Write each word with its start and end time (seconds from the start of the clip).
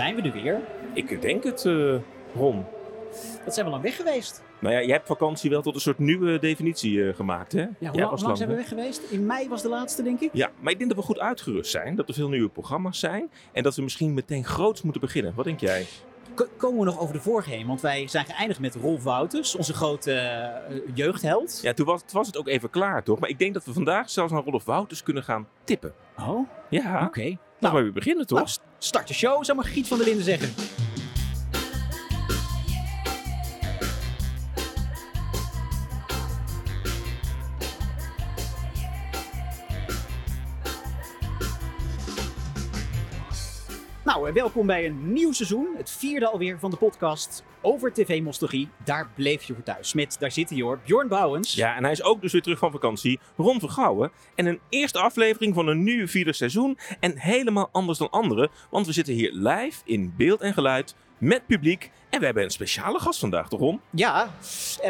Zijn 0.00 0.14
we 0.14 0.22
er 0.22 0.32
weer? 0.32 0.60
Ik 0.92 1.22
denk 1.22 1.44
het, 1.44 1.64
uh, 1.64 1.94
Ron. 2.34 2.64
Dat 3.44 3.54
zijn 3.54 3.66
we 3.66 3.72
lang 3.72 3.82
weg 3.82 3.96
geweest. 3.96 4.42
Nou 4.60 4.74
ja, 4.74 4.80
jij 4.80 4.92
hebt 4.92 5.06
vakantie 5.06 5.50
wel 5.50 5.62
tot 5.62 5.74
een 5.74 5.80
soort 5.80 5.98
nieuwe 5.98 6.38
definitie 6.38 6.92
uh, 6.92 7.14
gemaakt, 7.14 7.52
hè? 7.52 7.60
Ja, 7.60 7.90
hoe 7.90 8.00
lang, 8.00 8.20
lang 8.20 8.36
zijn 8.36 8.48
we 8.48 8.54
weg 8.54 8.68
geweest? 8.68 9.02
In 9.10 9.26
mei 9.26 9.48
was 9.48 9.62
de 9.62 9.68
laatste, 9.68 10.02
denk 10.02 10.20
ik. 10.20 10.30
Ja, 10.32 10.50
maar 10.60 10.72
ik 10.72 10.78
denk 10.78 10.90
dat 10.90 10.98
we 10.98 11.04
goed 11.04 11.18
uitgerust 11.18 11.70
zijn. 11.70 11.96
Dat 11.96 12.08
er 12.08 12.14
veel 12.14 12.28
nieuwe 12.28 12.48
programma's 12.48 12.98
zijn. 12.98 13.30
En 13.52 13.62
dat 13.62 13.74
we 13.74 13.82
misschien 13.82 14.14
meteen 14.14 14.44
groots 14.44 14.82
moeten 14.82 15.00
beginnen. 15.00 15.32
Wat 15.34 15.44
denk 15.44 15.60
jij? 15.60 15.86
K 16.34 16.48
komen 16.56 16.78
we 16.78 16.84
nog 16.84 17.00
over 17.00 17.14
de 17.14 17.20
vorige 17.20 17.50
heen? 17.50 17.66
Want 17.66 17.80
wij 17.80 18.08
zijn 18.08 18.24
geëindigd 18.24 18.60
met 18.60 18.74
Rolf 18.74 19.02
Wouters, 19.02 19.56
onze 19.56 19.74
grote 19.74 20.12
uh, 20.70 20.80
jeugdheld. 20.94 21.58
Ja, 21.62 21.72
toen 21.72 21.86
was, 21.86 22.02
was, 22.12 22.26
het 22.26 22.36
ook 22.36 22.48
even 22.48 22.70
klaar, 22.70 23.02
toch? 23.02 23.18
Maar 23.18 23.28
ik 23.28 23.38
denk 23.38 23.54
dat 23.54 23.64
we 23.64 23.72
vandaag 23.72 24.10
zelfs 24.10 24.32
naar 24.32 24.42
Rolf 24.42 24.64
Wouters 24.64 25.02
kunnen 25.02 25.22
gaan 25.22 25.48
tippen. 25.64 25.92
Oh? 26.18 26.48
Ja. 26.68 26.94
Oké. 26.94 27.04
Okay. 27.04 27.38
Nou, 27.60 27.74
maar 27.74 27.84
we 27.84 27.92
beginnen 27.92 28.26
toch? 28.26 28.38
Nou, 28.38 28.50
start 28.78 29.08
de 29.08 29.14
show, 29.14 29.44
zou 29.44 29.56
maar 29.56 29.66
Giet 29.66 29.88
van 29.88 29.96
der 29.98 30.06
Linden 30.06 30.24
zeggen. 30.24 30.54
Nou, 44.14 44.32
welkom 44.32 44.66
bij 44.66 44.86
een 44.86 45.12
nieuw 45.12 45.32
seizoen. 45.32 45.74
Het 45.76 45.90
vierde 45.90 46.26
alweer 46.26 46.58
van 46.58 46.70
de 46.70 46.76
podcast 46.76 47.44
over 47.60 47.92
tv-nostalgie. 47.92 48.68
Daar 48.84 49.10
bleef 49.14 49.42
je 49.42 49.54
voor 49.54 49.62
thuis. 49.62 49.94
Met, 49.94 50.16
daar 50.18 50.30
zit 50.30 50.50
hij 50.50 50.60
hoor, 50.60 50.80
Bjorn 50.84 51.08
Bouwens. 51.08 51.54
Ja, 51.54 51.76
en 51.76 51.82
hij 51.82 51.92
is 51.92 52.02
ook 52.02 52.20
dus 52.20 52.32
weer 52.32 52.42
terug 52.42 52.58
van 52.58 52.70
vakantie. 52.70 53.20
Ron 53.36 53.60
Vergouwen. 53.60 54.10
En 54.34 54.46
een 54.46 54.60
eerste 54.68 54.98
aflevering 54.98 55.54
van 55.54 55.66
een 55.66 55.82
nieuwe 55.82 56.06
vierde 56.06 56.32
seizoen. 56.32 56.78
En 57.00 57.18
helemaal 57.18 57.68
anders 57.72 57.98
dan 57.98 58.10
andere. 58.10 58.50
Want 58.70 58.86
we 58.86 58.92
zitten 58.92 59.14
hier 59.14 59.32
live 59.32 59.80
in 59.84 60.14
beeld 60.16 60.40
en 60.40 60.52
geluid 60.52 60.94
met 61.18 61.46
publiek. 61.46 61.90
En 62.08 62.18
we 62.18 62.24
hebben 62.24 62.44
een 62.44 62.50
speciale 62.50 62.98
gast 62.98 63.20
vandaag, 63.20 63.48
toch 63.48 63.60
Ron? 63.60 63.80
Ja, 63.90 64.30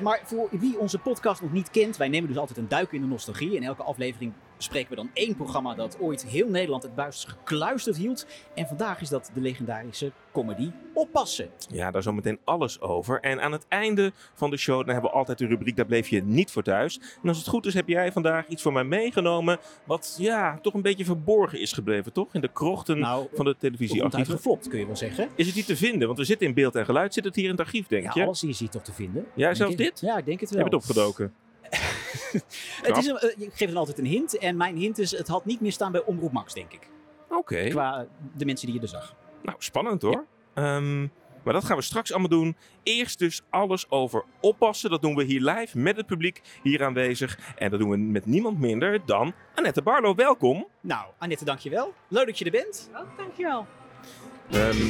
maar 0.02 0.20
voor 0.24 0.48
wie 0.50 0.78
onze 0.78 0.98
podcast 0.98 1.42
nog 1.42 1.52
niet 1.52 1.70
kent, 1.70 1.96
wij 1.96 2.08
nemen 2.08 2.28
dus 2.28 2.38
altijd 2.38 2.58
een 2.58 2.68
duik 2.68 2.92
in 2.92 3.00
de 3.00 3.06
nostalgie. 3.06 3.56
In 3.56 3.62
elke 3.62 3.82
aflevering 3.82 4.32
bespreken 4.60 4.90
we 4.90 4.96
dan 4.96 5.10
één 5.12 5.36
programma 5.36 5.74
dat 5.74 6.00
ooit 6.00 6.26
heel 6.26 6.48
Nederland 6.48 6.82
het 6.82 6.94
buis 6.94 7.24
gekluisterd 7.24 7.96
hield. 7.96 8.26
En 8.54 8.66
vandaag 8.66 9.00
is 9.00 9.08
dat 9.08 9.30
de 9.34 9.40
legendarische 9.40 10.12
comedy 10.32 10.70
Oppassen. 10.94 11.50
Ja, 11.70 11.90
daar 11.90 12.02
zometeen 12.02 12.38
alles 12.44 12.80
over. 12.80 13.20
En 13.20 13.40
aan 13.40 13.52
het 13.52 13.66
einde 13.68 14.12
van 14.34 14.50
de 14.50 14.56
show 14.56 14.78
dan 14.78 14.92
hebben 14.92 15.10
we 15.10 15.16
altijd 15.16 15.38
de 15.38 15.46
rubriek 15.46 15.76
Daar 15.76 15.86
bleef 15.86 16.08
je 16.08 16.22
niet 16.22 16.50
voor 16.50 16.62
thuis. 16.62 17.00
En 17.22 17.28
als 17.28 17.38
het 17.38 17.48
goed 17.48 17.66
is 17.66 17.74
heb 17.74 17.88
jij 17.88 18.12
vandaag 18.12 18.46
iets 18.46 18.62
voor 18.62 18.72
mij 18.72 18.84
meegenomen 18.84 19.58
wat 19.84 20.16
ja, 20.18 20.58
toch 20.62 20.74
een 20.74 20.82
beetje 20.82 21.04
verborgen 21.04 21.60
is 21.60 21.72
gebleven, 21.72 22.12
toch? 22.12 22.34
In 22.34 22.40
de 22.40 22.52
krochten 22.52 22.98
nou, 22.98 23.26
van 23.32 23.44
de 23.44 23.56
televisiearchieven. 23.58 24.34
geflopt, 24.34 24.68
kun 24.68 24.78
je 24.78 24.86
wel 24.86 24.96
zeggen. 24.96 25.28
Is 25.34 25.46
het 25.46 25.56
niet 25.56 25.66
te 25.66 25.76
vinden? 25.76 26.06
Want 26.06 26.18
we 26.18 26.24
zitten 26.24 26.46
in 26.46 26.54
beeld 26.54 26.74
en 26.74 26.84
geluid. 26.84 27.14
Zit 27.14 27.24
het 27.24 27.34
hier 27.34 27.44
in 27.44 27.50
het 27.50 27.60
archief, 27.60 27.86
denk 27.86 28.04
ja, 28.04 28.10
je? 28.14 28.24
alles 28.24 28.42
is 28.42 28.58
hier 28.58 28.68
toch 28.68 28.82
te 28.82 28.92
vinden. 28.92 29.26
Ja, 29.34 29.54
zelfs 29.54 29.76
dit? 29.76 30.00
Ja, 30.00 30.18
ik 30.18 30.24
denk 30.24 30.40
het 30.40 30.50
wel. 30.50 30.62
Heb 30.62 30.70
je 30.70 30.76
het 30.76 30.86
opgedoken? 30.86 31.32
het 32.86 32.96
is 32.96 33.06
een, 33.06 33.18
uh, 33.22 33.46
ik 33.46 33.54
geef 33.54 33.68
dan 33.68 33.76
altijd 33.76 33.98
een 33.98 34.06
hint. 34.06 34.38
En 34.38 34.56
mijn 34.56 34.76
hint 34.76 34.98
is, 34.98 35.10
het 35.10 35.28
had 35.28 35.44
niet 35.44 35.60
meer 35.60 35.72
staan 35.72 35.92
bij 35.92 36.04
Omroep 36.04 36.32
Max, 36.32 36.54
denk 36.54 36.72
ik. 36.72 36.88
Oké. 37.28 37.38
Okay. 37.38 37.68
Qua 37.68 38.06
de 38.36 38.44
mensen 38.44 38.66
die 38.66 38.76
je 38.76 38.82
er 38.82 38.88
zag. 38.88 39.14
Nou, 39.42 39.56
spannend 39.58 40.02
hoor. 40.02 40.24
Ja. 40.54 40.76
Um, 40.76 41.12
maar 41.42 41.52
dat 41.52 41.64
gaan 41.64 41.76
we 41.76 41.82
straks 41.82 42.10
allemaal 42.10 42.28
doen. 42.28 42.56
Eerst 42.82 43.18
dus 43.18 43.42
alles 43.50 43.90
over 43.90 44.24
oppassen. 44.40 44.90
Dat 44.90 45.02
doen 45.02 45.14
we 45.14 45.24
hier 45.24 45.40
live 45.40 45.78
met 45.78 45.96
het 45.96 46.06
publiek 46.06 46.42
hier 46.62 46.84
aanwezig. 46.84 47.38
En 47.56 47.70
dat 47.70 47.80
doen 47.80 47.90
we 47.90 47.96
met 47.96 48.26
niemand 48.26 48.58
minder 48.58 49.00
dan 49.06 49.32
Annette 49.54 49.82
Barlo. 49.82 50.14
Welkom. 50.14 50.66
Nou, 50.80 51.06
Annette, 51.18 51.44
dankjewel. 51.44 51.94
Leuk 52.08 52.26
dat 52.26 52.38
je 52.38 52.44
er 52.44 52.50
bent. 52.50 52.90
Oh, 52.94 53.16
dankjewel. 53.16 53.66
Um, 54.54 54.88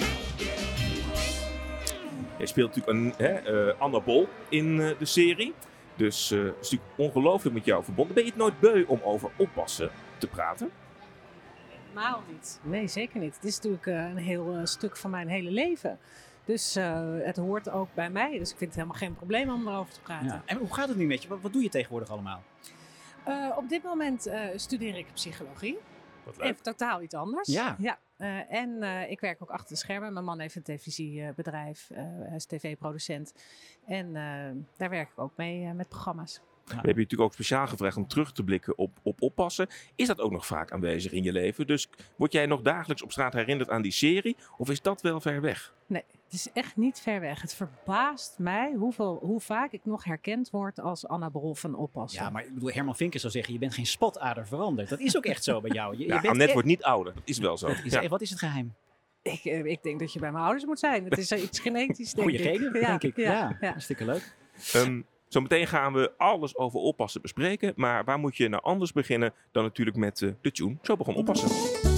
jij 2.38 2.47
speelt 2.47 2.76
natuurlijk 2.76 3.19
een, 3.19 3.26
hè, 3.26 3.66
uh, 3.69 3.81
Anna 3.81 4.00
Bol 4.00 4.28
in 4.48 4.66
uh, 4.66 4.91
de 4.98 5.04
serie. 5.04 5.54
Dus 6.00 6.33
uh, 6.33 6.44
het 6.44 6.55
is 6.61 6.71
natuurlijk 6.71 6.99
ongelooflijk 6.99 7.55
met 7.55 7.65
jou 7.65 7.84
verbonden. 7.84 8.15
Ben 8.15 8.25
je 8.25 8.31
het 8.31 8.38
nooit 8.38 8.61
beu 8.61 8.84
om 8.87 9.00
over 9.03 9.31
oppassen 9.37 9.91
te 10.19 10.27
praten? 10.27 10.71
Helemaal 11.69 12.22
niet. 12.28 12.61
Nee, 12.62 12.88
zeker 12.88 13.21
niet. 13.21 13.34
Het 13.34 13.44
is 13.44 13.55
natuurlijk 13.56 13.87
uh, 13.87 13.94
een 13.94 14.16
heel 14.16 14.56
uh, 14.56 14.65
stuk 14.65 14.97
van 14.97 15.11
mijn 15.11 15.28
hele 15.28 15.50
leven. 15.50 15.99
Dus 16.44 16.77
uh, 16.77 17.00
het 17.19 17.37
hoort 17.37 17.71
ook 17.71 17.88
bij 17.94 18.11
mij. 18.11 18.38
Dus 18.38 18.50
ik 18.50 18.56
vind 18.56 18.71
het 18.71 18.75
helemaal 18.75 18.97
geen 18.97 19.15
probleem 19.15 19.50
om 19.50 19.69
erover 19.69 19.94
te 19.94 20.00
praten. 20.00 20.27
Ja. 20.27 20.43
En 20.47 20.56
hoe 20.56 20.75
gaat 20.75 20.88
het 20.88 20.97
nu 20.97 21.06
met 21.06 21.22
je? 21.22 21.28
Wat, 21.28 21.41
wat 21.41 21.53
doe 21.53 21.62
je 21.62 21.69
tegenwoordig 21.69 22.11
allemaal? 22.11 22.43
op 23.56 23.69
dit 23.69 23.82
moment 23.82 24.31
studeer 24.56 24.97
ik 24.97 25.06
psychologie. 25.15 25.78
Wat 26.25 26.37
leuk. 26.37 26.47
Even 26.47 26.62
totaal 26.62 27.03
iets 27.03 27.15
anders. 27.15 27.49
Ja. 27.49 27.77
ja. 27.78 27.99
Uh, 28.20 28.53
en 28.53 28.82
uh, 28.82 29.10
ik 29.10 29.20
werk 29.20 29.42
ook 29.42 29.50
achter 29.50 29.69
de 29.69 29.76
schermen. 29.76 30.12
Mijn 30.12 30.25
man 30.25 30.41
heeft 30.41 30.56
een 30.56 30.62
televisiebedrijf. 30.62 31.91
Uh, 31.92 31.98
hij 32.03 32.36
is 32.36 32.44
tv-producent. 32.44 33.34
En 33.86 34.12
daar 34.76 34.91
werk 34.91 35.10
ik 35.10 35.19
ook 35.19 35.36
mee 35.36 35.72
met 35.72 35.88
programma's. 35.88 36.34
Ja. 36.34 36.41
We 36.64 36.75
hebben 36.75 36.94
je 36.94 37.00
natuurlijk 37.00 37.31
ook 37.31 37.32
speciaal 37.32 37.66
gevraagd 37.66 37.97
om 37.97 38.06
terug 38.06 38.32
te 38.32 38.44
blikken 38.44 38.78
op, 38.78 38.98
op 39.03 39.22
oppassen. 39.22 39.69
Is 39.94 40.06
dat 40.06 40.20
ook 40.20 40.31
nog 40.31 40.47
vaak 40.47 40.72
aanwezig 40.72 41.12
in 41.12 41.22
je 41.22 41.32
leven? 41.32 41.66
Dus 41.66 41.88
word 42.16 42.32
jij 42.32 42.47
nog 42.47 42.62
dagelijks 42.62 43.03
op 43.03 43.12
straat 43.12 43.32
herinnerd 43.32 43.70
aan 43.70 43.82
die 43.82 43.92
serie? 43.92 44.37
Of 44.56 44.70
is 44.70 44.82
dat 44.82 45.02
wel 45.02 45.20
ver 45.20 45.41
weg? 45.41 45.75
Nee, 45.87 46.04
het 46.31 46.39
is 46.39 46.53
echt 46.53 46.77
niet 46.77 47.01
ver 47.01 47.21
weg. 47.21 47.41
Het 47.41 47.55
verbaast 47.55 48.35
mij 48.39 48.73
hoeveel, 48.73 49.19
hoe 49.23 49.41
vaak 49.41 49.73
ik 49.73 49.81
nog 49.85 50.05
herkend 50.05 50.51
word 50.51 50.81
als 50.81 51.07
Anna 51.07 51.29
Brol 51.29 51.55
van 51.55 51.75
Oppassen. 51.75 52.23
Ja, 52.23 52.31
maar 52.31 52.45
ik 52.45 52.55
bedoel, 52.55 52.71
Herman 52.71 52.97
Vinkers 52.97 53.21
zou 53.21 53.33
zeggen, 53.33 53.53
je 53.53 53.59
bent 53.59 53.75
geen 53.75 53.87
spatader 53.87 54.47
veranderd. 54.47 54.89
Dat 54.89 55.01
is 55.01 55.17
ook 55.17 55.25
echt 55.25 55.45
zo 55.45 55.61
bij 55.61 55.71
jou. 55.71 55.97
Je, 55.97 56.07
ja, 56.07 56.15
je 56.15 56.21
bent 56.21 56.41
echt... 56.41 56.53
wordt 56.53 56.69
niet 56.69 56.83
ouder. 56.83 57.15
Dat 57.15 57.23
is 57.25 57.39
wel 57.39 57.59
zo. 57.59 57.67
Is, 57.67 57.93
ja. 57.93 58.09
Wat 58.09 58.21
is 58.21 58.31
het 58.31 58.39
geheim? 58.39 58.75
Ik, 59.23 59.45
ik, 59.45 59.83
denk 59.83 60.01
dat 60.01 60.13
je 60.13 60.19
bij 60.19 60.33
mijn 60.33 60.45
ouders 60.45 60.65
moet 60.65 60.79
zijn. 60.79 61.05
Het 61.05 61.19
is 61.19 61.33
iets 61.33 61.59
genetisch, 61.61 62.15
denk 62.15 62.29
Goeie 62.29 62.43
genen, 62.43 62.75
ik. 62.75 62.87
denk 62.87 63.03
ik. 63.03 63.17
Ja, 63.17 63.33
ja, 63.33 63.57
ja. 63.61 63.71
hartstikke 63.71 64.05
leuk. 64.05 64.35
Um, 64.75 65.07
Zometeen 65.29 65.67
gaan 65.67 65.93
we 65.93 66.12
alles 66.17 66.57
over 66.57 66.81
oppassen 66.81 67.23
bespreken. 67.23 67.73
Maar 67.77 68.05
waar 68.05 68.19
moet 68.19 68.37
je 68.37 68.49
nou 68.49 68.62
anders 68.62 68.93
beginnen 68.93 69.33
dan 69.53 69.62
natuurlijk 69.62 69.97
met 69.97 70.21
uh, 70.21 70.33
de 70.41 70.51
tune? 70.51 70.77
Zo 70.83 70.97
begon 70.97 71.15
oppassen. 71.15 71.90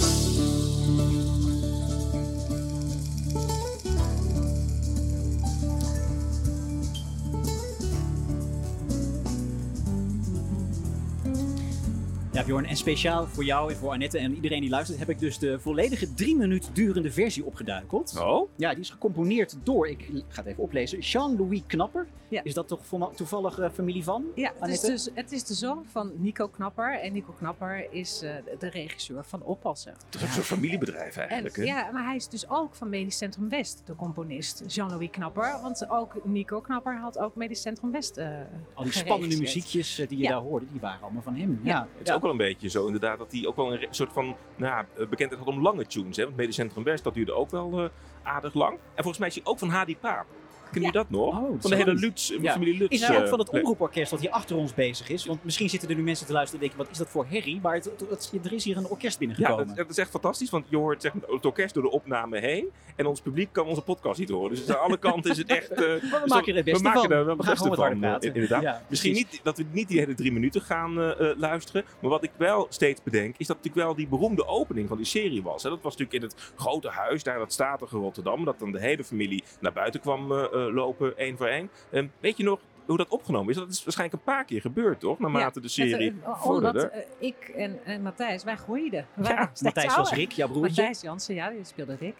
Ja, 12.42 12.48
Bjorn, 12.48 12.66
en 12.66 12.76
speciaal 12.76 13.26
voor 13.26 13.44
jou 13.44 13.70
en 13.70 13.76
voor 13.76 13.90
Annette 13.90 14.18
en 14.18 14.34
iedereen 14.34 14.60
die 14.60 14.70
luistert, 14.70 14.98
heb 14.98 15.08
ik 15.08 15.18
dus 15.18 15.38
de 15.38 15.60
volledige 15.60 16.14
drie 16.14 16.36
minuten 16.36 16.74
durende 16.74 17.12
versie 17.12 17.44
opgeduikeld. 17.44 18.18
Oh? 18.18 18.50
Ja, 18.56 18.70
die 18.70 18.80
is 18.80 18.90
gecomponeerd 18.90 19.56
door, 19.62 19.88
ik 19.88 20.10
ga 20.28 20.42
het 20.42 20.46
even 20.46 20.62
oplezen, 20.62 20.98
Jean-Louis 20.98 21.62
Knapper. 21.66 22.06
Ja. 22.32 22.44
Is 22.44 22.54
dat 22.54 22.68
toch 22.68 22.80
toevallig 23.14 23.58
uh, 23.58 23.70
familie 23.70 24.04
van? 24.04 24.24
Ja, 24.34 24.52
het 24.58 24.70
is, 24.70 24.80
dus, 24.80 25.08
het 25.14 25.32
is 25.32 25.44
de 25.44 25.54
zoon 25.54 25.84
van 25.86 26.12
Nico 26.16 26.48
Knapper. 26.48 27.00
En 27.00 27.12
Nico 27.12 27.32
Knapper 27.32 27.92
is 27.92 28.22
uh, 28.22 28.30
de 28.58 28.68
regisseur 28.68 29.24
van 29.24 29.42
Oppassen. 29.42 29.92
Het 29.92 30.14
is 30.14 30.22
ook 30.22 30.28
zo'n 30.28 30.42
familiebedrijf 30.42 31.16
eigenlijk. 31.16 31.56
En, 31.56 31.64
ja, 31.64 31.90
maar 31.90 32.04
hij 32.04 32.16
is 32.16 32.28
dus 32.28 32.48
ook 32.48 32.74
van 32.74 32.88
Medisch 32.88 33.16
Centrum 33.16 33.48
West, 33.48 33.82
de 33.84 33.94
componist. 33.94 34.62
Jean-Louis 34.66 35.10
Knapper. 35.10 35.58
Want 35.62 35.90
ook 35.90 36.24
Nico 36.24 36.60
Knapper 36.60 36.98
had 36.98 37.18
ook 37.18 37.34
Medisch 37.34 37.60
Centrum 37.60 37.90
West 37.90 38.18
uh, 38.18 38.28
Al 38.74 38.84
die 38.84 38.92
spannende 38.92 39.36
muziekjes 39.36 39.94
die 39.94 40.18
je 40.18 40.22
ja. 40.22 40.30
daar 40.30 40.40
hoorde, 40.40 40.66
die 40.70 40.80
waren 40.80 41.02
allemaal 41.02 41.22
van 41.22 41.36
hem. 41.36 41.60
Ja, 41.62 41.88
het 41.98 42.08
is 42.08 42.14
ook 42.14 42.22
wel 42.22 42.31
een 42.32 42.38
beetje 42.38 42.68
zo 42.68 42.86
inderdaad 42.86 43.18
dat 43.18 43.32
hij 43.32 43.46
ook 43.46 43.56
wel 43.56 43.72
een 43.72 43.86
soort 43.90 44.12
van 44.12 44.36
nou, 44.56 44.84
bekendheid 44.96 45.40
had 45.40 45.54
om 45.54 45.62
lange 45.62 45.86
tunes. 45.86 46.16
Hè? 46.16 46.24
Want 46.24 46.36
Medisch 46.36 46.54
Centrum 46.54 46.84
West, 46.84 47.04
dat 47.04 47.14
duurde 47.14 47.32
ook 47.32 47.50
wel 47.50 47.90
aardig 48.22 48.54
lang. 48.54 48.72
En 48.72 49.02
volgens 49.02 49.18
mij 49.18 49.28
is 49.28 49.34
hij 49.34 49.44
ook 49.44 49.58
van 49.58 49.68
Hadi 49.68 49.96
Paap. 49.96 50.26
Ken 50.72 50.82
je 50.82 50.92
dat 50.92 51.10
nog? 51.10 51.38
Oh, 51.40 51.54
van 51.60 51.70
de 51.70 51.76
hele. 51.76 51.94
Lutz, 51.94 52.32
Ja. 52.40 52.52
familie 52.52 52.76
Lutz. 52.78 52.94
Is 52.94 53.02
er 53.02 53.16
ook 53.16 53.22
eh, 53.22 53.28
van 53.28 53.38
het 53.38 53.50
omroeporkest 53.50 54.10
wat 54.10 54.20
hier 54.20 54.30
achter 54.30 54.56
ons 54.56 54.74
bezig 54.74 55.08
is? 55.08 55.26
Want 55.26 55.44
misschien 55.44 55.68
zitten 55.70 55.88
er 55.88 55.94
nu 55.94 56.02
mensen 56.02 56.26
te 56.26 56.32
luisteren 56.32 56.60
en 56.62 56.66
denken, 56.68 56.84
wat 56.86 56.92
is 56.94 56.98
dat 57.02 57.12
voor 57.12 57.26
herrie? 57.28 57.60
Maar 57.62 57.74
het, 57.74 57.84
het- 57.84 58.00
het- 58.10 58.44
er 58.44 58.52
is 58.52 58.64
hier 58.64 58.76
een 58.76 58.86
orkest 58.88 59.12
Ja, 59.12 59.26
binnengekomen. 59.26 59.66
dat, 59.66 59.76
dat 59.76 59.90
is 59.90 59.98
echt 59.98 60.10
fantastisch, 60.10 60.50
want 60.50 60.64
je 60.68 60.76
hoort 60.76 61.02
zeg 61.02 61.14
maar, 61.14 61.22
het 61.28 61.46
orkest 61.46 61.74
door 61.74 61.82
de 61.82 61.90
opname 61.90 62.38
heen. 62.38 62.66
En 62.96 63.06
ons 63.06 63.20
publiek 63.20 63.48
kan 63.52 63.66
onze 63.66 63.82
podcast 63.82 64.18
niet 64.18 64.28
horen. 64.30 64.50
Dus 64.50 64.68
aan 64.70 64.80
alle 64.80 64.96
kanten 64.98 65.30
is 65.30 65.36
het 65.38 65.50
echt... 65.50 65.70
eh, 65.70 65.78
Maar 65.86 65.88
we 66.00 66.00
dus 66.22 66.28
maken 66.28 66.48
er 66.48 66.54
het 66.54 66.64
beste 66.64 66.82
we 66.82 66.88
maken 66.88 67.00
van. 67.02 67.10
er 67.12 67.36
we 67.36 67.42
gaan 67.42 67.56
gewoon 67.56 67.76
van, 67.76 67.98
praten. 67.98 68.28
eh, 68.30 68.34
inderdaad. 68.34 68.62
Ja, 68.62 68.82
Misschien 68.88 69.12
niet 69.14 69.40
dat 69.42 69.56
we 69.56 69.64
niet 69.70 69.88
die 69.88 69.98
hele 69.98 70.14
drie 70.14 70.32
minuten 70.32 70.60
gaan 70.60 70.94
luisteren. 71.38 71.84
Maar 72.00 72.10
wat 72.10 72.24
ik 72.24 72.30
wel 72.36 72.66
steeds 72.68 73.02
bedenk, 73.02 73.34
is 73.38 73.46
dat 73.46 73.56
natuurlijk 73.56 73.84
wel 73.86 73.94
die 73.94 74.06
beroemde 74.08 74.46
opening 74.46 74.88
van 74.88 74.96
die 74.96 75.06
serie 75.06 75.42
was. 75.42 75.62
Hè. 75.62 75.68
Dat 75.70 75.82
was 75.82 75.96
natuurlijk 75.96 76.22
in 76.24 76.28
het 76.30 76.52
grote 76.56 76.88
huis, 76.88 77.22
daar 77.22 77.38
dat 77.38 77.52
statige 77.52 77.96
Rotterdam. 77.96 78.44
Dat 78.44 78.58
dan 78.58 78.72
de 78.72 78.80
hele 78.80 79.04
familie 79.04 79.42
naar 79.60 79.72
buiten 79.72 80.00
kwam 80.00 80.32
lopen, 80.70 81.16
één 81.16 81.36
voor 81.36 81.46
één. 81.46 81.70
Ehm, 81.90 82.06
weet 82.20 82.36
je 82.36 82.44
nog 82.44 82.60
hoe 82.86 82.96
dat 82.96 83.08
opgenomen 83.08 83.50
is? 83.50 83.56
Dat 83.56 83.68
is 83.70 83.84
waarschijnlijk 83.84 84.18
een 84.18 84.32
paar 84.32 84.44
keer 84.44 84.60
gebeurd, 84.60 85.00
toch? 85.00 85.18
Naarmate 85.18 85.60
de 85.60 85.68
serie 85.68 86.10
Het, 86.10 86.24
eh, 86.24 86.42
vorderde. 86.42 86.80
Omdat 86.80 86.90
eh, 86.90 87.28
ik 87.28 87.52
en, 87.56 87.78
en 87.84 88.02
Matthijs, 88.02 88.44
wij 88.44 88.56
groeiden. 88.56 89.06
Ja, 89.22 89.42
steeds 89.42 89.62
Matthijs 89.62 89.96
was. 89.96 90.12
Rick, 90.12 90.32
jouw 90.32 90.48
broertje. 90.48 90.82
Matthijs 90.82 91.00
Jansen, 91.00 91.34
ja, 91.34 91.50
die 91.50 91.64
speelde 91.64 91.96
Rick. 91.96 92.14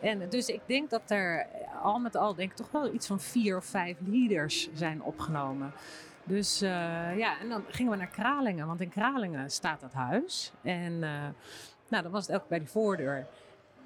En 0.00 0.28
dus 0.28 0.48
ik 0.48 0.60
denk 0.66 0.90
dat 0.90 1.10
er 1.10 1.46
al 1.82 1.98
met 1.98 2.16
al 2.16 2.34
denk 2.34 2.50
ik 2.50 2.56
toch 2.56 2.70
wel 2.70 2.94
iets 2.94 3.06
van 3.06 3.20
vier 3.20 3.56
of 3.56 3.64
vijf 3.64 3.96
leaders 4.04 4.68
zijn 4.74 5.02
opgenomen. 5.02 5.72
Dus 6.26 6.62
eh, 6.62 6.70
ja, 7.16 7.40
en 7.40 7.48
dan 7.48 7.64
gingen 7.68 7.92
we 7.92 7.98
naar 7.98 8.06
Kralingen, 8.06 8.66
want 8.66 8.80
in 8.80 8.88
Kralingen 8.88 9.50
staat 9.50 9.80
dat 9.80 9.92
huis. 9.92 10.52
En 10.62 10.92
eh, 11.02 11.28
nou, 11.88 12.02
dan 12.02 12.10
was 12.10 12.26
het 12.26 12.30
elke 12.30 12.40
keer 12.40 12.48
bij 12.48 12.58
die 12.58 12.68
voordeur. 12.68 13.26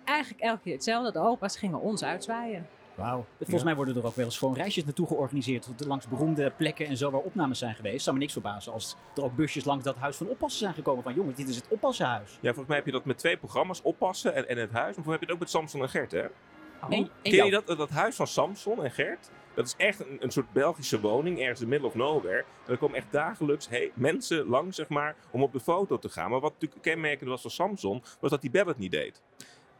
Eigenlijk 0.05 0.41
elke 0.41 0.63
keer 0.63 0.75
hetzelfde. 0.75 1.13
De 1.13 1.19
opa's 1.19 1.57
gingen 1.57 1.81
ons 1.81 2.05
uitzwaaien. 2.05 2.69
Wauw. 3.01 3.25
Volgens 3.39 3.63
mij 3.63 3.75
worden 3.75 3.97
er 3.97 4.07
ook 4.07 4.15
wel 4.15 4.25
eens 4.25 4.39
gewoon 4.39 4.55
reisjes 4.55 4.85
naartoe 4.85 5.07
georganiseerd. 5.07 5.69
Langs 5.87 6.09
beroemde 6.09 6.53
plekken 6.57 6.87
en 6.87 6.97
zo 6.97 7.11
waar 7.11 7.21
opnames 7.21 7.59
zijn 7.59 7.75
geweest. 7.75 8.03
Zou 8.03 8.17
me 8.17 8.23
niks 8.23 8.33
verbazen 8.33 8.73
als 8.73 8.97
er 9.17 9.23
ook 9.23 9.37
busjes 9.37 9.65
langs 9.65 9.85
dat 9.85 9.97
huis 9.97 10.17
van 10.17 10.27
oppassen 10.27 10.61
zijn 10.61 10.75
gekomen. 10.75 11.03
Van 11.03 11.15
jongens, 11.15 11.37
dit 11.37 11.49
is 11.49 11.57
het 11.57 11.69
oppassenhuis. 11.69 12.31
Ja, 12.31 12.39
volgens 12.41 12.67
mij 12.67 12.77
heb 12.77 12.87
je 12.87 12.93
dat 12.93 13.05
met 13.05 13.19
twee 13.19 13.37
programma's, 13.37 13.83
Oppassen 13.83 14.35
en, 14.35 14.49
en 14.49 14.57
Het 14.57 14.71
Huis. 14.71 14.95
Maar 14.95 15.05
voor 15.05 15.13
heb 15.13 15.21
je 15.21 15.27
het 15.27 15.35
ook 15.35 15.41
met 15.41 15.51
Samson 15.51 15.83
en 15.83 15.89
Gert, 15.89 16.13
hè? 16.13 16.21
En, 16.21 16.89
Ken 16.89 17.11
en 17.23 17.45
je 17.45 17.51
dat, 17.51 17.67
dat 17.67 17.91
huis 17.91 18.17
van 18.17 18.27
Samson 18.27 18.85
en 18.85 18.91
Gert? 18.91 19.31
Dat 19.55 19.67
is 19.67 19.75
echt 19.77 20.01
een, 20.01 20.17
een 20.21 20.31
soort 20.31 20.53
Belgische 20.53 21.01
woning, 21.01 21.41
ergens 21.41 21.61
in 21.61 21.67
the 21.67 21.71
middle 21.71 21.89
of 21.89 21.95
nowhere. 21.95 22.45
En 22.67 22.73
er 22.73 22.79
komen 22.79 22.97
echt 22.97 23.07
dagelijks 23.11 23.69
hey, 23.69 23.91
mensen 23.95 24.47
langs, 24.47 24.77
zeg 24.77 24.89
maar, 24.89 25.17
om 25.31 25.43
op 25.43 25.53
de 25.53 25.61
foto 25.61 25.99
te 25.99 26.09
gaan. 26.09 26.31
Maar 26.31 26.41
wat 26.41 26.53
natuurlijk 26.53 26.83
kenmerkend 26.83 27.31
was 27.31 27.43
van 27.43 27.51
Samson, 27.51 28.03
was 28.21 28.31
dat 28.31 28.41
die 28.41 28.51
bel 28.51 28.67
het 28.67 28.79
niet 28.79 28.91
deed. 28.91 29.23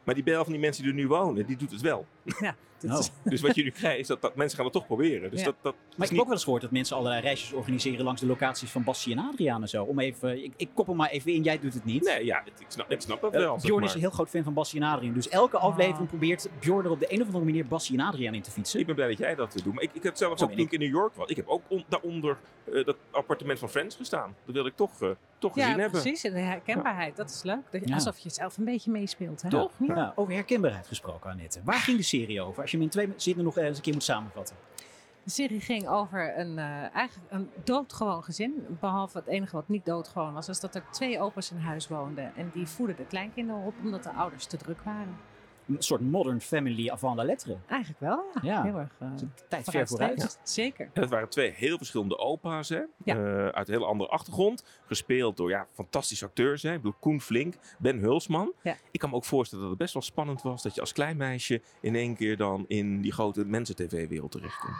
Maar 0.03 0.15
die 0.15 0.23
bel 0.23 0.43
van 0.43 0.51
die 0.51 0.61
mensen 0.61 0.83
die 0.83 0.91
er 0.91 0.97
nu 0.97 1.07
wonen, 1.07 1.45
die 1.45 1.57
doet 1.57 1.71
het 1.71 1.81
wel. 1.81 2.05
Ja, 2.39 2.55
Oh. 2.85 2.99
is- 2.99 3.11
Dus 3.23 3.41
wat 3.41 3.55
je 3.55 3.63
nu 3.63 3.69
krijgt, 3.71 3.99
is 3.99 4.07
dat, 4.07 4.21
dat 4.21 4.35
mensen 4.35 4.55
gaan 4.57 4.65
het 4.65 4.73
toch 4.73 4.85
proberen. 4.85 5.29
Dus 5.31 5.39
Ja. 5.39 5.45
dat, 5.45 5.55
dat 5.61 5.75
Maar 5.97 6.05
ik 6.07 6.11
heb 6.11 6.19
ook 6.19 6.25
wel 6.25 6.33
eens 6.35 6.43
gehoord 6.43 6.61
dat 6.61 6.71
mensen 6.71 6.95
allerlei 6.95 7.21
reisjes 7.21 7.53
organiseren 7.53 8.05
langs 8.05 8.21
de 8.21 8.27
locaties 8.27 8.69
van 8.69 8.83
Bassie 8.83 9.13
en 9.17 9.19
Adriaan 9.19 9.61
en 9.61 9.69
zo. 9.69 9.83
Om 9.83 9.99
even, 9.99 10.43
ik, 10.43 10.53
ik 10.57 10.69
koppel 10.73 10.93
maar 10.93 11.09
even 11.09 11.33
in, 11.33 11.43
jij 11.43 11.59
doet 11.59 11.73
het 11.73 11.85
niet. 11.85 12.03
Nee, 12.03 12.25
ja, 12.25 12.39
ik 12.45 12.53
snap, 12.67 12.91
ik 12.91 13.01
snap 13.01 13.21
dat 13.21 13.33
Eh, 13.33 13.39
wel. 13.39 13.53
zeg 13.59 13.69
Bjorn 13.69 13.83
is 13.83 13.93
een 13.93 13.99
heel 13.99 14.09
groot 14.09 14.29
fan 14.29 14.43
van 14.43 14.53
Bassie 14.53 14.81
en 14.81 14.87
Adriaan. 14.87 15.13
Dus 15.13 15.29
elke 15.29 15.57
Ah. 15.57 15.63
aflevering 15.63 16.07
probeert 16.07 16.49
Bjorn 16.59 16.85
er 16.85 16.91
op 16.91 16.99
de 16.99 17.13
een 17.13 17.19
of 17.21 17.25
andere 17.27 17.45
manier 17.45 17.65
Bassie 17.67 17.97
en 17.99 18.05
Adriaan 18.05 18.33
in 18.33 18.41
te 18.41 18.51
fietsen. 18.51 18.79
Ik 18.79 18.85
ben 18.85 18.95
blij 18.95 19.07
dat 19.07 19.17
jij 19.17 19.35
dat 19.35 19.61
doet. 19.63 19.73
Maar 19.73 19.83
ik, 19.83 19.89
ik 19.93 20.03
heb 20.03 20.15
zelf 20.17 20.31
ook 20.31 20.37
ben 20.37 20.47
toen 20.57 20.65
ik 20.65 20.71
in 20.71 20.79
New 20.79 20.89
York 20.91 21.15
was. 21.15 21.29
Ik 21.29 21.35
heb 21.35 21.47
ook 21.47 21.61
on- 21.67 21.85
daaronder 21.89 22.37
eh, 22.73 22.85
dat 22.85 22.95
appartement 23.11 23.59
van 23.59 23.69
Friends 23.69 23.95
gestaan. 23.95 24.35
Dat 24.45 24.53
wilde 24.53 24.69
ik 24.69 24.75
toch, 24.75 25.01
eh, 25.01 25.09
toch 25.39 25.53
gezien 25.53 25.69
ja, 25.69 25.75
hebben. 25.77 26.01
precies. 26.01 26.23
En 26.23 26.33
de 26.33 26.39
herkenbaarheid, 26.39 27.15
dat 27.15 27.29
is 27.29 27.43
leuk. 27.43 27.61
Dat 27.71 27.81
je, 27.81 27.87
Ja. 27.87 27.93
Alsof 27.93 28.17
je 28.17 28.29
zelf 28.29 28.57
een 28.57 28.65
beetje 28.65 28.91
meespeelt. 28.91 29.41
Hè? 29.41 29.49
Toch? 29.49 29.71
Ja. 29.87 29.95
Ja, 29.95 30.13
over 30.15 30.33
herkenbaarheid 30.33 30.87
gesproken, 30.87 31.29
Annette. 31.29 31.61
Waar 31.63 31.79
ging 31.79 31.97
de 31.97 32.03
serie 32.03 32.41
over? 32.41 32.63
Als 32.71 32.79
je 32.79 32.87
hem 32.87 33.05
in 33.05 33.15
twee 33.15 33.21
zinnen 33.21 33.43
nog 33.45 33.57
eens 33.57 33.77
een 33.77 33.83
keer 33.83 33.93
moet 33.93 34.03
samenvatten. 34.03 34.55
De 35.23 35.29
serie 35.29 35.59
ging 35.59 35.87
over 35.87 36.39
een, 36.39 36.57
eh, 36.57 36.95
eigenlijk 36.95 37.31
een 37.31 37.49
doodgewoon 37.63 38.23
gezin. 38.23 38.65
Behalve 38.79 39.17
het 39.17 39.27
enige 39.27 39.55
wat 39.55 39.67
niet 39.67 39.85
doodgewoon 39.85 40.33
was, 40.33 40.49
is 40.49 40.59
dat 40.59 40.75
er 40.75 40.83
twee 40.91 41.19
opa's 41.19 41.51
in 41.51 41.57
huis 41.57 41.87
woonden. 41.87 42.35
En 42.35 42.49
die 42.53 42.67
voeden 42.67 42.95
de 42.95 43.05
kleinkinderen 43.05 43.61
op 43.61 43.73
omdat 43.83 44.03
de 44.03 44.11
ouders 44.11 44.45
te 44.45 44.57
druk 44.57 44.81
waren. 44.83 45.17
Een 45.67 45.75
soort 45.79 46.01
modern 46.01 46.41
family 46.41 46.89
avant 46.89 47.15
la 47.17 47.23
lettre. 47.23 47.57
Eigenlijk 47.67 47.99
wel, 48.01 48.23
ja. 48.33 48.41
Ja. 48.41 48.63
Heel 48.63 48.77
erg. 48.77 48.89
eh, 48.99 49.07
Tijd 49.47 49.69
ver 49.69 49.87
vooruit. 49.87 50.39
Zeker. 50.43 50.89
En 50.93 51.01
het 51.01 51.09
waren 51.09 51.29
twee 51.29 51.51
heel 51.51 51.77
verschillende 51.77 52.17
opa's, 52.17 52.69
hè? 52.69 52.81
Ja. 53.03 53.15
Eh, 53.15 53.47
uit 53.47 53.67
een 53.67 53.73
hele 53.73 53.85
andere 53.85 54.09
achtergrond. 54.09 54.63
Gespeeld 54.85 55.37
door 55.37 55.49
ja, 55.49 55.67
fantastische 55.73 56.25
acteurs. 56.25 56.61
Hè? 56.63 56.69
Ik 56.71 56.77
bedoel, 56.81 56.95
Koen 56.99 57.21
Flink, 57.21 57.55
Ben 57.79 57.99
Hulsman. 57.99 58.53
Ja. 58.61 58.75
Ik 58.91 58.99
kan 58.99 59.09
me 59.09 59.15
ook 59.15 59.25
voorstellen 59.25 59.63
dat 59.63 59.73
het 59.73 59.81
best 59.81 59.93
wel 59.93 60.03
spannend 60.03 60.41
was 60.41 60.61
dat 60.63 60.75
je 60.75 60.81
als 60.81 60.93
klein 60.93 61.17
meisje 61.17 61.61
in 61.81 61.95
één 61.95 62.15
keer 62.15 62.37
dan 62.37 62.65
in 62.67 63.01
die 63.01 63.11
grote 63.11 63.45
mensen-tv-wereld 63.45 64.31
terechtkomt. 64.31 64.75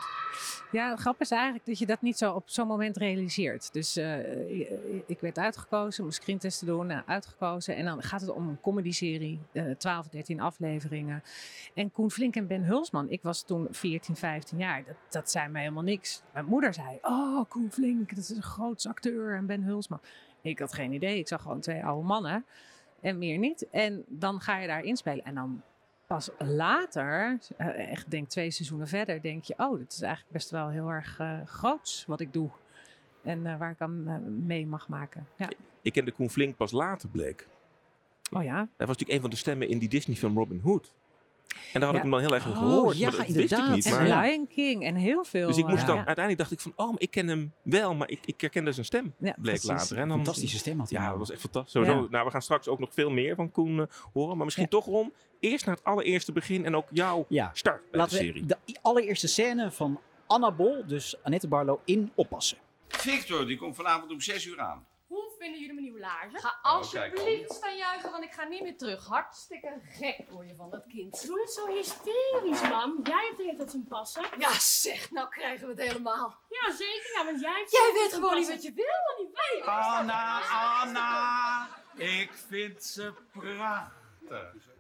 Ja, 0.72 0.90
het 0.90 1.00
grap 1.00 1.22
is 1.22 1.32
eigenlijk 1.32 1.66
dat 1.66 1.80
je 1.80 1.86
dat 1.86 2.02
niet 2.02 2.18
zo 2.18 2.34
op 2.34 2.44
zo'n 2.50 2.68
moment 2.68 2.98
realiseert. 2.98 3.74
Dus 3.74 3.96
eh, 3.98 4.60
ik- 5.06 5.20
werd 5.20 5.38
uitgekozen, 5.38 6.04
moest 6.04 6.22
screentesten 6.22 6.68
doen, 6.68 6.88
nou, 6.88 7.02
uitgekozen. 7.06 7.76
En 7.76 7.86
dan 7.86 8.02
gaat 8.02 8.22
het 8.22 8.30
om 8.30 8.48
een 8.48 8.62
comedyserie, 8.62 9.40
eh 9.52 9.64
12, 9.78 10.08
13 10.08 10.40
afleveringen. 10.40 10.70
En 11.74 11.92
Koen 11.92 12.12
Flink 12.12 12.36
en 12.36 12.48
Ben 12.48 12.64
Hulsman, 12.64 13.10
ik 13.10 13.22
was 13.22 13.44
toen 13.44 13.68
14, 13.72 14.16
15 14.16 14.58
jaar, 14.58 14.84
dat, 14.84 14.96
dat 15.10 15.32
zei 15.32 15.48
mij 15.48 15.62
helemaal 15.62 15.84
niks. 15.84 16.24
Mijn 16.34 16.46
moeder 16.46 16.74
zei, 16.74 16.98
oh 17.02 17.50
Koen 17.50 17.72
Flink, 17.72 18.10
dat 18.10 18.18
is 18.18 18.30
een 18.30 18.42
groot 18.42 18.86
acteur 18.86 19.36
en 19.36 19.46
Ben 19.46 19.64
Hulsman. 19.64 20.02
Ik 20.42 20.60
had 20.60 20.74
geen 20.74 20.94
idee, 20.94 21.20
ik 21.20 21.28
zag 21.28 21.42
gewoon 21.42 21.60
twee 21.60 21.84
oude 21.84 22.08
mannen 22.08 22.46
en 23.02 23.18
meer 23.18 23.38
niet. 23.38 23.68
En 23.70 24.04
dan 24.08 24.40
ga 24.42 24.58
je 24.58 24.68
daar 24.68 24.84
inspelen 24.84 25.26
en 25.26 25.36
dan 25.36 25.62
pas 26.08 26.30
later, 26.38 27.40
eh, 27.58 27.92
echt 27.92 28.12
denk 28.12 28.30
twee 28.30 28.52
seizoenen 28.52 28.88
verder, 28.88 29.22
denk 29.22 29.44
je, 29.44 29.54
oh, 29.58 29.78
dit 29.78 29.92
is 29.92 30.02
eigenlijk 30.02 30.34
best 30.34 30.50
wel 30.50 30.70
heel 30.70 30.90
erg 30.90 31.20
eh 31.20 31.40
groots 31.46 32.06
wat 32.08 32.20
ik 32.20 32.34
doe. 32.34 32.50
En 33.24 33.46
eh, 33.46 33.58
waar 33.58 33.72
ik 33.72 33.82
aan 33.82 34.46
mee 34.46 34.68
mag 34.68 34.88
maken. 34.88 35.28
Ja. 35.36 35.50
Ik 35.82 35.94
kende 35.94 36.12
Koen 36.12 36.30
Flink 36.30 36.56
pas 36.56 36.72
later, 36.72 37.10
bleek. 37.10 37.48
Oh 38.32 38.44
ja. 38.44 38.54
Hij 38.56 38.66
was 38.88 38.88
natuurlijk 38.88 39.12
een 39.12 39.22
van 39.22 39.30
de 39.30 39.36
stemmen 39.36 39.70
in 39.70 39.78
die 39.80 39.90
Disney-film 39.90 40.38
Robin 40.38 40.60
Hood. 40.64 40.94
En 41.74 41.80
daar 41.80 41.84
had 41.84 41.92
Ja. 41.92 41.96
ik 41.96 42.02
hem 42.02 42.12
dan 42.12 42.20
heel 42.20 42.34
erg 42.34 42.48
Oh, 42.48 42.58
gehoord. 42.58 42.98
ja, 42.98 43.10
maar 43.10 43.18
dat 43.18 43.36
wist 43.36 43.52
ik 43.52 43.68
niet. 43.70 43.86
En 43.86 44.08
Maar, 44.10 44.22
Lion 44.26 44.48
King 44.48 44.84
en 44.84 44.96
heel 44.96 45.24
veel. 45.24 45.48
dus 45.48 45.58
ik 45.58 45.68
moest 45.68 45.82
eh, 45.82 45.88
dan, 45.88 45.96
ja. 45.96 46.06
uiteindelijk 46.06 46.38
dacht 46.38 46.52
ik 46.52 46.60
van, 46.60 46.74
oh, 46.86 46.88
maar 46.92 47.02
ik 47.02 47.12
ken 47.12 47.28
hem 47.28 47.54
wel, 47.62 47.96
maar 47.96 48.10
ik, 48.10 48.20
ik 48.26 48.42
herkende 48.42 48.72
zijn 48.72 48.86
stem, 48.86 49.14
Ja, 49.20 49.36
bleek 49.42 49.64
later. 49.64 49.98
En 49.98 50.08
dan, 50.08 50.18
Fantastische 50.18 50.58
stem 50.58 50.80
had 50.80 50.90
hij. 50.90 50.98
Ja, 51.00 51.06
nou. 51.06 51.18
dat 51.18 51.28
was 51.28 51.36
echt 51.36 51.42
fantastisch. 51.46 51.72
Sowieso, 51.72 52.02
Ja. 52.04 52.08
nou, 52.10 52.26
we 52.26 52.32
gaan 52.32 52.42
straks 52.42 52.68
ook 52.68 52.80
nog 52.80 52.94
veel 52.94 53.10
meer 53.10 53.36
van 53.36 53.52
Koen 53.52 53.80
eh, 53.80 53.86
horen. 54.14 54.36
Maar 54.36 54.46
misschien 54.46 54.68
toch, 54.68 54.86
Ron, 54.86 55.14
eerst 55.40 55.66
naar 55.66 55.76
het 55.76 55.84
allereerste 55.84 56.32
begin 56.32 56.66
en 56.66 56.76
ook 56.76 56.88
jouw 56.92 57.26
Ja, 57.30 57.50
start 57.54 57.82
bij 57.92 58.00
laten 58.00 58.18
de 58.18 58.24
we 58.24 58.30
serie. 58.32 58.46
de 58.46 58.58
allereerste 58.82 59.28
scène 59.28 59.72
van 59.72 60.00
Anna 60.28 60.52
Bol, 60.52 60.84
dus 60.88 61.16
Annette 61.24 61.48
Barlo, 61.48 61.82
in 61.86 62.12
oppassen. 62.16 62.58
Victor, 62.88 63.48
die 63.48 63.58
komt 63.58 63.76
vanavond 63.76 64.12
om 64.12 64.22
6 64.22 64.46
uur 64.46 64.60
aan. 64.60 64.86
Vinden 65.42 65.60
jullie 65.60 65.74
mijn 65.74 65.86
nieuwe 65.86 66.00
laarzen? 66.00 66.40
Ga 66.40 66.60
alsjeblieft 66.62 67.54
staan 67.54 67.78
juichen, 67.78 68.12
want 68.12 68.24
ik 68.24 68.32
ga 68.32 68.44
niet 68.44 68.62
meer 68.62 68.78
terug. 68.78 69.06
Hartstikke 69.06 69.80
gek 69.84 70.30
word 70.30 70.48
je 70.48 70.56
van 70.56 70.70
dat 70.70 70.84
kind. 70.88 71.26
Doe 71.26 71.40
het 71.40 71.52
zo 71.52 71.68
hysterisch, 71.68 72.62
mam. 72.62 73.00
Jij 73.04 73.26
hebt 73.26 73.38
de 73.38 73.44
hele 73.44 73.58
tijd 73.58 73.72
zijn 73.72 73.88
passen. 73.88 74.24
Ja 74.38 74.52
zeg, 74.60 75.12
nou 75.12 75.30
krijgen 75.30 75.68
we 75.68 75.74
het 75.74 75.92
helemaal. 75.92 76.40
Ja, 76.50 76.76
zeker. 76.76 77.12
Ja, 77.18 77.26
want 77.26 77.42
jij 77.42 77.54
hebt 77.58 77.72
Jij 77.72 77.92
weet 77.94 78.14
gewoon 78.14 78.36
niet 78.36 78.48
wat 78.48 78.64
je 78.64 78.74
wil, 78.74 78.86
dan 78.86 79.26
niet 79.26 79.34
weet. 79.34 79.66
Anna, 79.66 80.42
Anna, 80.82 81.68
ik 81.96 82.32
vind 82.34 82.84
ze 82.84 83.14
prachtig. 83.32 84.71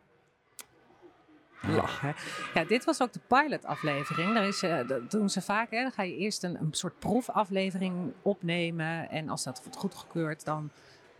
Lachen. 1.67 2.15
Ja, 2.53 2.63
dit 2.63 2.83
was 2.83 3.01
ook 3.01 3.13
de 3.13 3.19
pilot-aflevering. 3.27 4.33
Daar 4.33 4.47
is, 4.47 4.61
eh, 4.61 4.87
dat 4.87 5.11
doen 5.11 5.29
ze 5.29 5.41
vaak. 5.41 5.71
Hè. 5.71 5.81
Dan 5.81 5.91
ga 5.91 6.03
je 6.03 6.17
eerst 6.17 6.43
een, 6.43 6.59
een 6.59 6.73
soort 6.73 6.99
proefaflevering 6.99 8.13
opnemen. 8.21 9.09
En 9.09 9.29
als 9.29 9.43
dat 9.43 9.61
wordt 9.63 9.77
goedgekeurd, 9.77 10.45
dan 10.45 10.71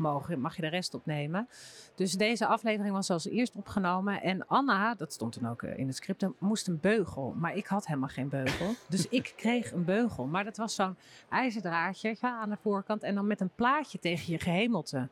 mogen, 0.02 0.40
mag 0.40 0.56
je 0.56 0.62
de 0.62 0.68
rest 0.68 0.94
opnemen. 0.94 1.48
Dus 1.96 2.14
deze 2.14 2.46
aflevering 2.46 2.94
was 2.94 3.10
als 3.10 3.28
eerst 3.28 3.56
opgenomen. 3.56 4.22
En 4.22 4.48
Anna, 4.48 4.96
dat 4.96 5.14
stond 5.14 5.34
toen 5.34 5.50
ook 5.50 5.64
eh, 5.64 5.78
in 5.78 5.88
het 5.88 5.96
script, 5.96 6.26
moest 6.38 6.68
een 6.68 6.80
beugel. 6.80 7.36
Maar 7.38 7.56
ik 7.56 7.66
had 7.66 7.88
helemaal 7.88 8.10
geen 8.10 8.30
beugel. 8.30 8.74
Dus 8.90 9.08
ik 9.08 9.34
kreeg 9.36 9.72
een 9.72 9.86
beugel. 9.86 10.26
Maar 10.26 10.44
dat 10.44 10.58
was 10.58 10.76
zo'n 10.76 10.96
ijzerdraadje 11.30 12.16
aan 12.22 12.50
de 12.50 12.58
voorkant. 12.62 13.04
En 13.04 13.16
dan 13.16 13.28
met 13.28 13.42
een 13.42 13.52
plaatje 13.56 14.00
tegen 14.00 14.32
je 14.32 14.40
gehemelte. 14.40 15.10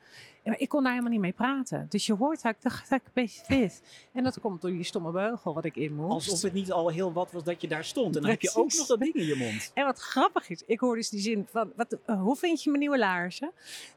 En 0.49 0.59
ik 0.59 0.69
kon 0.69 0.81
daar 0.83 0.91
helemaal 0.91 1.11
niet 1.11 1.21
mee 1.21 1.31
praten. 1.31 1.85
Dus 1.89 2.05
je 2.05 2.13
hoort 2.13 2.41
dat 2.41 2.55
ik 2.55 2.61
dacht 2.61 2.89
dat 2.89 2.99
ik 2.99 3.05
een 3.05 3.11
beetje 3.13 3.41
dit. 3.47 3.81
En 4.13 4.23
dat 4.23 4.39
komt 4.39 4.61
door 4.61 4.71
die 4.71 4.83
stomme 4.83 5.11
beugel 5.11 5.53
wat 5.53 5.65
ik 5.65 5.75
in 5.75 5.95
moest. 5.95 6.11
Alsof 6.11 6.41
het 6.41 6.53
niet 6.53 6.71
al 6.71 6.89
heel 6.89 7.13
wat 7.13 7.31
was 7.31 7.43
dat 7.43 7.61
je 7.61 7.67
daar 7.67 7.85
stond. 7.85 8.15
En 8.15 8.21
dan 8.21 8.31
heb 8.31 8.41
je 8.41 8.55
ook 8.55 8.73
nog 8.73 8.87
dat 8.87 8.99
ding 8.99 9.13
in 9.13 9.25
je 9.25 9.35
mond. 9.35 9.71
En 9.73 9.85
wat 9.85 9.99
grappig 9.99 10.49
is, 10.49 10.63
ik 10.65 10.79
hoorde 10.79 10.97
dus 10.97 11.09
die 11.09 11.19
zin 11.19 11.47
van, 11.51 11.71
wat, 11.75 11.97
eh, 12.05 12.21
hoe 12.21 12.35
vind 12.35 12.63
je 12.63 12.69
mijn 12.69 12.81
nieuwe 12.81 12.97
laarzen? 12.97 13.51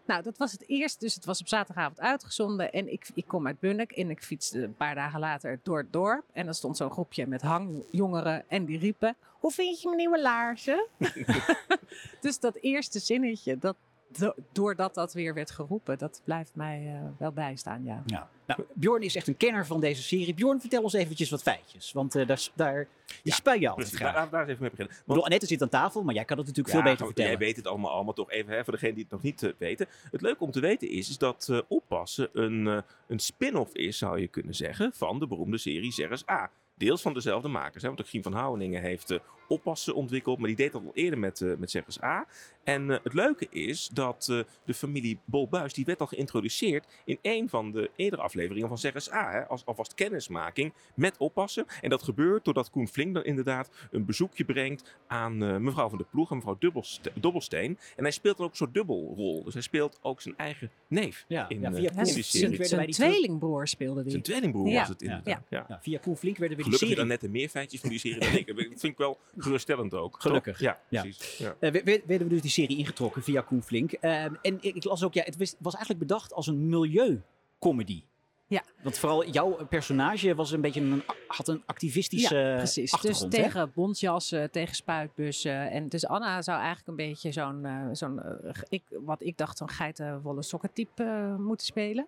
Nou, 0.07 0.23
dat 0.23 0.39
was 0.39 0.53
het 0.53 0.65
eerst, 0.67 1.01
dus 1.01 1.15
het 1.15 1.25
was 1.25 1.41
op 1.41 1.49
zaterdagavond 1.49 2.01
uitgezonden. 2.01 2.73
En 2.73 2.93
ik, 2.93 3.11
ik 3.15 3.27
kom 3.27 3.47
uit 3.47 3.61
Bunnik 3.61 3.93
en 3.93 4.11
ik 4.11 4.23
fietste 4.23 4.63
een 4.63 4.77
paar 4.77 4.95
dagen 4.95 5.21
later 5.21 5.61
door 5.63 5.79
het 5.79 5.93
dorp. 5.93 6.25
En 6.33 6.45
dan 6.45 6.55
stond 6.55 6.77
zo'n 6.77 6.91
groepje 6.91 7.27
met 7.27 7.43
hangjongeren 7.43 8.45
en 8.49 8.65
die 8.65 8.79
riepen, 8.79 9.17
hoe 9.39 9.51
vind 9.51 9.81
je 9.81 9.87
mijn 9.87 9.99
nieuwe 9.99 10.21
laarzen? 10.21 10.87
dus 12.21 12.39
dat 12.39 12.57
eerste 12.61 12.99
zinnetje, 12.99 13.59
dat, 13.59 13.77
do- 14.19 14.35
doordat 14.52 14.95
dat 14.95 15.12
weer 15.12 15.35
werd 15.35 15.50
geroepen, 15.50 15.99
dat 15.99 16.21
blijft 16.25 16.54
mij 16.54 16.87
eh, 16.87 17.09
wel 17.19 17.33
bijstaan, 17.33 17.85
ja. 17.85 18.02
Ja. 18.07 18.28
Nou, 18.47 18.62
Bjorn 18.75 19.02
is 19.02 19.16
echt 19.16 19.28
een 19.28 19.37
kenner 19.37 19.66
van 19.66 19.81
deze 19.81 20.02
serie. 20.02 20.35
Bjorn, 20.35 20.61
vertel 20.61 20.83
ons 20.83 20.92
eventjes 20.92 21.31
wat 21.31 21.42
feitjes. 21.42 21.92
Want 21.92 22.14
eh, 22.14 22.26
daar, 22.26 22.38
s- 22.38 22.52
daar 22.54 22.87
die 23.07 23.19
Ja, 23.23 23.35
spui 23.35 23.61
je 23.61 23.69
altijd 23.69 23.90
graag. 23.95 24.14
daar, 24.14 24.31
daar 24.31 24.40
eens 24.40 24.50
even 24.50 24.62
mee 24.62 24.71
beginnen. 24.71 24.97
Bedoel, 25.07 25.25
Annette 25.25 25.47
zit 25.47 25.62
aan 25.62 25.69
tafel, 25.69 26.02
maar 26.02 26.14
jij 26.14 26.25
kan 26.25 26.38
het 26.38 26.47
natuurlijk 26.47 26.75
veel 26.75 26.85
beter 26.85 26.99
goed, 26.99 27.07
vertellen. 27.14 27.31
Jij 27.31 27.47
weet 27.47 27.57
het 27.57 27.66
allemaal, 27.66 27.90
allemaal 27.90 28.14
toch 28.14 28.31
even 28.31 28.52
hè, 28.54 28.64
voor 28.64 28.73
degenen 28.73 28.95
die 28.95 29.02
het 29.04 29.12
nog 29.12 29.23
niet 29.23 29.42
eh, 29.42 29.50
weten. 29.59 29.87
Het 30.11 30.21
leuke 30.21 30.45
om 30.45 30.50
te 30.50 30.61
weten 30.61 30.88
is, 30.90 31.09
is 31.09 31.19
dat 31.19 31.49
eh, 31.50 31.59
Oppassen 31.69 32.28
een, 32.33 32.66
eh, 32.66 32.78
een 33.07 33.19
spin-off 33.19 33.75
is, 33.75 33.99
zou 33.99 34.21
je 34.21 34.28
kunnen 34.28 34.54
zeggen, 34.54 34.92
van 34.95 35.19
de 35.19 35.26
beroemde 35.26 35.59
serie 35.59 35.92
Serres 35.92 36.28
A. 36.28 36.50
Deels 36.76 37.02
van 37.02 37.14
dezelfde 37.14 37.49
makers. 37.49 37.83
Hè, 37.83 37.88
want 37.88 38.00
ook 38.00 38.09
Gien 38.09 38.23
van 38.23 38.33
Houweningen 38.33 38.83
heeft 38.83 39.11
eh, 39.11 39.19
Oppassen 39.53 39.95
ontwikkeld, 39.95 40.39
maar 40.39 40.47
die 40.49 40.57
deed 40.57 40.73
dat 40.73 40.83
al 40.85 40.91
eerder 40.95 41.19
met, 41.19 41.41
eh 41.41 41.53
met 41.59 42.03
A. 42.03 42.27
En 42.65 42.91
eh, 42.91 42.99
het 43.03 43.15
leuke 43.15 43.47
is 43.51 43.89
dat 43.93 44.29
eh, 44.31 44.39
de 44.65 44.75
familie 44.75 45.19
Bolbuis, 45.25 45.73
die 45.75 45.85
werd 45.85 46.01
al 46.01 46.07
geïntroduceerd 46.07 46.87
in 47.05 47.19
een 47.23 47.49
van 47.49 47.71
de 47.73 47.91
eerdere 47.97 48.23
afleveringen 48.23 48.69
van 48.69 48.79
Serres 48.79 49.13
A. 49.13 49.31
Hè, 49.31 49.47
als 49.47 49.65
alvast 49.67 49.95
kennismaking 49.95 50.73
met 50.95 51.17
Oppassen. 51.17 51.67
En 51.81 51.91
dat 51.91 52.03
gebeurt 52.03 52.45
doordat 52.45 52.71
Koen 52.71 52.89
Flink 52.89 53.15
dan 53.15 53.25
inderdaad 53.25 53.71
een 53.91 54.05
bezoekje 54.05 54.45
brengt 54.45 54.97
aan 55.07 55.43
eh, 55.45 55.57
mevrouw 55.57 55.89
van 55.89 55.99
der 55.99 56.07
Ploeg 56.11 56.31
en 56.31 56.37
mevrouw 56.37 56.57
Dubbelste- 56.59 57.13
Dobbelsteen. 57.21 57.79
En 57.97 58.03
hij 58.03 58.13
speelt 58.13 58.37
dan 58.37 58.45
ook 58.47 58.51
een 58.53 58.57
soort 58.59 58.75
dubbelrol. 58.75 59.43
Dus 59.45 59.53
hij 59.53 59.63
speelt 59.63 59.99
ook 60.03 60.21
zijn 60.21 60.37
eigen 60.37 60.71
neef 60.89 61.25
Ja, 61.29 61.49
in, 61.49 61.61
ja, 61.61 61.73
via 61.73 61.89
in 61.89 61.95
Koen 61.95 62.05
die 62.05 62.13
Flink 62.13 62.25
serie. 62.25 62.59
werden 62.59 62.77
wij 62.77 62.93
Zijn 62.93 63.11
tweelingbroer 63.11 63.69
speelde 63.69 64.03
die. 64.03 64.11
Zijn 64.11 64.23
tweelingbroer 64.23 64.69
Ja. 64.69 64.79
was 64.79 64.89
het 64.89 65.03
inderdaad. 65.03 65.43
Ja. 65.49 65.65
Ja, 65.69 65.79
via 65.83 65.99
Koen 65.99 66.17
Flink 66.17 66.37
werden 66.37 66.57
we 66.57 66.63
die 66.63 66.73
Gelukkig 66.73 66.79
serie... 66.99 67.19
dan 67.21 67.21
net 67.21 67.31
meer 67.33 67.49
feitjes 67.49 67.81
van 67.81 67.91
die 67.91 67.99
serie 67.99 68.19
dan 68.21 68.33
ik. 68.33 68.47
Dat 68.47 68.57
vind 68.57 68.83
ik 68.85 68.97
wel 68.99 69.19
geruststellend 69.43 69.95
ook. 69.95 70.21
Gelukkig. 70.21 70.61
Ja, 70.61 70.79
Ja. 70.89 71.01
precies. 71.03 71.39
Ja. 71.39 71.55
Eh, 71.61 71.73
we- 71.73 71.83
we- 71.85 72.03
werden 72.07 72.27
we 72.27 72.33
dus 72.33 72.43
die 72.43 72.51
serie 72.51 72.77
ingetrokken 72.79 73.23
via 73.23 73.41
Koen 73.41 73.63
Flink. 73.63 73.93
Ehm, 73.93 74.35
en 74.43 74.59
ik, 74.61 74.75
ik 74.75 74.85
las 74.85 75.05
ook, 75.05 75.15
ja, 75.15 75.23
het 75.25 75.37
was, 75.37 75.55
was 75.59 75.75
eigenlijk 75.75 76.07
bedacht 76.09 76.33
als 76.33 76.47
een 76.47 76.69
milieucomedy. 76.69 78.03
Ja. 78.47 78.63
Want 78.83 78.99
vooral 78.99 79.27
jouw 79.27 79.67
personage 79.67 80.35
was 80.35 80.51
een 80.53 80.61
beetje 80.61 80.81
een, 80.81 81.03
had 81.27 81.49
een 81.49 81.63
activistische 81.67 82.37
Ja, 82.37 82.57
precies. 82.57 82.91
Dus 83.01 83.21
hè? 83.21 83.29
tegen 83.29 83.73
bontjassen, 83.75 84.51
tegen 84.51 84.75
spuitbussen. 84.75 85.71
En 85.71 85.89
dus 85.89 86.07
Anna 86.07 86.43
zou 86.43 86.59
eigenlijk 86.59 86.89
een 86.89 87.07
beetje 87.07 87.33
zo'n, 87.33 87.65
eh, 87.65 87.87
zo'n 87.93 88.23
eh, 88.23 88.55
ik, 88.69 88.83
wat 88.91 89.23
ik 89.23 89.37
dacht, 89.39 89.59
zo'n 89.59 89.69
geitenwolle 89.71 90.43
sokkentype 90.43 91.03
eh, 91.05 91.37
moeten 91.37 91.67
spelen. 91.67 92.07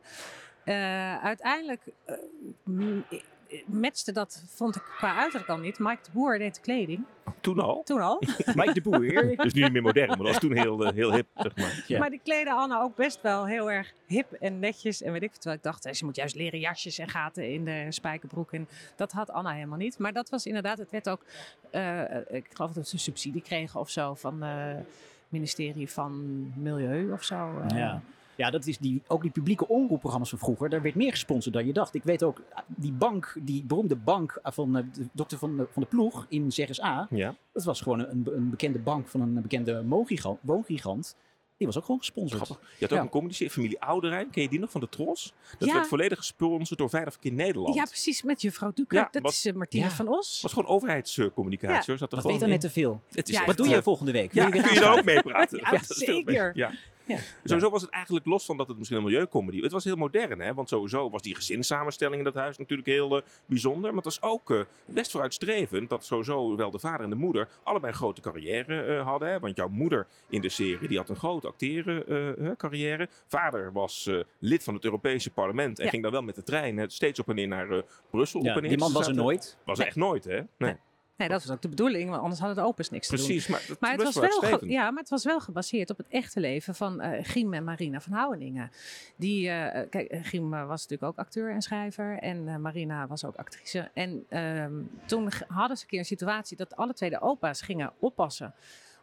Eh, 0.64 1.16
uiteindelijk 1.24 1.80
eh, 2.04 2.14
eh, 3.10 3.20
matchte 3.66 4.12
dat, 4.12 4.44
vond 4.48 4.76
ik 4.76 4.82
qua 4.96 5.16
uiterlijk 5.16 5.50
al 5.50 5.58
niet. 5.58 5.78
Mike 5.78 5.98
de 6.02 6.10
Boer 6.12 6.38
deed 6.38 6.54
de 6.54 6.60
kleding, 6.60 7.04
Toen 7.40 7.58
al. 7.58 7.82
toen 7.84 8.00
al. 8.00 8.22
Mike 8.54 8.72
de 8.72 8.80
Boer. 8.80 9.36
Dus 9.44 9.52
nu 9.52 9.62
niet 9.62 9.72
meer 9.72 9.82
modern, 9.82 10.08
maar 10.08 10.16
dat 10.16 10.26
was 10.26 10.38
toen 10.38 10.56
heel, 10.56 10.84
eh, 10.86 10.92
heel 10.94 11.12
hip, 11.12 11.26
zeg 11.34 11.56
maar. 11.56 11.84
Ja. 11.86 11.98
Maar 11.98 12.10
die 12.10 12.20
kleden 12.24 12.52
Anna 12.56 12.80
ook 12.82 12.96
best 12.96 13.22
wel 13.22 13.46
heel 13.46 13.70
erg 13.70 13.92
hip 14.06 14.32
en 14.32 14.58
netjes. 14.58 15.02
En 15.02 15.12
weet 15.12 15.22
ik 15.22 15.28
veel. 15.30 15.38
Terwijl 15.38 15.56
ik 15.56 15.62
dacht, 15.64 15.84
eh, 15.84 15.92
ze 15.92 16.04
moet 16.04 16.16
juist 16.16 16.34
leren 16.34 16.58
jasjes 16.60 16.98
en 16.98 17.08
gaten 17.08 17.52
in 17.52 17.64
de 17.64 17.86
spijkerbroek. 17.88 18.52
En 18.52 18.68
dat 18.96 19.12
had 19.12 19.30
Anna 19.30 19.50
helemaal 19.52 19.78
niet. 19.78 19.98
Maar 19.98 20.12
dat 20.12 20.30
was 20.30 20.46
inderdaad, 20.46 20.78
het 20.78 20.90
werd 20.90 21.08
ook, 21.08 21.24
eh, 21.70 22.00
ik 22.30 22.46
geloof 22.52 22.72
dat 22.72 22.88
ze 22.88 22.94
een 22.94 23.00
subsidie 23.00 23.42
kregen 23.42 23.80
of 23.80 23.90
zo 23.90 24.14
van 24.14 24.42
het 24.42 24.86
ministerie 25.28 25.90
van 25.90 26.22
Milieu 26.56 27.12
of 27.12 27.22
zo. 27.24 27.60
eh. 27.68 27.78
Ja. 27.78 28.00
Ja, 28.36 28.50
dat 28.50 28.66
is 28.66 28.78
die, 28.78 29.02
ook 29.06 29.22
die 29.22 29.30
publieke 29.30 29.68
omroepprogramma's 29.68 30.28
van 30.30 30.38
vroeger. 30.38 30.68
Daar 30.68 30.82
werd 30.82 30.94
meer 30.94 31.10
gesponsord 31.10 31.54
dan 31.54 31.66
je 31.66 31.72
dacht. 31.72 31.94
Ik 31.94 32.02
weet 32.04 32.22
ook, 32.22 32.42
die 32.66 32.92
bank, 32.92 33.36
die 33.40 33.62
beroemde 33.64 33.96
bank 33.96 34.38
van 34.42 34.76
eh, 34.76 34.84
de 34.92 35.06
dokter 35.12 35.38
van 35.38 35.56
de, 35.56 35.66
van 35.72 35.82
de 35.82 35.88
Ploeg 35.88 36.26
in 36.28 36.48
CSA. 36.48 37.06
Ja. 37.10 37.34
Dat 37.52 37.64
was 37.64 37.80
gewoon 37.80 37.98
een, 37.98 38.28
een 38.34 38.50
bekende 38.50 38.78
bank 38.78 39.08
van 39.08 39.20
een 39.20 39.42
bekende 39.42 39.84
woongigant. 39.86 40.38
woongigant. 40.42 41.16
Die 41.56 41.66
was 41.66 41.76
ook 41.76 41.84
gewoon 41.84 42.00
gesponsord. 42.00 42.42
Grappig. 42.42 42.68
Je 42.68 42.74
had 42.80 42.90
ook 42.92 42.98
Ja. 42.98 43.04
een 43.04 43.10
comedy 43.10 43.48
familie 43.48 43.80
Ouderijn. 43.80 44.30
Ken 44.30 44.42
je 44.42 44.48
die 44.48 44.58
nog 44.58 44.70
van 44.70 44.80
de 44.80 44.88
Tros? 44.88 45.32
Dat 45.58 45.68
Ja. 45.68 45.74
werd 45.74 45.86
volledig 45.86 46.18
gesponsord 46.18 46.78
door 46.78 46.88
Veilig 46.90 47.12
Verkeer 47.12 47.32
Nederland. 47.32 47.74
Ja, 47.74 47.84
precies, 47.84 48.22
met 48.22 48.42
juffrouw. 48.42 48.72
Ja, 48.88 49.08
dat 49.10 49.24
is 49.32 49.46
uh, 49.46 49.52
Martine 49.52 49.84
ja. 49.84 49.90
van 49.90 50.08
Os. 50.08 50.32
Het 50.32 50.42
was 50.42 50.52
gewoon 50.52 50.68
overheidscommunicatie. 50.68 51.92
Er 51.92 51.98
Wat 51.98 52.08
gewoon 52.14 52.30
weet 52.30 52.40
dan 52.40 52.48
net 52.48 52.60
te 52.60 52.70
veel. 52.70 53.00
Het 53.10 53.28
is 53.28 53.32
Ja, 53.34 53.38
echt, 53.38 53.46
Wat 53.48 53.56
doe 53.56 53.68
jij 53.68 53.76
eh, 53.78 53.82
volgende 53.82 54.12
week? 54.12 54.32
Ja, 54.34 54.44
je 54.46 54.50
kun 54.50 54.74
je 54.74 54.80
er 54.80 54.90
ook 54.98 55.04
mee 55.04 55.22
praten? 55.22 55.58
Ja, 55.58 55.70
Dat 55.70 55.84
zeker. 55.86 56.52
Ja. 57.06 57.18
Sowieso 57.44 57.70
was 57.70 57.82
het 57.82 57.90
eigenlijk 57.90 58.26
los 58.26 58.44
van 58.44 58.56
dat 58.56 58.68
het 58.68 58.76
misschien 58.78 58.98
een 58.98 59.04
milieucomedy 59.04 59.60
Het 59.60 59.72
was 59.72 59.84
heel 59.84 59.96
modern, 59.96 60.40
hè? 60.40 60.54
Want 60.54 60.68
sowieso 60.68 61.10
was 61.10 61.22
die 61.22 61.34
gezinssamenstelling 61.34 62.18
in 62.18 62.24
dat 62.24 62.34
huis 62.34 62.58
natuurlijk 62.58 62.88
heel 62.88 63.16
eh, 63.16 63.22
bijzonder. 63.46 63.94
Maar 63.94 64.04
het 64.04 64.04
was 64.04 64.22
ook 64.22 64.50
eh, 64.50 64.60
best 64.86 65.10
vooruitstrevend 65.10 65.88
dat 65.90 66.04
sowieso 66.04 66.56
wel 66.56 66.70
de 66.70 66.78
vader 66.78 67.00
en 67.00 67.10
de 67.10 67.16
moeder 67.16 67.48
allebei 67.62 67.92
een 67.92 67.98
grote 67.98 68.20
carrière 68.20 68.82
eh, 68.82 69.04
hadden. 69.06 69.28
Hè? 69.28 69.38
Want 69.38 69.56
jouw 69.56 69.68
moeder 69.68 70.06
in 70.28 70.40
de 70.40 70.48
serie 70.48 70.88
die 70.88 70.98
had 70.98 71.08
een 71.08 71.16
grote 71.16 71.46
acteren-carrière. 71.46 73.08
Vader 73.26 73.72
was 73.72 74.06
eh, 74.06 74.16
lid 74.38 74.64
van 74.64 74.74
het 74.74 74.84
Europese 74.84 75.30
parlement 75.30 75.78
en 75.78 75.84
Ja. 75.84 75.90
ging 75.90 76.02
dan 76.02 76.12
wel 76.12 76.22
met 76.22 76.34
de 76.34 76.42
trein 76.42 76.90
steeds 76.90 77.20
op 77.20 77.28
en 77.28 77.34
neer 77.34 77.48
naar 77.48 77.70
eh, 77.70 77.82
Brussel. 78.10 78.40
op 78.40 78.46
en 78.46 78.52
neer. 78.60 78.68
die 78.68 78.78
man 78.78 78.92
was 78.92 79.06
er 79.08 79.14
nooit. 79.14 79.56
Was 79.64 79.78
er 79.78 79.86
echt 79.86 79.96
nooit, 79.96 80.24
hè? 80.24 80.34
Nee. 80.34 80.46
Nee, 80.58 80.76
dat 81.16 81.30
was 81.44 81.50
ook 81.50 81.62
de 81.62 81.68
bedoeling, 81.68 82.10
want 82.10 82.22
anders 82.22 82.40
hadden 82.40 82.58
de 82.64 82.68
opens 82.70 82.90
niks 82.90 83.08
te 83.08 83.16
doen. 83.16 83.24
Precies, 83.24 83.46
maar, 83.46 83.60
het, 83.90 84.02
was 84.02 84.14
wel 84.14 84.40
ge- 84.58 84.68
ja, 84.68 84.90
maar 84.90 85.00
het 85.00 85.10
was 85.10 85.24
wel 85.24 85.40
gebaseerd 85.40 85.90
op 85.90 85.96
het 85.96 86.06
echte 86.08 86.40
leven 86.40 86.74
van 86.74 87.00
eh 87.00 87.24
Giem 87.24 87.54
en 87.54 87.64
Marina 87.64 88.00
van 88.00 88.12
Houweningen. 88.12 88.70
Die, 89.16 89.48
eh, 89.50 89.88
kijk, 89.90 90.08
eh, 90.08 90.20
Giem 90.24 90.50
was 90.50 90.82
natuurlijk 90.82 91.02
ook 91.02 91.18
acteur 91.18 91.50
en 91.50 91.62
schrijver 91.62 92.18
en 92.18 92.48
eh, 92.48 92.56
Marina 92.56 93.06
was 93.06 93.24
ook 93.24 93.36
actrice. 93.36 93.90
En 93.94 94.24
ehm, 94.28 94.72
toen 95.06 95.28
hadden 95.48 95.76
ze 95.76 95.82
een 95.82 95.88
keer 95.88 95.98
een 95.98 96.04
situatie 96.04 96.56
dat 96.56 96.76
alle 96.76 96.94
twee 96.94 97.10
de 97.10 97.20
opa's 97.20 97.60
gingen 97.60 97.92
oppassen 97.98 98.54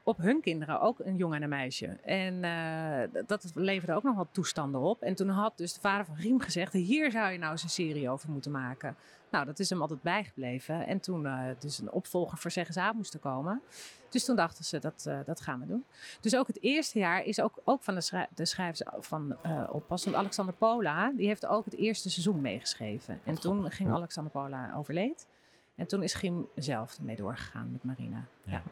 op 0.04 0.18
hun 0.18 0.42
kinderen, 0.42 0.82
ook 0.82 1.00
een 1.00 1.16
jongen 1.16 1.36
en 1.38 1.44
een 1.44 1.50
meisje. 1.50 1.86
En 2.04 2.44
eh, 2.44 3.22
dat 3.28 3.52
leverde 3.54 3.94
ook 3.94 4.04
nog 4.04 4.16
wat 4.16 4.28
toestanden 4.32 4.82
op. 4.82 5.02
En 5.02 5.16
toen 5.16 5.30
had 5.30 5.58
dus 5.58 5.74
de 5.74 5.80
vader 5.80 6.06
van 6.06 6.16
Riem 6.16 6.40
gezegd, 6.40 6.74
hier 6.74 7.12
zou 7.12 7.32
je 7.32 7.38
nou 7.38 7.52
eens 7.52 7.64
een 7.64 7.70
serie 7.70 8.10
over 8.10 8.30
moeten 8.30 8.52
maken. 8.52 8.96
Nou, 9.32 9.46
dat 9.46 9.60
is 9.60 9.70
hem 9.70 9.82
altijd 9.82 10.02
bijgebleven. 10.02 10.88
En 10.88 11.00
toen 11.00 11.26
uh, 11.26 11.44
dus 11.60 11.80
een 11.80 11.92
opvolger 11.92 12.38
voor 12.38 12.52
CSA 12.52 12.92
moest 12.92 13.14
er 13.14 13.20
komen. 13.20 13.62
Dus 14.10 14.26
toen 14.26 14.36
dachten 14.36 14.66
ze, 14.66 14.80
dat, 14.80 15.06
uh, 15.08 15.20
dat 15.26 15.42
gaan 15.42 15.60
we 15.60 15.66
doen. 15.66 15.86
Dus 16.22 16.36
ook 16.36 16.48
het 16.48 16.62
eerste 16.62 17.00
jaar 17.00 17.24
is 17.24 17.42
ook, 17.42 17.60
ook 17.64 17.84
van 17.84 17.96
de, 17.96 18.02
schrij 18.02 18.28
de 18.36 18.46
schrijvers 18.46 18.82
van 19.00 19.38
uh, 19.46 19.64
oppassen. 19.72 20.16
Alexander 20.16 20.54
Pola, 20.54 21.12
die 21.12 21.28
heeft 21.28 21.46
ook 21.46 21.66
het 21.66 21.76
eerste 21.76 22.10
seizoen 22.10 22.42
meegeschreven. 22.42 23.20
En 23.24 23.40
toen 23.40 23.72
ging 23.72 23.92
Alexander 23.92 24.32
Pola 24.32 24.74
overleed. 24.76 25.28
En 25.76 25.88
toen 25.88 26.04
is 26.04 26.14
Gim 26.14 26.48
zelf 26.56 26.98
ermee 26.98 27.16
doorgegaan 27.16 27.72
met 27.72 27.84
Marina. 27.84 28.26
Ja. 28.44 28.52
ja. 28.52 28.64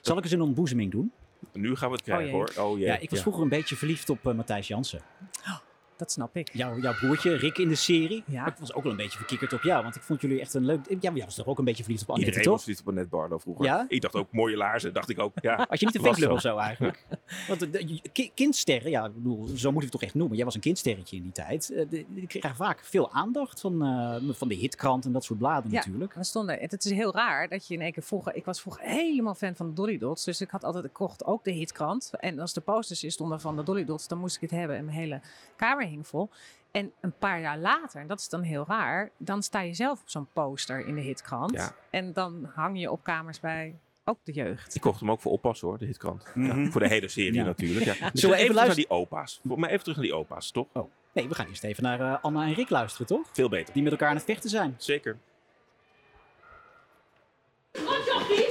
Zal 0.00 0.16
ik 0.16 0.22
eens 0.22 0.32
een 0.32 0.42
ontboezeming 0.42 0.90
doen? 0.90 1.12
Nu 1.52 1.76
gaan 1.76 1.88
we 1.88 1.94
het 1.94 2.04
krijgen 2.04 2.26
oh 2.26 2.32
hoor. 2.32 2.64
Oh, 2.64 2.78
jee. 2.78 2.86
Ja, 2.86 2.98
ik 2.98 3.10
was 3.10 3.20
vroeger 3.20 3.42
een 3.42 3.48
beetje 3.48 3.76
verliefd 3.76 4.10
op 4.10 4.26
uh, 4.26 4.34
Matthijs 4.34 4.68
Jansen. 4.68 5.00
Oh, 5.46 5.58
dat 5.96 6.12
snap 6.12 6.36
ik. 6.36 6.50
Jouw, 6.52 6.78
jouw 6.78 6.94
broertje, 6.94 7.36
Rick 7.36 7.58
in 7.58 7.68
de 7.68 7.74
serie. 7.74 8.22
Ja. 8.26 8.46
Ik 8.46 8.54
was 8.58 8.72
ook 8.74 8.82
wel 8.82 8.92
een 8.92 8.98
beetje 8.98 9.18
verkikkerd 9.18 9.52
op 9.52 9.62
jou. 9.62 9.82
Want 9.82 9.96
ik 9.96 10.02
vond 10.02 10.20
jullie 10.20 10.40
echt 10.40 10.54
een 10.54 10.64
leuk... 10.64 10.80
Ja, 10.88 10.96
maar 11.02 11.14
jij 11.16 11.24
was 11.24 11.34
toch 11.34 11.46
ook 11.46 11.58
een 11.58 11.64
beetje 11.64 11.82
verliefd 11.82 12.02
op 12.02 12.08
Annette, 12.10 12.26
Iedereen 12.30 12.44
toch? 12.48 12.54
was 12.54 12.62
verliefd 12.62 12.82
op 12.82 12.88
Annette 12.88 13.10
Barlo 13.10 13.38
vroeger. 13.38 13.64
Ja? 13.64 13.84
Ik 13.88 14.00
dacht 14.00 14.14
ook, 14.14 14.32
mooie 14.32 14.56
laarzen, 14.56 14.92
dacht 14.92 15.08
ik 15.08 15.18
ook. 15.18 15.32
Ja, 15.40 15.56
Had 15.68 15.80
je 15.80 15.86
niet 15.86 15.94
een 15.94 16.00
fanclub 16.04 16.30
of 16.30 16.40
zo 16.40 16.56
eigenlijk? 16.56 17.04
Want 17.48 17.60
de, 17.60 17.70
de- 17.70 18.00
ki- 18.12 18.30
kindsterren, 18.34 18.90
ja, 18.90 19.04
ik 19.04 19.14
bedoel, 19.14 19.46
zo 19.46 19.68
moet 19.70 19.78
je 19.82 19.88
het 19.88 19.92
toch 19.92 20.02
echt 20.02 20.14
noemen. 20.14 20.36
Jij 20.36 20.44
was 20.44 20.54
een 20.54 20.60
kindsterretje 20.60 21.16
in 21.16 21.22
die 21.22 21.32
tijd. 21.32 21.70
Eh, 21.72 21.84
Die 22.08 22.26
kregen 22.26 22.54
vaak 22.56 22.84
veel 22.84 23.12
aandacht 23.12 23.60
van, 23.60 23.82
eh, 23.82 24.34
van 24.34 24.48
de 24.48 24.54
hitkrant 24.54 25.04
en 25.04 25.12
dat 25.12 25.24
soort 25.24 25.38
bladen 25.38 25.70
Ja. 25.70 25.76
natuurlijk. 25.76 26.14
We 26.14 26.24
stonden, 26.24 26.58
het 26.60 26.84
is 26.84 26.90
heel 26.90 27.12
raar 27.14 27.48
dat 27.48 27.66
je 27.66 27.74
in 27.74 27.80
één 27.80 27.92
keer 27.92 28.02
vroeger, 28.02 28.34
ik 28.34 28.44
was 28.44 28.60
vroeger 28.60 28.82
helemaal 28.84 29.34
fan 29.34 29.54
van 29.56 29.66
de 29.68 29.72
Dolly 29.72 29.98
Dots, 29.98 30.24
dus 30.24 30.40
ik 30.40 30.50
had 30.50 30.64
altijd, 30.64 30.84
ik 30.84 30.92
kocht 30.92 31.24
ook 31.24 31.44
de 31.44 31.52
hitkrant. 31.52 32.10
En 32.18 32.38
als 32.38 32.52
de 32.52 32.60
posters 32.60 33.12
stonden 33.12 33.40
van 33.40 33.56
de 33.56 33.62
Dolly 33.62 33.84
Dots, 33.84 34.08
dan 34.08 34.18
moest 34.18 34.34
ik 34.34 34.40
het 34.40 34.50
hebben 34.50 34.76
en 34.76 34.84
mijn 34.84 34.96
hele 34.96 35.20
kamer 35.56 35.83
hing 35.86 36.06
vol. 36.06 36.30
En 36.70 36.92
een 37.00 37.12
paar 37.18 37.40
jaar 37.40 37.58
later, 37.58 38.00
en 38.00 38.06
dat 38.06 38.18
is 38.20 38.28
dan 38.28 38.42
heel 38.42 38.64
raar, 38.68 39.10
dan 39.16 39.42
sta 39.42 39.60
je 39.60 39.74
zelf 39.74 40.00
op 40.00 40.08
zo'n 40.08 40.28
poster 40.32 40.86
in 40.86 40.94
de 40.94 41.00
hitkrant. 41.00 41.52
Ja. 41.52 41.74
En 41.90 42.12
dan 42.12 42.50
hang 42.54 42.80
je 42.80 42.90
op 42.90 43.02
kamers 43.02 43.40
bij 43.40 43.74
ook 44.04 44.18
de 44.24 44.32
jeugd. 44.32 44.74
Ik 44.74 44.80
kocht 44.80 45.00
hem 45.00 45.10
ook 45.10 45.20
voor 45.20 45.32
oppassen 45.32 45.68
hoor, 45.68 45.78
de 45.78 45.84
hitkrant. 45.86 46.26
Mhm. 46.34 46.62
Ja, 46.62 46.70
voor 46.70 46.80
de 46.80 46.88
hele 46.88 47.08
serie 47.08 47.32
Ja. 47.34 47.44
natuurlijk. 47.44 47.84
Ja. 47.84 48.10
Dus 48.10 48.22
we 48.22 48.28
even 48.28 48.38
even 48.38 48.54
terug 48.54 48.66
naar 48.66 48.74
die 48.74 48.90
opa's. 48.90 49.40
Maar 49.42 49.70
even 49.70 49.80
terug 49.82 49.96
naar 49.96 50.06
die 50.06 50.14
opa's, 50.14 50.50
toch? 50.50 50.66
Nee, 51.12 51.28
we 51.28 51.34
gaan 51.34 51.46
eerst 51.46 51.64
even 51.64 51.82
naar 51.82 52.00
eh, 52.00 52.24
Anna 52.24 52.46
en 52.46 52.52
Rick 52.54 52.70
luisteren, 52.70 53.06
toch? 53.06 53.26
Veel 53.32 53.48
beter. 53.48 53.74
Die 53.74 53.82
met 53.82 53.92
elkaar 53.92 54.08
aan 54.08 54.16
het 54.16 54.24
vechten 54.24 54.50
zijn. 54.50 54.74
Zeker. 54.78 55.18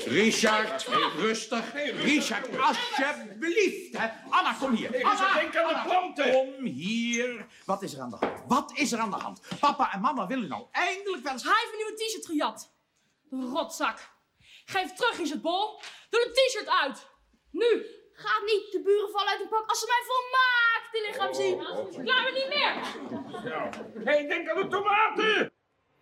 Richard, 0.06 0.88
rustig. 1.18 1.74
Richard, 2.04 2.60
alsjeblieft. 2.60 3.98
Hè. 3.98 4.08
Anna, 4.30 4.54
kom 4.54 4.76
hier. 4.76 5.04
Anna, 5.06 5.34
denk 5.34 5.56
aan 5.56 5.68
de 5.68 5.90
planten. 5.90 6.32
Kom 6.32 6.66
hier. 6.66 7.46
Wat 7.66 7.82
is 7.82 7.94
er 7.94 8.02
aan 8.02 8.10
de 8.10 8.16
hand? 8.16 8.42
Wat 8.48 8.72
is 8.76 8.92
er 8.92 9.00
aan 9.00 9.10
de 9.10 9.16
hand? 9.16 9.42
Papa 9.60 9.94
en 9.94 10.02
mama 10.02 10.28
willen 10.28 10.50
nou 10.50 10.66
eindelijk 10.72 11.24
wel 11.24 11.32
eens... 11.32 11.44
Hij 11.44 11.54
heeft 11.54 11.72
een 11.72 11.78
nieuwe 11.78 11.94
t-shirt 11.94 12.26
gejat. 12.26 12.74
De 13.30 13.50
rotzak. 13.54 14.00
Geef 14.66 14.94
terug 14.94 15.20
in 15.20 15.30
het 15.30 15.42
bol. 15.42 15.82
Doe 16.10 16.20
de 16.20 16.32
t-shirt 16.32 16.70
uit. 16.70 17.08
Nu. 17.52 17.86
Gaat 18.14 18.42
niet. 18.46 18.72
De 18.72 18.82
buren 18.84 19.10
vallen 19.12 19.30
uit 19.30 19.40
hun 19.40 19.50
pak 19.50 19.70
als 19.70 19.80
ze 19.80 19.86
mijn 19.86 20.06
volmaakte 20.12 21.02
lichaam 21.08 21.34
zien. 21.34 21.60
Ik 22.02 22.08
laat 22.08 22.24
me 22.24 22.32
niet 22.32 22.50
meer. 22.50 22.74
Hé, 24.06 24.28
denk 24.28 24.50
aan 24.50 24.62
de 24.62 24.68
tomaten! 24.68 25.52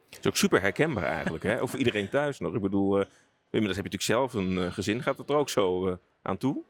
Het 0.10 0.20
is 0.20 0.27
ook 0.27 0.36
super 0.36 0.62
herkenbaar 0.62 1.03
eigenlijk, 1.03 1.43
hè? 1.43 1.62
Of 1.62 1.70
voor 1.70 1.79
iedereen 1.79 2.10
thuis 2.10 2.39
nog. 2.39 2.55
Ik 2.55 2.62
bedoel, 2.62 3.00
eh, 3.00 3.05
inmiddels 3.51 3.77
heb 3.81 3.91
je 3.91 3.98
natuurlijk 3.98 4.31
zelf 4.31 4.34
een 4.34 4.58
eh, 4.58 4.74
gezin. 4.74 5.01
Gaat 5.03 5.17
het 5.17 5.29
er 5.29 5.36
ook 5.36 5.50
zo 5.50 5.88
eh, 5.88 5.96
aan 6.22 6.38
toe? 6.38 6.63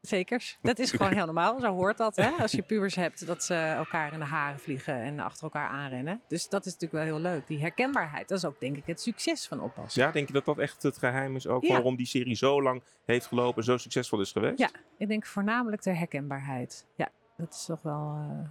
Zekers. 0.00 0.58
Dat 0.62 0.78
is 0.78 0.90
gewoon 0.90 1.12
heel 1.12 1.24
normaal. 1.24 1.60
Zo 1.60 1.74
hoort 1.74 1.96
dat. 1.96 2.16
Hè? 2.16 2.30
Als 2.30 2.52
je 2.52 2.62
pubers 2.62 2.94
hebt, 2.94 3.26
dat 3.26 3.44
ze 3.44 3.54
elkaar 3.54 4.12
in 4.12 4.18
de 4.18 4.24
haren 4.24 4.58
vliegen 4.58 4.94
en 4.94 5.20
achter 5.20 5.42
elkaar 5.42 5.68
aanrennen. 5.68 6.20
Dus 6.28 6.48
dat 6.48 6.66
is 6.66 6.72
natuurlijk 6.72 7.04
wel 7.04 7.14
heel 7.14 7.32
leuk. 7.32 7.46
Die 7.46 7.60
herkenbaarheid, 7.60 8.28
dat 8.28 8.38
is 8.38 8.44
ook 8.44 8.60
denk 8.60 8.76
ik 8.76 8.86
het 8.86 9.00
succes 9.00 9.46
van 9.46 9.60
oppassen. 9.60 10.02
Ja, 10.02 10.10
denk 10.10 10.26
je 10.26 10.32
dat 10.32 10.44
dat 10.44 10.58
echt 10.58 10.82
het 10.82 10.98
geheim 10.98 11.36
is 11.36 11.46
ook 11.46 11.64
Ja. 11.64 11.72
waarom 11.72 11.96
die 11.96 12.06
serie 12.06 12.34
zo 12.34 12.62
lang 12.62 12.82
heeft 13.04 13.26
gelopen 13.26 13.56
en 13.56 13.64
zo 13.64 13.76
succesvol 13.76 14.20
is 14.20 14.32
geweest? 14.32 14.58
Ja, 14.58 14.70
ik 14.98 15.08
denk 15.08 15.26
voornamelijk 15.26 15.82
de 15.82 15.94
herkenbaarheid. 15.94 16.86
Ja, 16.96 17.08
dat 17.36 17.54
is 17.54 17.64
toch 17.64 17.82
wel 17.82 18.14
eh, 18.16 18.46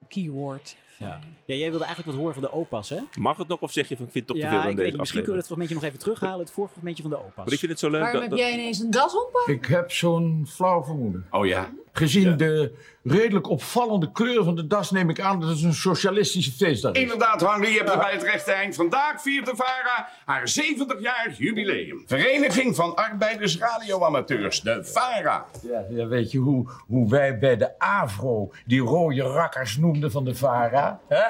een 0.00 0.08
keyword. 0.08 0.76
Ja. 1.02 1.18
ja, 1.44 1.54
jij 1.54 1.70
wilde 1.70 1.84
eigenlijk 1.84 2.06
wat 2.16 2.20
horen 2.20 2.34
van 2.40 2.42
de 2.42 2.52
opa's, 2.52 2.88
hè? 2.88 2.98
Mag 3.18 3.36
het 3.36 3.48
nog 3.48 3.60
of 3.60 3.72
zeg 3.72 3.88
je 3.88 3.96
van 3.96 4.06
ik 4.06 4.12
vind 4.12 4.28
het 4.28 4.36
toch 4.36 4.44
ja, 4.46 4.50
te 4.56 4.60
veel 4.66 4.74
weet 4.74 4.84
deze 4.84 4.96
misschien 4.96 5.22
kunnen 5.22 5.32
we 5.32 5.38
het 5.38 5.46
fragmentje 5.46 5.74
nog 5.74 5.84
even 5.84 5.98
terughalen. 5.98 6.38
Het 6.38 6.50
vorige 6.50 6.72
fragmentje 6.72 7.02
van 7.02 7.10
de 7.10 7.18
opa's. 7.18 7.44
Maar 7.44 7.52
ik 7.52 7.58
vind 7.58 7.70
het 7.70 7.80
zo 7.80 7.90
leuk 7.90 8.00
Waarom 8.00 8.20
dat, 8.20 8.28
heb 8.30 8.38
dat- 8.38 8.48
jij 8.48 8.52
ineens 8.58 8.78
een 8.78 8.90
das 8.90 9.14
op? 9.16 9.42
Ik 9.46 9.66
heb 9.66 9.90
zo'n 9.92 10.46
flauw 10.48 10.82
vermoeden. 10.84 11.26
Oh 11.30 11.46
ja? 11.46 11.70
Gezien 11.94 12.36
de 12.36 12.74
redelijk 13.02 13.48
opvallende 13.48 14.12
kleur 14.12 14.44
van 14.44 14.54
de 14.56 14.66
das 14.66 14.90
neem 14.90 15.10
ik 15.10 15.20
aan 15.20 15.40
dat 15.40 15.48
het 15.48 15.62
een 15.62 15.74
socialistische 15.74 16.52
feestdag 16.52 16.92
is. 16.92 17.00
Inderdaad, 17.02 17.40
Henry, 17.40 17.70
je 17.70 17.76
hebt 17.76 17.90
het 17.90 17.98
bij 18.00 18.12
het 18.12 18.22
rechte 18.22 18.52
eind. 18.52 18.74
Vandaag 18.74 19.22
viert 19.22 19.46
de 19.46 19.52
VARA 19.56 20.08
haar 20.24 20.48
70-jarig 20.48 21.38
jubileum. 21.38 22.02
Vereniging 22.06 22.76
van 22.76 22.94
Arbeiders 22.96 23.58
Radioamateurs, 23.58 24.60
de 24.60 24.84
VARA. 24.84 25.46
Ja, 25.62 25.84
ja, 25.90 26.06
weet 26.06 26.30
je 26.30 26.38
hoe, 26.38 26.68
hoe 26.86 27.08
wij 27.08 27.38
bij 27.38 27.56
de 27.56 27.78
AVRO 27.78 28.50
die 28.66 28.80
rode 28.80 29.22
rakkers 29.22 29.76
noemden 29.76 30.10
van 30.10 30.24
de 30.24 30.34
VARA? 30.34 30.91
Hè? 31.08 31.24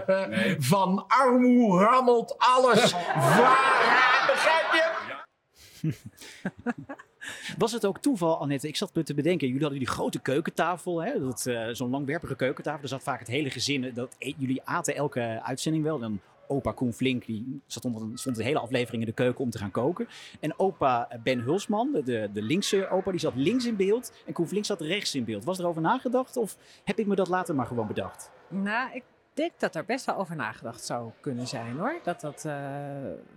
Van 0.58 1.04
armoe 1.08 1.78
rammelt 1.84 2.34
alles. 2.38 2.90
VARA, 2.92 4.26
begrijp 4.26 4.72
je? 4.72 5.94
Was 7.58 7.72
het 7.72 7.84
ook 7.84 7.98
toeval, 7.98 8.38
Annette? 8.38 8.68
Ik 8.68 8.76
zat 8.76 8.94
me 8.94 9.02
te 9.02 9.14
bedenken. 9.14 9.46
Jullie 9.46 9.62
hadden 9.62 9.78
die 9.78 9.88
grote 9.88 10.18
keukentafel, 10.18 11.02
hè? 11.02 11.20
Dat, 11.20 11.46
eh, 11.46 11.68
zo'n 11.72 11.90
langwerpige 11.90 12.36
keukentafel. 12.36 12.80
Daar 12.80 12.88
zat 12.88 13.02
vaak 13.02 13.18
het 13.18 13.28
hele 13.28 13.50
gezin. 13.50 13.90
Dat, 13.94 14.14
e- 14.18 14.32
jullie 14.36 14.62
aten 14.64 14.94
elke 14.94 15.40
uitzending 15.42 15.84
wel. 15.84 15.98
Dan 15.98 16.20
opa 16.48 16.72
Koen 16.72 16.92
Flink, 16.92 17.26
die 17.26 17.60
zat, 17.66 17.84
onder, 17.84 18.18
stond 18.18 18.36
de 18.36 18.42
hele 18.42 18.58
aflevering 18.58 19.02
in 19.02 19.08
de 19.08 19.14
keuken 19.14 19.44
om 19.44 19.50
te 19.50 19.58
gaan 19.58 19.70
koken. 19.70 20.08
En 20.40 20.58
opa 20.58 21.08
Ben 21.22 21.40
Hulsman, 21.40 21.92
de- 21.92 22.02
de, 22.02 22.28
de 22.32 22.42
linkse 22.42 22.88
opa, 22.88 23.10
die 23.10 23.20
zat 23.20 23.34
links 23.34 23.66
in 23.66 23.76
beeld. 23.76 24.12
En 24.26 24.32
Koen 24.32 24.48
Flink 24.48 24.64
zat 24.64 24.80
rechts 24.80 25.14
in 25.14 25.24
beeld. 25.24 25.44
Was 25.44 25.58
er 25.58 25.66
over 25.66 25.82
nagedacht 25.82 26.36
of 26.36 26.56
heb 26.84 26.98
ik 26.98 27.06
me 27.06 27.14
dat 27.14 27.28
later 27.28 27.54
maar 27.54 27.66
gewoon 27.66 27.86
bedacht? 27.86 28.30
Nou, 28.48 28.94
ik 28.94 29.02
denk 29.34 29.52
dat 29.58 29.74
er 29.74 29.84
best 29.84 30.06
wel 30.06 30.16
over 30.16 30.36
nagedacht 30.36 30.84
zou 30.84 31.10
kunnen 31.20 31.46
zijn 31.46 31.76
hoor. 31.76 32.00
Dat 32.02 32.20
dat 32.20 32.44
eh, 32.44 32.54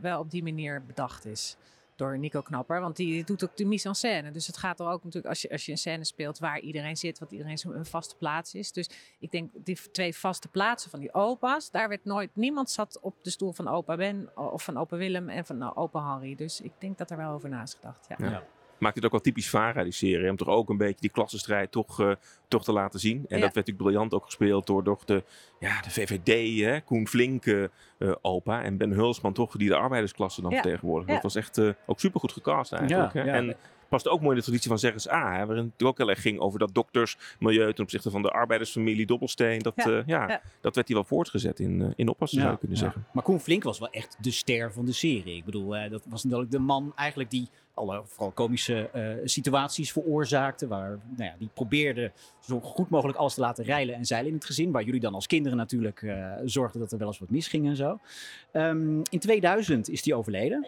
wel 0.01 0.19
op 0.19 0.31
die 0.31 0.43
manier 0.43 0.83
bedacht 0.87 1.25
is 1.25 1.57
door 1.99 2.19
Nico 2.19 2.41
Knapper. 2.41 2.81
Want 2.81 2.95
die 2.95 3.23
doet 3.23 3.43
ook 3.43 3.57
de 3.57 3.65
mise 3.65 3.87
en 3.87 3.95
scène. 3.95 4.31
Dus 4.31 4.47
het 4.47 4.57
gaat 4.57 4.79
er 4.79 4.87
ook 4.87 5.03
natuurlijk 5.03 5.25
als 5.25 5.41
je, 5.41 5.49
als 5.49 5.65
je 5.65 5.71
een 5.71 5.77
scène 5.77 6.03
speelt 6.03 6.39
waar 6.39 6.59
iedereen 6.59 6.97
zit, 6.97 7.19
wat 7.19 7.31
iedereen 7.31 7.57
zo'n 7.57 7.75
een 7.75 7.85
vaste 7.85 8.15
plaats 8.15 8.53
is. 8.53 8.71
Dus 8.71 8.89
ik 9.19 9.31
denk 9.31 9.51
die 9.53 9.91
twee 9.91 10.15
vaste 10.15 10.47
plaatsen 10.47 10.89
van 10.89 10.99
die 10.99 11.13
opa's, 11.13 11.71
daar 11.71 11.89
werd 11.89 12.05
nooit, 12.05 12.29
niemand 12.33 12.69
zat 12.69 12.99
op 13.01 13.23
de 13.23 13.29
stoel 13.29 13.51
van 13.51 13.67
opa 13.67 13.95
Ben 13.95 14.37
of 14.37 14.63
van 14.63 14.77
opa 14.77 14.97
Willem 14.97 15.29
en 15.29 15.45
van 15.45 15.61
eh, 15.61 15.77
opa 15.77 15.99
Harry. 15.99 16.35
Dus 16.35 16.61
ik 16.61 16.71
denk 16.79 16.97
dat 16.97 17.11
er 17.11 17.17
wel 17.17 17.31
over 17.31 17.49
na 17.49 17.61
is 17.61 17.73
gedacht. 17.73 18.07
Ja. 18.07 18.29
Ja. 18.29 18.43
Maakt 18.79 18.95
het 18.95 19.05
ook 19.05 19.11
wel 19.11 19.19
typisch 19.19 19.49
VARA, 19.49 19.83
die 19.83 19.91
serie. 19.91 20.29
Om 20.29 20.35
toch 20.35 20.47
ook 20.47 20.69
een 20.69 20.77
beetje 20.77 20.99
die 21.01 21.09
klassenstrijd 21.09 21.71
toch, 21.71 21.99
eh, 21.99 22.11
toch 22.47 22.63
te 22.63 22.71
laten 22.71 22.99
zien. 22.99 23.15
En 23.17 23.21
Ja. 23.21 23.27
dat 23.29 23.39
werd 23.39 23.55
natuurlijk 23.55 23.77
briljant 23.77 24.13
ook 24.13 24.25
gespeeld 24.25 24.67
door, 24.67 24.83
door 24.83 24.99
de, 25.05 25.23
ja, 25.59 25.81
de 25.81 25.89
VVD, 25.89 26.61
hè? 26.65 26.81
Koen 26.81 27.07
Flink, 27.07 27.45
eh, 27.45 27.63
eh, 27.63 28.15
opa. 28.21 28.63
En 28.63 28.77
Ben 28.77 28.91
Hulsman 28.91 29.33
toch, 29.33 29.57
die 29.57 29.69
de 29.69 29.75
arbeidersklasse 29.75 30.41
dan 30.41 30.51
Ja. 30.51 30.61
Dat 31.05 31.23
was 31.23 31.35
echt 31.35 31.57
eh, 31.57 31.69
ook 31.85 31.99
supergoed 31.99 32.31
gecast 32.31 32.73
eigenlijk. 32.73 33.13
Ja, 33.13 33.21
hè? 33.21 33.27
ja. 33.27 33.33
En 33.33 33.55
past 33.89 34.07
ook 34.07 34.19
mooi 34.19 34.31
in 34.31 34.37
de 34.37 34.43
traditie 34.43 34.69
van 34.69 34.79
Zeggens 34.79 35.09
A. 35.09 35.37
Hè? 35.37 35.45
Waarin 35.45 35.73
het 35.77 35.87
ook 35.87 35.97
heel 35.97 36.09
erg 36.09 36.21
ging 36.21 36.39
over 36.39 36.59
dat 36.59 36.73
doktersmilieu 36.73 37.73
ten 37.73 37.83
opzichte 37.83 38.09
van 38.09 38.21
de 38.21 38.29
arbeidersfamilie 38.29 39.05
Dobbelsteen. 39.05 39.59
Dat, 39.59 39.73
Ja, 39.75 39.83
eh, 39.85 40.01
ja, 40.05 40.27
ja. 40.27 40.41
dat 40.61 40.75
werd 40.75 40.87
hij 40.87 40.95
wel 40.95 41.05
voortgezet 41.05 41.59
in, 41.59 41.93
in 41.95 42.07
oppassen, 42.07 42.39
zou 42.39 42.51
je 42.51 42.57
kunnen 42.57 42.77
ja. 42.77 42.83
zeggen. 42.83 43.05
Maar 43.13 43.23
Koen 43.23 43.39
Flink 43.39 43.63
was 43.63 43.79
wel 43.79 43.89
echt 43.89 44.17
de 44.19 44.31
ster 44.31 44.73
van 44.73 44.85
de 44.85 44.91
serie. 44.91 45.35
Ik 45.35 45.45
bedoel, 45.45 45.75
eh, 45.75 45.91
dat 45.91 46.01
was 46.05 46.23
natuurlijk 46.23 46.51
de 46.51 46.59
man 46.59 46.91
eigenlijk 46.95 47.29
die 47.29 47.49
alle 47.79 48.01
vooral 48.05 48.31
komische 48.31 48.89
eh, 48.89 49.03
situaties 49.23 49.91
veroorzaakte. 49.91 50.67
Waar, 50.67 50.89
nou 50.89 51.29
ja, 51.29 51.35
die 51.37 51.49
probeerde 51.53 52.11
zo 52.39 52.59
goed 52.59 52.89
mogelijk 52.89 53.17
alles 53.17 53.33
te 53.33 53.39
laten 53.39 53.63
rijlen 53.63 53.95
en 53.95 54.05
zeilen 54.05 54.29
in 54.29 54.35
het 54.35 54.45
gezin. 54.45 54.71
Waar 54.71 54.83
jullie 54.83 54.99
dan 54.99 55.13
als 55.13 55.27
kinderen 55.27 55.57
natuurlijk 55.57 56.01
eh, 56.01 56.33
zorgden 56.45 56.79
dat 56.79 56.91
er 56.91 56.97
wel 56.97 57.07
eens 57.07 57.19
wat 57.19 57.29
misging 57.29 57.67
en 57.67 57.75
zo. 57.75 57.99
Ehm, 58.51 59.01
in 59.09 59.19
2000 59.19 59.89
is 59.89 60.05
hij 60.05 60.13
overleden. 60.13 60.67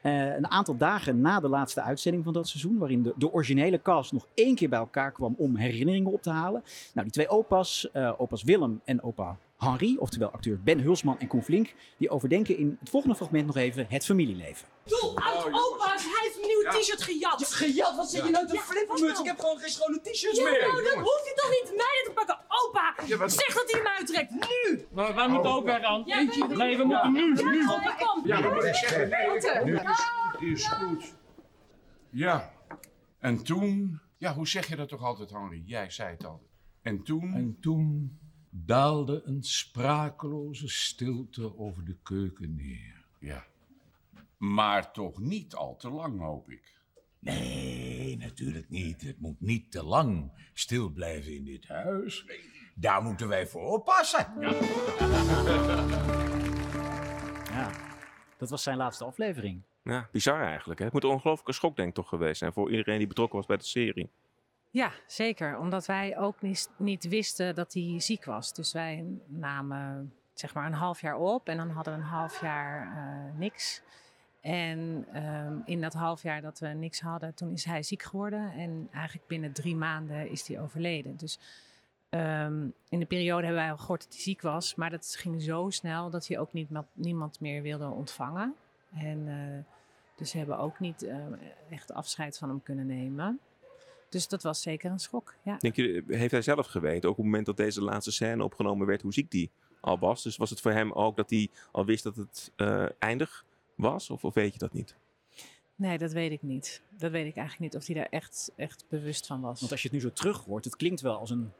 Eh, 0.00 0.34
een 0.36 0.50
aantal 0.50 0.76
dagen 0.76 1.20
na 1.20 1.40
de 1.40 1.48
laatste 1.48 1.82
uitzending 1.82 2.24
van 2.24 2.32
dat 2.32 2.48
seizoen, 2.48 2.78
waarin 2.78 3.02
de, 3.02 3.14
de 3.16 3.32
originele 3.32 3.82
cast 3.82 4.12
nog 4.12 4.26
één 4.34 4.54
keer 4.54 4.68
bij 4.68 4.78
elkaar 4.78 5.12
kwam 5.12 5.34
om 5.38 5.56
herinneringen 5.56 6.12
op 6.12 6.22
te 6.22 6.30
halen. 6.30 6.62
Nou, 6.92 7.06
die 7.06 7.12
twee 7.12 7.28
opa's, 7.28 7.90
eh, 7.90 8.12
opa's 8.18 8.42
Willem 8.42 8.80
en 8.84 9.02
opa 9.02 9.36
Henri, 9.60 9.96
oftewel 9.98 10.30
acteur 10.30 10.60
Ben 10.62 10.80
Hulsman 10.80 11.18
en 11.18 11.26
Koen 11.26 11.42
Flink, 11.42 11.74
die 11.98 12.10
overdenken 12.10 12.56
in 12.56 12.76
het 12.80 12.90
volgende 12.90 13.16
fragment 13.16 13.46
nog 13.46 13.56
even 13.56 13.86
het 13.88 14.04
familieleven. 14.04 14.66
Doe, 14.84 15.12
oud 15.14 15.46
opa's, 15.46 16.02
hij 16.02 16.20
heeft 16.22 16.36
een 16.42 16.46
nieuw 16.48 16.80
t-shirt 16.80 17.02
gejat. 17.02 17.44
Gejat, 17.52 17.96
wat 17.96 18.10
zit 18.10 18.24
je 18.24 18.30
nou 18.30 18.46
te 18.46 18.54
Ja, 18.54 18.60
flippen, 18.60 19.00
wat 19.06 19.18
Ik 19.18 19.24
heb 19.26 19.38
gewoon 19.38 19.58
geen 19.58 19.68
schone 19.70 20.00
t-shirts 20.00 20.38
Ja, 20.38 20.44
meer. 20.44 20.60
nou, 20.60 20.84
dan 20.84 20.98
hoeft 21.02 21.24
hij 21.24 21.34
toch 21.34 21.50
niet 21.50 21.76
mij 21.76 22.02
te 22.04 22.10
pakken. 22.14 22.38
Opa, 22.48 22.94
Ja, 23.06 23.28
zeg 23.28 23.54
dat 23.54 23.70
hij 23.70 23.80
hem 23.80 23.92
uittrekt. 23.96 24.30
Nu! 24.30 24.86
Maar 24.92 25.14
wij 25.14 25.28
moeten 25.28 25.50
ook 25.50 25.64
weg 25.64 25.80
dan. 25.82 26.02
Nee, 26.56 26.76
we 26.76 26.84
moeten 26.84 27.12
nu, 27.12 27.32
nu. 27.32 27.62
Ja, 27.62 27.94
kom. 27.98 28.26
Ja, 28.26 28.40
dat 28.40 28.54
moet 28.54 28.64
ik 28.64 28.74
zeggen. 28.74 29.64
Nu. 29.64 29.78
Is 30.52 30.66
goed. 30.68 31.14
Ja. 32.10 32.52
En 33.18 33.42
toen... 33.44 34.00
Ja, 34.18 34.34
hoe 34.34 34.48
zeg 34.48 34.68
je 34.68 34.76
dat 34.76 34.88
toch 34.88 35.02
altijd, 35.02 35.30
Henry? 35.30 35.62
Jij 35.66 35.90
zei 35.90 36.10
het 36.10 36.24
altijd. 36.24 36.50
En 36.82 37.02
toen... 37.02 37.34
En 37.34 37.56
toen 37.60 38.18
daalde 38.50 39.22
een 39.24 39.42
sprakeloze 39.42 40.68
stilte 40.68 41.58
over 41.58 41.84
de 41.84 41.96
keuken 42.02 42.56
neer. 42.56 43.04
Ja. 43.18 43.46
Maar 44.36 44.92
toch 44.92 45.18
niet 45.18 45.54
al 45.54 45.76
te 45.76 45.90
lang, 45.90 46.20
hoop 46.20 46.50
ik. 46.50 46.78
Nee, 47.18 48.16
natuurlijk 48.16 48.70
niet. 48.70 49.02
Het 49.02 49.20
moet 49.20 49.40
niet 49.40 49.70
te 49.70 49.84
lang 49.84 50.32
stil 50.54 50.90
blijven 50.90 51.34
in 51.34 51.44
dit 51.44 51.68
huis. 51.68 52.26
Daar 52.74 53.02
moeten 53.02 53.28
wij 53.28 53.46
voor 53.46 53.72
oppassen. 53.72 54.26
Ja, 57.50 57.70
dat 58.38 58.50
was 58.50 58.62
zijn 58.62 58.76
laatste 58.76 59.04
aflevering. 59.04 59.62
Ja, 59.82 60.08
bizar 60.12 60.42
eigenlijk. 60.42 60.78
Hè? 60.78 60.84
Het 60.84 60.94
moet 60.94 61.04
een 61.04 61.10
ongelooflijke 61.10 61.52
schok 61.52 61.76
denk 61.76 61.88
ik 61.88 61.94
toch 61.94 62.08
geweest 62.08 62.38
zijn 62.38 62.52
voor 62.52 62.70
iedereen 62.70 62.98
die 62.98 63.06
betrokken 63.06 63.36
was 63.36 63.46
bij 63.46 63.56
de 63.56 63.64
serie. 63.64 64.10
Ja, 64.70 64.92
zeker. 65.06 65.58
Omdat 65.58 65.86
wij 65.86 66.18
ook 66.18 66.42
niet, 66.42 66.70
niet 66.76 67.08
wisten 67.08 67.54
dat 67.54 67.72
hij 67.72 67.94
ziek 68.00 68.24
was. 68.24 68.52
Dus 68.52 68.72
wij 68.72 69.04
namen 69.26 70.12
zeg 70.34 70.54
maar 70.54 70.66
een 70.66 70.72
half 70.72 71.00
jaar 71.00 71.16
op 71.16 71.48
en 71.48 71.56
dan 71.56 71.70
hadden 71.70 71.94
we 71.94 72.00
een 72.00 72.06
half 72.06 72.40
jaar 72.40 72.96
eh, 72.96 73.38
niks. 73.38 73.82
En 74.40 75.06
ehm, 75.12 75.58
in 75.64 75.80
dat 75.80 75.92
half 75.92 76.22
jaar 76.22 76.40
dat 76.40 76.58
we 76.58 76.66
niks 76.66 77.00
hadden, 77.00 77.34
toen 77.34 77.52
is 77.52 77.64
hij 77.64 77.82
ziek 77.82 78.02
geworden. 78.02 78.52
En 78.52 78.88
eigenlijk 78.92 79.26
binnen 79.26 79.52
drie 79.52 79.76
maanden 79.76 80.30
is 80.30 80.48
hij 80.48 80.60
overleden. 80.60 81.16
Dus 81.16 81.38
ehm, 82.08 82.68
in 82.88 82.98
de 82.98 83.06
periode 83.06 83.44
hebben 83.44 83.62
wij 83.62 83.70
al 83.70 83.78
gehoord 83.78 84.02
dat 84.02 84.12
hij 84.12 84.22
ziek 84.22 84.42
was. 84.42 84.74
Maar 84.74 84.90
dat 84.90 85.16
ging 85.18 85.42
zo 85.42 85.70
snel 85.70 86.10
dat 86.10 86.26
hij 86.26 86.38
ook 86.38 86.52
niet, 86.52 86.68
niemand 86.92 87.40
meer 87.40 87.62
wilde 87.62 87.88
ontvangen. 87.88 88.54
En 88.94 89.28
eh, 89.28 89.74
dus 90.16 90.32
we 90.32 90.38
hebben 90.38 90.58
ook 90.58 90.78
niet 90.78 91.02
eh, 91.02 91.16
echt 91.70 91.92
afscheid 91.92 92.38
van 92.38 92.48
hem 92.48 92.62
kunnen 92.62 92.86
nemen. 92.86 93.40
Dus 94.10 94.28
dat 94.28 94.42
was 94.42 94.62
zeker 94.62 94.90
een 94.90 94.98
schok. 94.98 95.34
Ja. 95.42 95.56
Denk 95.58 95.76
je, 95.76 96.04
heeft 96.06 96.30
hij 96.30 96.42
zelf 96.42 96.66
geweten, 96.66 97.08
ook 97.08 97.16
op 97.16 97.16
het 97.16 97.24
moment 97.24 97.46
dat 97.46 97.56
deze 97.56 97.82
laatste 97.82 98.12
scène 98.12 98.44
opgenomen 98.44 98.86
werd, 98.86 99.02
hoe 99.02 99.12
ziek 99.12 99.30
die 99.30 99.50
al 99.80 99.98
was? 99.98 100.22
Dus 100.22 100.36
was 100.36 100.50
het 100.50 100.60
voor 100.60 100.72
hem 100.72 100.92
ook 100.92 101.16
dat 101.16 101.30
hij 101.30 101.48
al 101.72 101.84
wist 101.84 102.02
dat 102.02 102.16
het 102.16 102.52
eh, 102.56 102.86
eindig 102.98 103.44
was? 103.74 104.10
Of, 104.10 104.24
of 104.24 104.34
weet 104.34 104.52
je 104.52 104.58
dat 104.58 104.72
niet? 104.72 104.96
Nee, 105.74 105.98
dat 105.98 106.12
weet 106.12 106.32
ik 106.32 106.42
niet. 106.42 106.82
Dat 106.88 107.10
weet 107.10 107.26
ik 107.26 107.36
eigenlijk 107.36 107.72
niet 107.72 107.82
of 107.82 107.86
hij 107.86 107.96
daar 107.96 108.10
echt, 108.10 108.52
echt 108.56 108.84
bewust 108.88 109.26
van 109.26 109.40
was. 109.40 109.60
Want 109.60 109.72
als 109.72 109.82
je 109.82 109.88
het 109.88 109.96
nu 109.96 110.02
zo 110.02 110.12
terug 110.12 110.44
hoort, 110.44 110.64
het 110.64 110.76
klinkt 110.76 111.00
wel 111.00 111.18
als 111.18 111.30
een, 111.30 111.52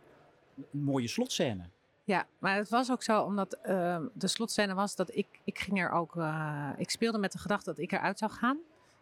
een 0.56 0.80
mooie 0.82 1.08
slotscène. 1.08 1.68
Ja, 2.04 2.26
maar 2.38 2.56
het 2.56 2.68
was 2.68 2.90
ook 2.90 3.02
zo 3.02 3.22
omdat 3.22 3.52
ehm, 3.62 4.06
de 4.12 4.28
slotscène 4.28 4.74
was 4.74 4.96
dat 4.96 5.16
ik, 5.16 5.26
ik 5.44 5.58
ging 5.58 5.80
er 5.80 5.90
ook, 5.90 6.16
eh, 6.16 6.70
ik 6.76 6.90
speelde 6.90 7.18
met 7.18 7.32
de 7.32 7.38
gedachte 7.38 7.70
dat 7.70 7.78
ik 7.78 7.92
eruit 7.92 8.18
zou 8.18 8.30
gaan. 8.30 8.58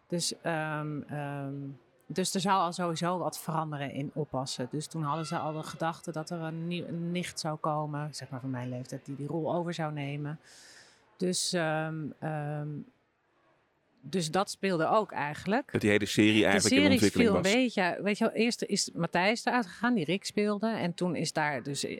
Dus, 0.07 0.33
ehm, 0.41 1.01
ehm, 1.01 1.55
dus 2.11 2.33
er 2.33 2.41
zou 2.41 2.59
al 2.61 2.73
sowieso 2.73 3.17
wat 3.17 3.39
veranderen 3.39 3.91
in 3.91 4.11
oppassen. 4.13 4.67
Dus 4.71 4.87
toen 4.87 5.03
hadden 5.03 5.25
ze 5.25 5.37
al 5.37 5.53
de 5.53 5.63
gedachte 5.63 6.11
dat 6.11 6.29
er 6.29 6.39
een, 6.39 6.67
nieuw, 6.67 6.85
een 6.87 7.11
nicht 7.11 7.39
zou 7.39 7.57
komen, 7.57 8.15
zeg 8.15 8.29
maar 8.29 8.39
van 8.39 8.49
mijn 8.49 8.69
leeftijd, 8.69 9.05
die 9.05 9.15
die 9.15 9.27
rol 9.27 9.53
over 9.55 9.73
zou 9.73 9.93
nemen. 9.93 10.39
Dus, 11.17 11.53
ehm, 11.53 11.95
ehm, 12.19 12.67
dus 14.01 14.31
dat 14.31 14.49
speelde 14.49 14.87
ook 14.87 15.11
eigenlijk. 15.11 15.71
Dat 15.71 15.81
die 15.81 15.89
hele 15.89 16.05
serie 16.05 16.45
eigenlijk 16.45 16.63
de 16.63 16.69
in 16.75 16.81
serie 16.81 16.91
ontwikkeling 16.91 17.29
viel 17.29 17.37
een 17.37 17.43
was. 17.43 17.53
beetje. 17.53 18.03
Weet 18.03 18.17
je 18.17 18.23
wel, 18.23 18.33
eerst 18.33 18.61
is 18.63 18.89
Matthijs 18.93 19.45
eruit 19.45 19.65
gegaan, 19.65 19.93
die 19.93 20.05
Rick 20.05 20.25
speelde. 20.25 20.67
En 20.67 20.93
toen 20.93 21.15
is 21.15 21.33
daar 21.33 21.63
dus. 21.63 21.83
eh, 21.85 21.97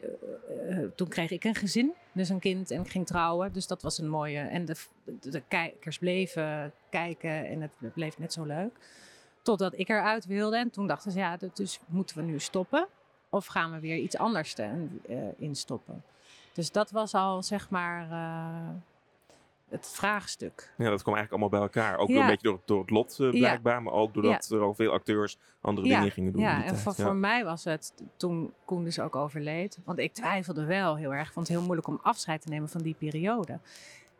eh, 0.69 0.89
toen 0.95 1.07
kreeg 1.07 1.31
ik 1.31 1.43
een 1.43 1.55
gezin, 1.55 1.91
dus 2.11 2.29
een 2.29 2.39
kind 2.39 2.71
en 2.71 2.81
ik 2.81 2.89
ging 2.89 3.05
trouwen. 3.07 3.53
Dus 3.53 3.67
dat 3.67 3.81
was 3.81 3.97
een 3.97 4.09
mooie. 4.09 4.39
En 4.39 4.65
de, 4.65 4.75
de, 5.03 5.29
de 5.29 5.41
kijkers 5.47 5.97
bleven 5.97 6.73
kijken 6.89 7.47
en 7.47 7.61
het 7.61 7.93
bleef 7.93 8.17
net 8.17 8.33
zo 8.33 8.43
leuk. 8.43 8.71
Totdat 9.49 9.79
ik 9.79 9.89
eruit 9.89 10.25
wilde. 10.25 10.57
En 10.57 10.69
toen 10.69 10.87
dachten 10.87 11.11
ze, 11.11 11.19
ja, 11.19 11.37
dus 11.53 11.79
moeten 11.87 12.17
we 12.17 12.23
nu 12.23 12.39
stoppen? 12.39 12.87
Of 13.29 13.45
gaan 13.45 13.71
we 13.71 13.79
weer 13.79 13.97
iets 13.97 14.17
anders 14.17 14.53
eh, 14.55 14.69
instoppen? 15.37 16.03
Dus 16.53 16.71
dat 16.71 16.91
was 16.91 17.13
al, 17.13 17.43
zeg 17.43 17.69
maar, 17.69 18.11
eh, 18.11 18.69
het 19.69 19.87
vraagstuk. 19.87 20.73
Ja, 20.77 20.89
dat 20.89 21.01
kwam 21.01 21.15
eigenlijk 21.15 21.31
allemaal 21.31 21.49
bij 21.49 21.59
elkaar. 21.59 21.97
Ook 21.97 22.09
Ja. 22.09 22.21
een 22.21 22.27
beetje 22.27 22.47
door, 22.47 22.59
door 22.65 22.79
het 22.81 22.89
lot 22.89 23.19
eh, 23.19 23.31
Ja. 23.31 23.37
blijkbaar, 23.37 23.83
maar 23.83 23.93
ook 23.93 24.13
doordat 24.13 24.49
er 24.49 24.61
al 24.61 24.73
veel 24.73 24.91
acteurs 24.91 25.37
andere 25.61 25.87
dingen 25.87 26.11
gingen 26.11 26.31
doen. 26.31 26.41
in 26.41 26.47
Ja, 26.47 26.63
en 26.65 26.75
voor, 26.77 27.15
mij 27.15 27.43
was 27.43 27.63
het 27.63 27.93
toen 28.17 28.53
Koen 28.65 28.83
dus 28.83 28.99
ook 28.99 29.15
overleed. 29.15 29.79
Want 29.85 29.99
ik 29.99 30.13
twijfelde 30.13 30.65
wel 30.65 30.95
heel 30.97 31.13
erg. 31.13 31.27
Ik 31.27 31.33
vond 31.33 31.47
het 31.47 31.55
heel 31.55 31.65
moeilijk 31.65 31.87
om 31.87 31.99
afscheid 32.01 32.41
te 32.41 32.49
nemen 32.49 32.69
van 32.69 32.81
die 32.81 32.95
periode. 32.97 33.59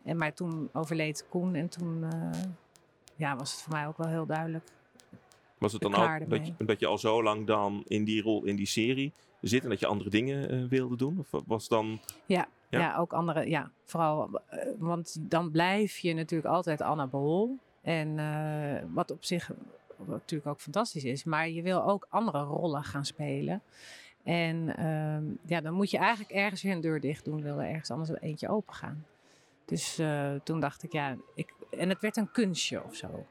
En, 0.03 0.17
maar 0.17 0.33
toen 0.33 0.69
overleed 0.73 1.25
Koen 1.29 1.55
en 1.55 1.69
toen 1.69 2.05
ja, 3.15 3.35
was 3.35 3.51
het 3.51 3.61
voor 3.61 3.73
mij 3.73 3.87
ook 3.87 3.97
wel 3.97 4.07
heel 4.07 4.25
duidelijk. 4.25 4.69
Was 5.59 5.73
het 5.73 5.81
dan 5.81 5.95
ook 5.95 6.29
dat 6.29 6.47
je, 6.47 6.53
dat 6.65 6.79
je 6.79 6.87
al 6.87 6.97
zo 6.97 7.23
lang 7.23 7.47
dan 7.47 7.83
in 7.87 8.03
die 8.03 8.21
rol, 8.21 8.43
in 8.43 8.55
die 8.55 8.65
serie 8.65 9.13
zit 9.41 9.63
en 9.63 9.69
dat 9.69 9.79
je 9.79 9.87
andere 9.87 10.09
dingen 10.09 10.49
eh, 10.49 10.63
wilde 10.69 10.95
doen? 10.95 11.19
Of 11.19 11.41
was 11.45 11.67
dan... 11.67 11.99
Ja, 12.25 12.47
Ja. 12.69 12.79
ja. 12.79 12.97
ook 12.97 13.13
andere, 13.13 13.49
ja, 13.49 13.71
vooral, 13.83 14.41
eh, 14.47 14.69
want 14.77 15.17
dan 15.19 15.51
blijf 15.51 15.97
je 15.97 16.13
natuurlijk 16.13 16.53
altijd 16.53 16.81
Anna 16.81 17.07
Bol. 17.07 17.57
En 17.81 18.19
eh, 18.19 18.83
wat 18.93 19.11
op 19.11 19.23
zich 19.25 19.51
wat 19.95 20.07
natuurlijk 20.07 20.49
ook 20.49 20.61
fantastisch 20.61 21.03
is, 21.03 21.23
maar 21.23 21.49
je 21.49 21.61
wil 21.61 21.83
ook 21.83 22.07
andere 22.09 22.43
rollen 22.43 22.83
gaan 22.83 23.05
spelen. 23.05 23.61
En 24.23 24.75
ehm, 24.75 25.23
ja, 25.45 25.61
dan 25.61 25.73
moet 25.73 25.91
je 25.91 25.97
eigenlijk 25.97 26.31
ergens 26.31 26.61
weer 26.61 26.71
een 26.71 26.81
deur 26.81 26.99
dicht 26.99 27.25
doen, 27.25 27.41
wil 27.41 27.59
er 27.59 27.69
ergens 27.69 27.91
anders 27.91 28.09
eentje 28.19 28.49
open 28.49 28.73
gaan. 28.73 29.05
Dus 29.65 30.01
toen 30.43 30.59
dacht 30.59 30.83
ik, 30.83 30.91
ja, 30.91 31.17
ik, 31.35 31.53
en 31.69 31.89
het 31.89 32.01
werd 32.01 32.17
een 32.17 32.31
kunstje 32.31 32.83
of 32.83 32.95
zo. 32.95 33.25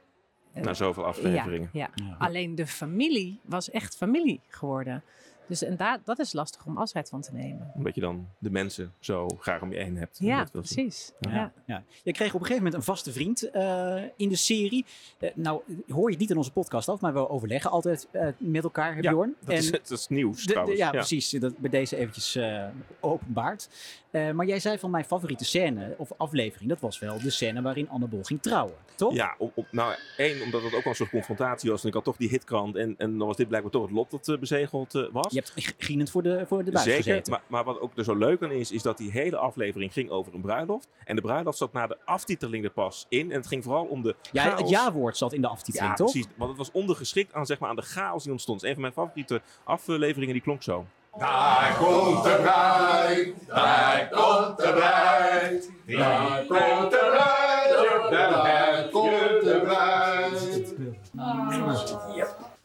Eh, 0.58 0.64
Na 0.64 0.74
zoveel 0.74 1.04
afleveringen. 1.06 1.68
Ja, 1.72 1.90
ja. 1.94 2.16
alleen 2.18 2.54
de 2.54 2.66
familie 2.66 3.40
was 3.44 3.70
echt 3.70 3.96
familie 3.96 4.40
geworden. 4.48 5.02
Dus 5.48 5.62
en 5.62 5.76
daar, 5.76 5.98
dat 6.04 6.18
is 6.18 6.32
lastig 6.32 6.66
om 6.66 6.76
afscheid 6.76 7.08
van 7.08 7.20
te 7.20 7.32
nemen. 7.32 7.70
Omdat 7.74 7.94
je 7.94 8.00
dan 8.00 8.28
de 8.38 8.50
mensen 8.50 8.92
zo 8.98 9.26
graag 9.38 9.62
om 9.62 9.72
je 9.72 9.78
heen 9.78 9.96
hebt. 9.96 10.18
Ja, 10.20 10.38
Dat 10.38 10.50
precies. 10.50 11.12
Ja. 11.20 11.30
Ja. 11.34 11.52
Ja. 11.66 11.82
Je 12.02 12.12
kreeg 12.12 12.28
op 12.28 12.40
een 12.40 12.46
gegeven 12.46 12.56
moment 12.64 12.74
een 12.74 12.82
vaste 12.94 13.12
vriend 13.12 13.50
eh, 13.50 14.02
in 14.16 14.28
de 14.28 14.36
serie. 14.36 14.84
Eh, 15.18 15.30
nou, 15.34 15.62
hoor 15.88 16.04
je 16.04 16.10
het 16.10 16.18
niet 16.18 16.30
in 16.30 16.36
onze 16.36 16.52
podcast 16.52 16.88
af, 16.88 17.00
maar 17.00 17.12
we 17.12 17.28
overleggen 17.28 17.70
altijd 17.70 18.08
eh, 18.10 18.28
met 18.38 18.64
elkaar, 18.64 19.02
Ja, 19.02 19.10
Bjorn. 19.10 19.34
dat, 19.44 19.54
is, 19.58 19.70
dat 19.70 19.90
is 19.90 20.08
nieuws 20.08 20.40
de- 20.40 20.46
de- 20.46 20.50
trouwens. 20.52 20.78
ja, 20.78 20.90
precies. 20.90 21.30
Dat 21.30 21.58
bij 21.58 21.70
deze 21.70 21.96
eventjes 21.96 22.34
eh, 22.36 22.66
openbaard. 23.00 23.68
Eh, 24.10 24.30
maar 24.30 24.46
jij 24.46 24.60
zei 24.60 24.78
van 24.78 24.90
mijn 24.90 25.04
favoriete 25.04 25.44
scène 25.44 25.94
of 25.98 26.10
aflevering, 26.16 26.68
dat 26.70 26.80
was 26.80 26.98
wel 26.98 27.20
de 27.20 27.30
scène 27.30 27.62
waarin 27.62 27.88
Anne 27.88 28.06
Bol 28.06 28.22
ging 28.22 28.42
trouwen, 28.42 28.74
toch? 28.96 29.14
Ja, 29.14 29.34
op, 29.38 29.52
op- 29.54 29.66
nou 29.70 29.94
één, 30.16 30.42
omdat 30.42 30.62
het 30.62 30.74
ook 30.74 30.82
wel 30.82 30.92
een 30.92 30.94
soort 30.94 31.10
confrontatie 31.10 31.70
was. 31.70 31.82
En 31.82 31.88
ik 31.88 31.94
had 31.94 32.04
toch 32.04 32.16
die 32.16 32.28
hitkrant 32.28 32.76
en, 32.76 32.94
en 32.98 33.18
dan 33.18 33.26
was 33.26 33.36
dit 33.36 33.48
blijkbaar 33.48 33.72
toch 33.72 33.82
het 33.82 33.90
lot 33.90 34.10
dat 34.10 34.40
bezegeld 34.40 35.08
was. 35.12 35.32
Je 35.38 35.44
hebt 35.64 35.74
grienend 35.78 36.10
voor 36.10 36.22
de, 36.22 36.44
voor 36.46 36.64
de 36.64 36.70
buis 36.70 36.84
Zeker, 36.84 37.02
gezeten. 37.02 37.32
maar, 37.32 37.42
maar 37.46 37.64
wat 37.64 37.80
ook 37.80 37.92
er 37.96 38.04
zo 38.04 38.14
leuk 38.16 38.42
aan 38.42 38.50
is, 38.50 38.72
is 38.72 38.82
dat 38.82 38.96
die 38.98 39.10
hele 39.10 39.36
aflevering 39.36 39.92
ging 39.92 40.10
over 40.10 40.34
een 40.34 40.40
bruiloft. 40.40 40.88
En 41.04 41.16
de 41.16 41.22
bruiloft 41.22 41.58
zat 41.58 41.72
na 41.72 41.86
de 41.86 41.96
aftiteling 42.04 42.64
er 42.64 42.70
pas 42.70 43.06
in. 43.08 43.30
En 43.30 43.36
het 43.36 43.46
ging 43.46 43.64
vooral 43.64 43.84
om 43.84 44.02
de 44.02 44.14
ja, 44.32 44.56
het 44.56 44.68
ja-woord 44.68 45.16
zat 45.16 45.32
in 45.32 45.40
de 45.40 45.48
aftiteling, 45.48 45.90
Ja, 45.90 45.96
toch? 45.96 46.10
precies. 46.10 46.30
Want 46.36 46.48
het 46.50 46.58
was 46.58 46.70
ondergeschikt 46.72 47.32
aan, 47.34 47.46
zeg 47.46 47.58
maar, 47.58 47.70
aan 47.70 47.76
de 47.76 47.82
chaos 47.82 48.22
die 48.22 48.32
ontstond. 48.32 48.62
Een 48.62 48.72
van 48.72 48.80
mijn 48.80 48.92
favoriete 48.92 49.40
afleveringen, 49.64 50.32
die 50.32 50.42
klonk 50.42 50.62
zo. 50.62 50.86
Daar 51.18 51.76
komt 51.78 52.22
de 52.24 52.38
bruid, 52.42 53.34
daar 53.46 54.08
komt 54.10 54.56
de 54.56 54.62
bruid, 54.62 55.70
daar 55.98 56.44
komt 56.46 56.90
de 56.90 57.08
bruid, 57.10 58.42
daar 58.42 58.88
komt 58.90 59.44
de 59.44 59.60
bruid. 59.64 60.74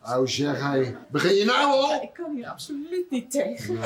Nou 0.06 0.28
zeg 0.28 0.62
hij, 0.62 0.96
begin 1.08 1.36
je 1.36 1.46
nou 1.46 1.72
al? 1.72 2.02
Ik 2.02 2.14
kan 2.14 2.36
hier 2.36 2.48
absoluut 2.48 3.06
niet 3.10 3.32
tegen. 3.32 3.80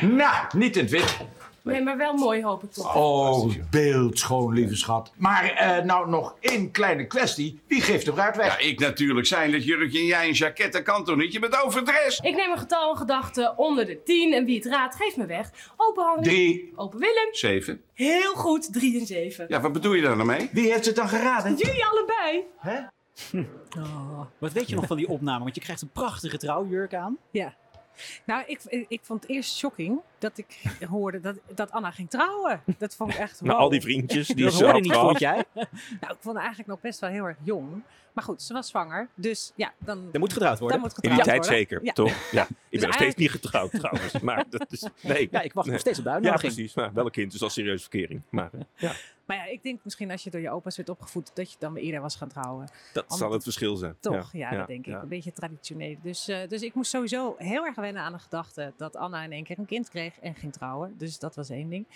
Nou, 0.00 0.46
niet 0.56 0.76
in 0.76 0.82
het 0.82 0.90
wit. 0.90 1.16
Nee, 1.62 1.82
maar 1.82 1.96
wel 1.96 2.14
mooi 2.14 2.42
hoop 2.42 2.62
ik 2.62 2.72
toch. 2.72 2.96
Oh, 2.96 3.52
beeldschoon, 3.70 4.52
lieve 4.52 4.76
schat. 4.76 5.12
Maar 5.16 5.44
eh, 5.44 5.84
nou 5.84 6.08
nog 6.08 6.34
één 6.40 6.70
kleine 6.70 7.06
kwestie. 7.06 7.60
Wie 7.66 7.80
geeft 7.80 8.04
de 8.04 8.12
bruid 8.12 8.36
weg? 8.36 8.60
Ja, 8.60 8.68
ik 8.68 8.78
natuurlijk. 8.78 9.26
Zijn 9.26 9.52
dat 9.52 9.64
jurkje 9.64 9.98
en 9.98 10.04
jij 10.04 10.26
een 10.26 10.32
jacket, 10.32 10.72
dat 10.72 10.82
kan 10.82 11.04
toch 11.04 11.16
niet? 11.16 11.32
Je 11.32 11.38
bent 11.38 11.62
overdress. 11.62 12.18
Ik 12.20 12.36
neem 12.36 12.50
een 12.50 12.58
getal 12.58 12.90
in 12.90 12.96
gedachten 12.96 13.58
onder 13.58 13.86
de 13.86 14.02
10 14.02 14.32
en 14.32 14.44
wie 14.44 14.56
het 14.56 14.66
raadt, 14.66 14.96
geeft 14.96 15.16
me 15.16 15.26
weg. 15.26 15.50
Open 15.76 16.04
hangen. 16.04 16.22
Drie. 16.22 16.72
Open 16.76 16.98
Willem. 16.98 17.28
Zeven. 17.30 17.82
Heel 17.94 18.34
goed, 18.34 18.72
3 18.72 19.00
en 19.00 19.06
7. 19.06 19.46
Ja, 19.48 19.60
wat 19.60 19.72
bedoel 19.72 19.92
je 19.92 20.02
daar 20.02 20.16
nou 20.16 20.28
mee? 20.28 20.48
Wie 20.52 20.72
heeft 20.72 20.86
het 20.86 20.96
dan 20.96 21.08
geraden? 21.08 21.54
Jullie 21.56 21.84
allebei. 21.84 22.44
Oh, 23.78 24.20
wat 24.38 24.52
weet 24.52 24.68
je 24.68 24.74
nog 24.74 24.86
van 24.86 24.96
die 24.96 25.08
opname? 25.08 25.42
Want 25.42 25.54
je 25.54 25.60
krijgt 25.60 25.82
een 25.82 25.88
prachtige 25.88 26.36
trouwjurk 26.36 26.94
aan. 26.94 27.16
Ja. 27.30 27.54
Nou, 28.24 28.42
ik, 28.46 28.86
ik 28.88 29.00
vond 29.02 29.22
het 29.22 29.30
eerst 29.30 29.56
shocking 29.56 30.00
dat 30.18 30.38
ik 30.38 30.76
hoorde 30.88 31.20
dat, 31.20 31.36
dat 31.54 31.70
Anna 31.70 31.90
ging 31.90 32.10
trouwen. 32.10 32.60
Dat 32.78 32.94
vond 32.96 33.12
ik 33.12 33.18
echt 33.18 33.40
Nou, 33.40 33.52
wow. 33.52 33.60
al 33.62 33.68
die 33.68 33.80
vriendjes 33.80 34.26
die 34.26 34.44
Dat 34.44 34.52
ze 34.52 34.58
hoorde 34.64 34.72
had 34.72 34.82
niet, 34.82 34.92
gehad. 34.92 35.06
vond 35.06 35.18
jij? 35.18 35.44
Nou, 36.00 36.12
ik 36.12 36.18
vond 36.20 36.34
haar 36.34 36.44
eigenlijk 36.44 36.68
nog 36.68 36.80
best 36.80 37.00
wel 37.00 37.10
heel 37.10 37.24
erg 37.24 37.36
jong. 37.42 37.82
Maar 38.12 38.24
goed, 38.24 38.42
ze 38.42 38.52
was 38.52 38.68
zwanger. 38.68 39.08
Dus 39.14 39.52
ja, 39.54 39.72
dan... 39.78 40.08
Er 40.12 40.18
moet 40.20 40.32
getrouwd 40.32 40.58
worden. 40.58 40.80
Dan 40.80 40.88
moet 40.94 41.04
In 41.04 41.10
die 41.14 41.22
tijd 41.22 41.36
worden. 41.38 41.56
zeker, 41.56 41.84
Ja. 41.84 41.92
toch? 41.92 42.30
Ja. 42.30 42.46
Ik 42.68 42.78
ben 42.78 42.88
nog 42.88 42.94
steeds 42.94 43.14
niet 43.14 43.30
getrouwd 43.30 43.70
trouwens. 43.70 44.20
Maar 44.20 44.44
dat 44.50 44.66
is... 44.70 44.86
Nee. 45.00 45.28
Ja, 45.30 45.40
ik 45.40 45.52
wacht 45.52 45.68
nog 45.68 45.80
steeds 45.80 45.98
op 45.98 46.04
de 46.04 46.18
Ja, 46.22 46.34
precies. 46.36 46.74
Maar 46.74 46.92
wel 46.92 47.04
een 47.04 47.10
kind, 47.10 47.32
dus 47.32 47.40
is 47.40 47.52
serieuze 47.52 47.82
verkering. 47.82 48.22
Maar 48.28 48.50
eh, 48.52 48.60
ja, 48.76 48.92
Maar 49.32 49.46
ja, 49.46 49.52
ik 49.52 49.62
denk 49.62 49.80
misschien 49.84 50.10
als 50.10 50.24
je 50.24 50.30
door 50.30 50.40
je 50.40 50.50
opa's 50.50 50.76
werd 50.76 50.88
opgevoed, 50.88 51.30
dat 51.34 51.52
je 51.52 51.56
dan 51.58 51.76
eerder 51.76 52.00
was 52.00 52.16
gaan 52.16 52.28
trouwen. 52.28 52.66
dat 52.92 53.02
Omdat 53.02 53.18
zal 53.18 53.32
het 53.32 53.42
verschil 53.42 53.76
zijn. 53.76 53.96
Toch, 54.00 54.32
ja, 54.32 54.50
dat 54.50 54.66
denk 54.66 54.86
ik. 54.86 55.02
Een 55.02 55.08
beetje 55.08 55.32
traditioneel. 55.32 55.96
Dus, 56.02 56.28
eh, 56.28 56.48
dus 56.48 56.62
ik 56.62 56.74
moest 56.74 56.90
sowieso 56.90 57.34
heel 57.38 57.66
erg 57.66 57.76
wennen 57.76 58.02
aan 58.02 58.12
de 58.12 58.18
gedachte 58.18 58.72
dat 58.76 58.96
Anna 58.96 59.22
in 59.22 59.32
één 59.32 59.44
keer 59.44 59.58
een 59.58 59.66
kind 59.66 59.88
kreeg 59.88 60.18
en 60.18 60.34
ging 60.34 60.52
trouwen. 60.52 60.94
Dus 60.98 61.18
dat 61.18 61.34
was 61.34 61.50
één 61.50 61.68
ding. 61.68 61.86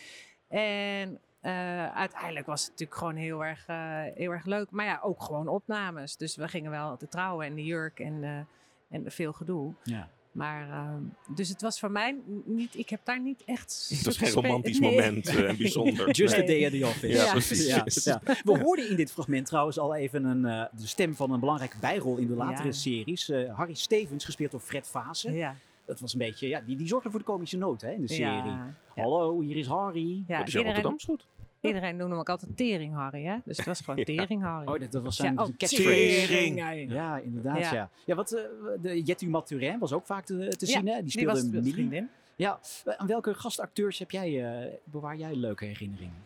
En 0.49 1.21
eh, 1.41 1.87
uiteindelijk 1.95 2.47
was 2.47 2.61
het 2.61 2.71
natuurlijk 2.71 2.99
gewoon 2.99 3.17
heel 3.17 3.45
erg, 3.45 3.67
eh, 3.67 4.03
heel 4.15 4.31
erg 4.31 4.45
leuk. 4.45 4.71
Maar 4.71 4.87
ja, 4.87 4.99
ook 5.03 5.23
gewoon 5.23 5.49
opnames. 5.49 6.17
Dus 6.17 6.37
we 6.37 6.49
gingen 6.49 6.71
wel 6.71 6.97
te 6.97 7.09
trouwen 7.09 7.47
en 7.47 7.55
de 7.55 7.65
jurk 7.65 8.01
en, 8.01 8.25
eh, 8.25 8.97
en 8.97 9.13
veel 9.13 9.33
gedoe. 9.33 9.75
Ja. 9.83 10.09
Maar, 10.37 10.71
ehm, 10.71 11.03
dus 11.35 11.49
het 11.49 11.63
was 11.63 11.79
voor 11.79 11.91
mij 11.91 12.17
niet, 12.45 12.77
ik 12.79 12.89
heb 12.89 13.01
daar 13.05 13.21
niet 13.21 13.43
echt... 13.45 13.87
Het 13.89 14.05
was 14.05 14.17
geen 14.17 14.31
romantisch 14.31 14.79
nee. 14.79 14.91
moment 14.91 15.27
eh, 15.27 15.49
en 15.49 15.57
bijzonder. 15.57 16.11
Just 16.11 16.35
a 16.35 16.37
Nee. 16.39 16.47
day 16.47 16.65
at 16.65 16.73
the 16.73 16.87
office. 16.87 17.17
Ja, 17.17 17.31
precies. 17.31 17.67
Ja, 17.67 17.85
ja. 17.95 18.21
We 18.45 18.59
hoorden 18.59 18.91
in 18.91 18.97
dit 18.97 19.13
fragment 19.13 19.47
trouwens 19.47 19.79
al 19.79 19.95
even 19.95 20.25
een, 20.25 20.45
eh, 20.45 20.65
de 20.81 20.87
stem 20.87 21.15
van 21.15 21.31
een 21.31 21.41
belangrijke 21.41 21.77
bijrol 21.81 22.17
in 22.17 22.27
de 22.27 22.35
latere 22.35 22.67
Ja. 22.69 22.73
series. 22.73 23.29
Eh, 23.29 23.57
Harry 23.57 23.75
Stevens, 23.75 24.25
gespeeld 24.25 24.51
door 24.51 24.61
Fred 24.61 24.89
Vaassen. 24.89 25.35
Ja. 25.35 25.57
Dat 25.85 26.01
was 26.01 26.13
een 26.13 26.19
beetje, 26.19 26.49
ja, 26.49 26.61
die, 26.61 26.77
die 26.77 26.87
zorgde 26.89 27.11
voor 27.11 27.19
de 27.19 27.25
komische 27.25 27.57
noot 27.57 27.81
hè, 27.81 27.91
in 27.91 28.01
de 28.01 28.09
serie. 28.09 28.27
Ja. 28.27 28.75
Hallo, 28.95 29.41
hier 29.41 29.57
is 29.57 29.67
Harry. 29.67 30.25
Ja, 30.27 30.39
Dat 30.39 30.47
is 30.47 30.53
jouw 30.53 30.63
Rotterdams 30.65 31.05
goed. 31.05 31.27
Iedereen 31.73 31.97
noemde 31.97 32.11
hem 32.11 32.21
ook 32.21 32.29
altijd 32.29 32.57
Tering 32.57 32.95
Harry, 32.95 33.25
hè? 33.25 33.37
Dus 33.45 33.57
het 33.57 33.67
was 33.67 33.81
gewoon 33.81 33.99
Ja. 34.05 34.05
Tering 34.05 34.43
Harry. 34.43 34.67
Oh, 34.67 34.81
dat, 34.81 34.93
dat 34.93 35.03
was 35.03 35.17
zijn 35.17 35.35
Ja, 35.35 35.43
oh, 35.43 35.49
catchphrase. 35.57 36.27
Tering. 36.27 36.59
Ja, 36.93 37.19
inderdaad. 37.19 37.59
Ja. 37.59 37.73
Ja. 37.73 37.91
Ja. 38.05 38.15
wat, 38.15 38.33
eh, 38.33 38.43
de 38.83 39.03
Jetty 39.03 39.27
Maturin 39.27 39.79
was 39.79 39.93
ook 39.93 40.07
vaak 40.07 40.25
te, 40.25 40.35
te 40.57 40.67
Ja, 40.67 40.73
zien. 40.73 40.87
Hè? 40.87 40.95
Die 40.95 41.03
die 41.03 41.11
speelde 41.11 41.61
was 41.61 41.73
vriendin. 41.73 42.09
Ja, 42.37 42.61
eh, 42.85 42.95
aan 42.97 43.07
welke 43.07 43.35
gastacteurs 43.35 43.99
heb 43.99 44.11
jij, 44.11 44.45
eh, 44.45 44.73
bewaar 44.85 45.17
jij 45.17 45.35
leuke 45.35 45.65
herinneringen? 45.65 46.23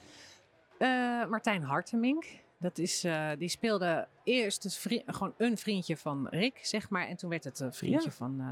Eh, 0.79 0.89
Martijn 1.27 1.63
Hartemink. 1.63 2.25
Dat 2.63 2.79
is, 2.79 3.05
eh, 3.05 3.29
die 3.39 3.49
speelde 3.49 4.09
eerst 4.25 4.81
gewoon 5.07 5.35
een 5.37 5.59
vriendje 5.59 5.97
van 5.97 6.29
Rick, 6.31 6.59
zeg 6.63 6.89
maar. 6.91 7.07
En 7.07 7.17
toen 7.17 7.31
werd 7.31 7.45
het 7.45 7.61
een 7.61 7.73
vriendje 7.75 8.09
Ja. 8.09 8.15
van, 8.15 8.41
eh 8.41 8.47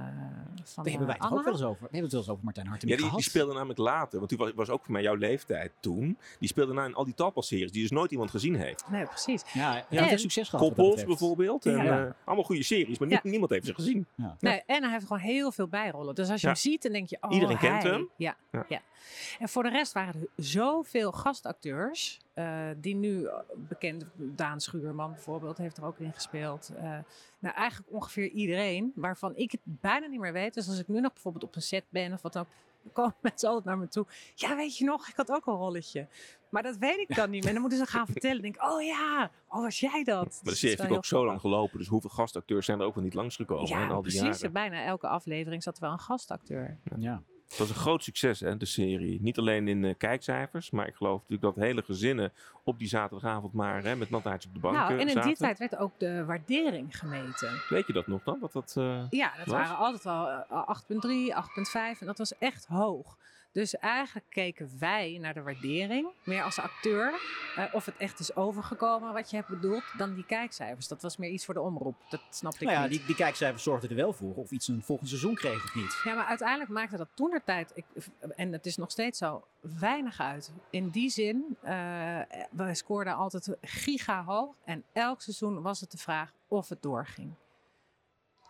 van 0.65 0.85
Daar 0.85 0.93
hebben 0.93 1.07
wij 1.07 1.17
eh, 1.17 1.23
het 1.23 1.33
ook 1.33 1.39
Anna. 1.39 1.43
wel 1.45 1.53
eens 1.53 1.63
over. 1.63 1.77
We 1.83 1.83
hebben 1.83 2.03
het 2.03 2.11
wel 2.13 2.21
eens 2.21 2.31
over 2.31 2.45
Martijn 2.45 2.65
Ja, 2.67 2.71
Hartemink 2.73 3.01
die, 3.01 3.11
die 3.11 3.23
speelde 3.23 3.53
namelijk 3.53 3.79
later. 3.79 4.19
Want 4.19 4.29
die 4.31 4.39
was, 4.39 4.53
was 4.55 4.69
ook 4.69 4.85
voor 4.85 4.93
mij 4.93 5.03
jouw 5.03 5.15
leeftijd 5.15 5.73
toen. 5.81 6.19
Die 6.39 6.49
speelde 6.49 6.73
nou 6.73 6.89
in 6.89 6.95
al 6.95 7.05
die 7.05 7.15
Talpa-series 7.15 7.73
die 7.73 7.83
dus 7.83 7.91
nooit 7.91 8.11
iemand 8.11 8.31
gezien 8.31 8.55
heeft. 8.55 8.85
Nee, 8.91 9.05
precies. 9.07 9.43
Ja, 9.53 9.73
hij 9.73 9.99
En- 9.99 10.05
heeft 10.05 10.21
succes 10.21 10.49
gehad. 10.49 10.67
Koppels 10.67 11.05
bijvoorbeeld. 11.05 11.67
En, 11.67 11.73
Ja. 11.85 12.05
eh, 12.07 12.13
allemaal 12.25 12.45
goede 12.45 12.63
series, 12.63 12.99
maar 12.99 13.09
Ja. 13.09 13.21
nie- 13.23 13.31
niemand 13.31 13.51
heeft 13.53 13.67
ze 13.67 13.75
gezien. 13.75 14.07
Ja. 14.15 14.37
Nee, 14.41 14.63
en 14.67 14.83
hij 14.83 14.93
heeft 14.93 15.07
gewoon 15.07 15.23
heel 15.23 15.53
veel 15.53 15.69
bijrollen. 15.69 16.15
Dus 16.15 16.31
als 16.31 16.41
je 16.41 16.47
Ja. 16.47 16.53
hem 16.53 16.63
ziet, 16.63 16.83
dan 16.83 16.93
denk 16.93 17.09
je, 17.09 17.17
oh, 17.21 17.33
Iedereen 17.33 17.59
kent 17.59 17.83
hem. 17.83 18.09
Ja, 18.17 18.37
Ja. 18.53 18.65
ja. 18.69 18.81
En 19.39 19.49
voor 19.49 19.63
de 19.63 19.69
rest 19.71 19.93
waren 19.93 20.15
er 20.21 20.29
zoveel 20.45 21.13
gastacteurs. 21.13 22.21
Eh, 22.39 22.69
die 22.77 22.95
nu 22.95 23.25
eh, 23.25 23.39
bekend, 23.57 24.05
Daan 24.15 24.61
Schuurman 24.61 25.13
bijvoorbeeld, 25.13 25.59
heeft 25.59 25.77
er 25.77 25.85
ook 25.85 25.99
in 25.99 26.13
gespeeld. 26.13 26.71
Eh, 26.77 26.83
nou, 27.39 27.55
eigenlijk 27.55 27.91
ongeveer 27.91 28.29
iedereen, 28.29 28.93
waarvan 28.95 29.37
ik 29.37 29.51
het 29.51 29.61
bijna 29.65 30.07
niet 30.07 30.21
meer 30.21 30.33
weet. 30.33 30.55
Dus 30.55 30.69
als 30.69 30.79
ik 30.79 30.89
nu 30.89 31.01
nog 31.01 31.13
bijvoorbeeld 31.13 31.45
op 31.45 31.55
een 31.55 31.63
set 31.63 31.85
ben 31.89 32.13
of 32.13 32.23
wat 32.23 32.33
dan 32.33 32.47
komen 32.93 33.15
mensen 33.23 33.49
altijd 33.49 33.67
naar 33.67 33.79
me 33.79 33.89
toe. 33.89 34.07
Ja, 34.35 34.57
weet 34.57 34.79
je 34.79 34.85
nog, 34.85 35.09
ik 35.09 35.17
had 35.17 35.31
ook 35.31 35.47
een 35.47 35.55
rolletje. 35.55 36.07
Maar 36.51 36.63
dat 36.63 36.77
weet 36.77 36.99
ik 36.99 37.15
dan 37.15 37.31
niet 37.31 37.41
meer. 37.41 37.49
En 37.49 37.53
dan 37.53 37.61
moeten 37.61 37.79
ze 37.87 37.87
gaan 37.87 38.07
vertellen. 38.17 38.43
denk 38.43 38.55
ik, 38.57 38.63
oh 38.63 38.83
ja, 38.83 39.31
oh 39.49 39.63
was 39.63 39.81
jij 39.81 40.05
dat? 40.05 40.25
Maar 40.25 40.25
Dus 40.25 40.41
de 40.43 40.55
serie 40.55 40.77
heeft 40.81 40.97
ook 40.97 41.05
zo 41.05 41.25
lang 41.25 41.41
gelopen. 41.41 41.79
Dus 41.79 41.89
hoeveel 41.89 42.11
gastacteurs 42.11 42.67
zijn 42.67 42.81
er 42.81 42.87
ook 42.87 42.95
wel 42.95 43.05
niet 43.05 43.15
langsgekomen 43.15 43.69
ja, 43.69 43.83
in 43.83 43.91
al 43.91 44.03
die 44.03 44.13
precies. 44.13 44.37
jaren. 44.37 44.53
Bijna 44.53 44.85
elke 44.85 45.09
aflevering 45.09 45.63
zat 45.63 45.77
er 45.77 45.83
wel 45.83 45.93
een 45.93 45.99
gastacteur. 45.99 46.79
Ja. 46.99 47.23
Het 47.49 47.59
was 47.59 47.69
een 47.69 47.75
groot 47.75 48.03
succes, 48.03 48.41
hè, 48.41 48.57
de 48.57 48.65
serie. 48.67 49.21
Niet 49.23 49.39
alleen 49.39 49.69
in 49.69 49.85
eh, 49.85 49.95
kijkcijfers, 49.99 50.71
maar 50.71 50.87
ik 50.87 50.95
geloof 50.95 51.21
natuurlijk 51.21 51.55
dat 51.55 51.65
hele 51.65 51.83
gezinnen 51.83 52.33
op 52.65 52.79
die 52.79 52.89
zaterdagavond 52.89 53.53
maar 53.53 53.83
hè, 53.83 53.97
met 53.97 54.11
nattaartjes 54.11 54.47
op 54.47 54.55
de 54.55 54.61
bank 54.61 54.75
Nou, 54.77 54.89
eh, 54.93 54.95
en 54.95 55.01
in 55.01 55.09
zaten. 55.09 55.29
die 55.29 55.37
tijd 55.37 55.59
werd 55.59 55.77
ook 55.77 55.93
de 55.99 56.25
waardering 56.25 56.99
gemeten. 56.99 57.63
Weet 57.69 57.87
je 57.87 57.93
dat 57.93 58.07
nog 58.07 58.23
dan? 58.23 58.39
Wat 58.41 58.53
dat, 58.53 58.75
eh, 58.77 59.05
Ja, 59.11 59.33
dat 59.37 59.47
was? 59.47 59.55
waren 59.55 59.77
altijd 59.77 60.03
wel 60.05 60.29
eh, 60.29 60.69
8,3, 60.69 61.35
8,5 61.35 62.01
en 62.01 62.07
dat 62.07 62.19
was 62.19 62.39
echt 62.39 62.67
hoog. 62.67 63.17
Dus 63.53 63.77
eigenlijk 63.77 64.27
keken 64.29 64.71
wij 64.79 65.19
naar 65.21 65.35
de 65.35 65.43
waardering, 65.43 66.09
meer 66.25 66.43
als 66.43 66.59
acteur, 66.59 67.21
eh, 67.57 67.65
of 67.73 67.85
het 67.85 67.97
echt 67.97 68.19
is 68.19 68.37
overgekomen 68.37 69.13
wat 69.13 69.31
je 69.31 69.37
hebt 69.37 69.49
bedoeld, 69.49 69.83
dan 69.97 70.15
die 70.15 70.25
kijkcijfers. 70.25 70.89
Dat 70.89 71.03
was 71.03 71.17
meer 71.17 71.31
iets 71.31 71.45
voor 71.45 71.55
de 71.55 71.61
omroep. 71.61 71.97
Dat 72.09 72.21
snapte 72.31 72.61
ik 72.61 72.67
Nou 72.67 72.81
ja, 72.81 72.87
niet. 72.87 72.99
die, 72.99 73.07
die 73.07 73.17
kijkcijfers 73.17 73.63
zorgden 73.63 73.91
er 73.91 73.97
wel 73.97 74.13
voor 74.13 74.35
of 74.35 74.51
iets 74.51 74.69
een 74.69 74.83
volgend 74.83 75.09
seizoen 75.09 75.35
kreeg 75.35 75.65
of 75.65 75.75
niet. 75.75 76.01
Ja, 76.05 76.15
maar 76.15 76.27
uiteindelijk 76.27 76.71
maakte 76.71 76.97
dat 76.97 77.09
toen 77.15 77.31
de 77.31 77.43
tijd, 77.45 77.73
ik, 77.75 77.85
en 78.37 78.53
het 78.53 78.67
is 78.67 78.77
nog 78.77 78.91
steeds 78.91 79.19
zo, 79.19 79.45
weinig 79.61 80.21
uit. 80.21 80.53
In 80.71 80.89
die 80.89 81.11
zin, 81.11 81.57
eh 81.63 82.21
we 82.51 82.75
scoorden 82.75 83.15
altijd 83.15 83.57
giga 83.61 84.25
hoog 84.25 84.55
en 84.65 84.85
elk 84.93 85.23
seizoen 85.23 85.63
was 85.63 85.81
het 85.81 85.91
de 85.91 85.99
vraag 85.99 86.33
of 86.49 86.69
het 86.69 86.83
doorging. 86.83 87.33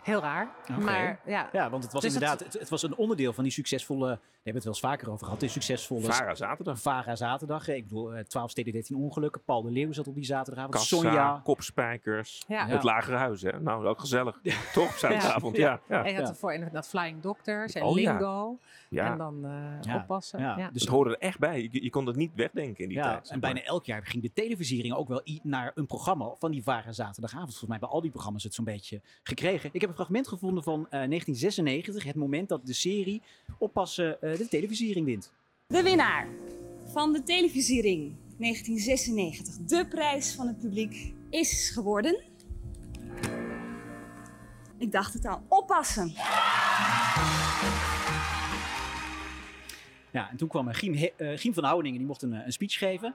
Heel 0.09 0.21
raar, 0.21 0.49
maar 0.81 1.21
ja. 1.27 1.49
Ja, 1.53 1.71
want 1.71 1.83
het 1.85 1.92
was 1.92 2.03
Dus 2.03 2.12
inderdaad, 2.14 2.40
het, 2.40 2.53
het 2.53 2.68
was 2.68 2.83
een 2.83 2.97
onderdeel 2.97 3.33
van 3.33 3.44
die 3.44 3.53
succesvolle, 3.53 4.07
daar 4.07 4.18
hebben 4.18 4.42
we 4.42 4.51
het 4.53 4.64
wel 4.64 4.73
eens 4.73 4.81
vaker 4.81 5.11
over 5.11 5.25
gehad, 5.25 5.40
die 5.40 5.49
succesvolle 5.49 6.01
Vara 6.12 6.35
zaterdag. 6.35 6.81
Vara 6.81 7.16
zaterdag. 7.16 7.68
Ik 7.68 7.83
bedoel, 7.88 8.14
eh, 8.14 8.25
12 8.25 8.51
steden 8.51 8.73
13 8.73 8.97
ongelukken. 8.97 9.42
Paul 9.44 9.62
de 9.62 9.71
Leeuw 9.71 9.92
zat 9.92 10.07
op 10.09 10.14
die 10.14 10.25
zaterdagavond. 10.25 10.75
Kassa, 10.75 10.97
Sonja. 10.97 11.40
kopspijkers, 11.44 12.42
Ja. 12.49 12.66
het 12.66 12.83
lagere 12.83 13.16
huis. 13.16 13.42
Hè? 13.42 13.61
Nou, 13.61 13.87
ook 13.87 14.01
gezellig. 14.01 14.40
Toch, 14.73 14.99
zaterdagavond. 14.99 15.57
Ja. 15.57 15.81
Ja. 15.88 16.03
En 16.05 16.11
je 16.11 16.16
had 16.16 16.27
Ja. 16.27 16.33
ervoor 16.33 16.53
inderdaad 16.53 16.88
Flying 16.88 17.21
Doctors 17.23 17.73
en 17.73 17.83
Oh 17.83 17.99
ja. 17.99 18.12
Lingo. 18.12 18.59
Ja. 18.88 19.12
En 19.12 19.18
dan 19.18 19.44
eh, 19.44 19.51
Ja. 19.92 19.97
oppassen. 19.97 20.40
Ja. 20.40 20.57
Ja. 20.59 20.71
Dus 20.73 20.83
het 20.83 20.90
hoorde 20.90 21.11
er 21.11 21.18
echt 21.18 21.38
bij. 21.38 21.62
Je, 21.73 21.83
je 21.83 21.90
kon 21.90 22.07
het 22.07 22.16
niet 22.16 22.35
wegdenken 22.35 22.83
in 22.83 22.88
die 22.88 22.99
Ja, 22.99 23.03
tijd. 23.11 23.23
en 23.31 23.38
maar. 23.40 23.53
bijna 23.53 23.66
elk 23.66 23.85
jaar 23.85 24.07
ging 24.07 24.23
de 24.23 24.33
televisiering 24.33 24.94
ook 24.94 25.09
wel 25.09 25.23
naar 25.42 25.73
een 25.75 25.87
programma 25.87 26.35
van 26.38 26.51
die 26.51 26.62
Vara 26.62 26.92
zaterdagavond. 26.92 27.49
Volgens 27.49 27.68
mij 27.71 27.79
bij 27.79 27.88
al 27.88 28.01
die 28.01 28.11
programma's 28.11 28.42
het 28.42 28.55
zo'n 28.55 28.64
beetje 28.64 29.01
gekregen. 29.23 29.71
Ik 29.73 29.81
heb 29.81 29.90
fragment 29.98 30.28
gevonden 30.28 30.62
van 30.62 30.80
eh, 30.80 30.90
1996, 30.90 32.04
het 32.04 32.14
moment 32.14 32.48
dat 32.48 32.66
de 32.66 32.72
serie 32.72 33.22
Oppassen 33.58 34.22
eh, 34.22 34.37
de 34.37 34.48
televisiering 34.48 35.06
wint. 35.06 35.32
De 35.66 35.82
winnaar 35.82 36.28
van 36.92 37.12
de 37.12 37.22
televisiering 37.22 38.14
1996, 38.38 39.56
de 39.56 39.87
prijs 39.88 40.32
van 40.32 40.46
het 40.46 40.58
publiek, 40.58 41.14
is 41.30 41.70
geworden. 41.70 42.22
Ik 44.78 44.92
dacht 44.92 45.12
het 45.12 45.26
al, 45.26 45.42
oppassen. 45.48 46.12
Ja, 50.11 50.31
en 50.31 50.37
toen 50.37 50.49
kwam 50.49 50.68
eh, 50.68 50.75
Giem, 50.75 50.94
eh, 50.94 51.38
Giem 51.38 51.55
van 51.55 51.64
Houweningen, 51.64 51.99
die 51.99 52.07
mocht 52.07 52.23
een, 52.23 52.33
eh, 52.33 52.47
een 52.47 52.53
speech 52.53 52.79
geven. 52.79 53.14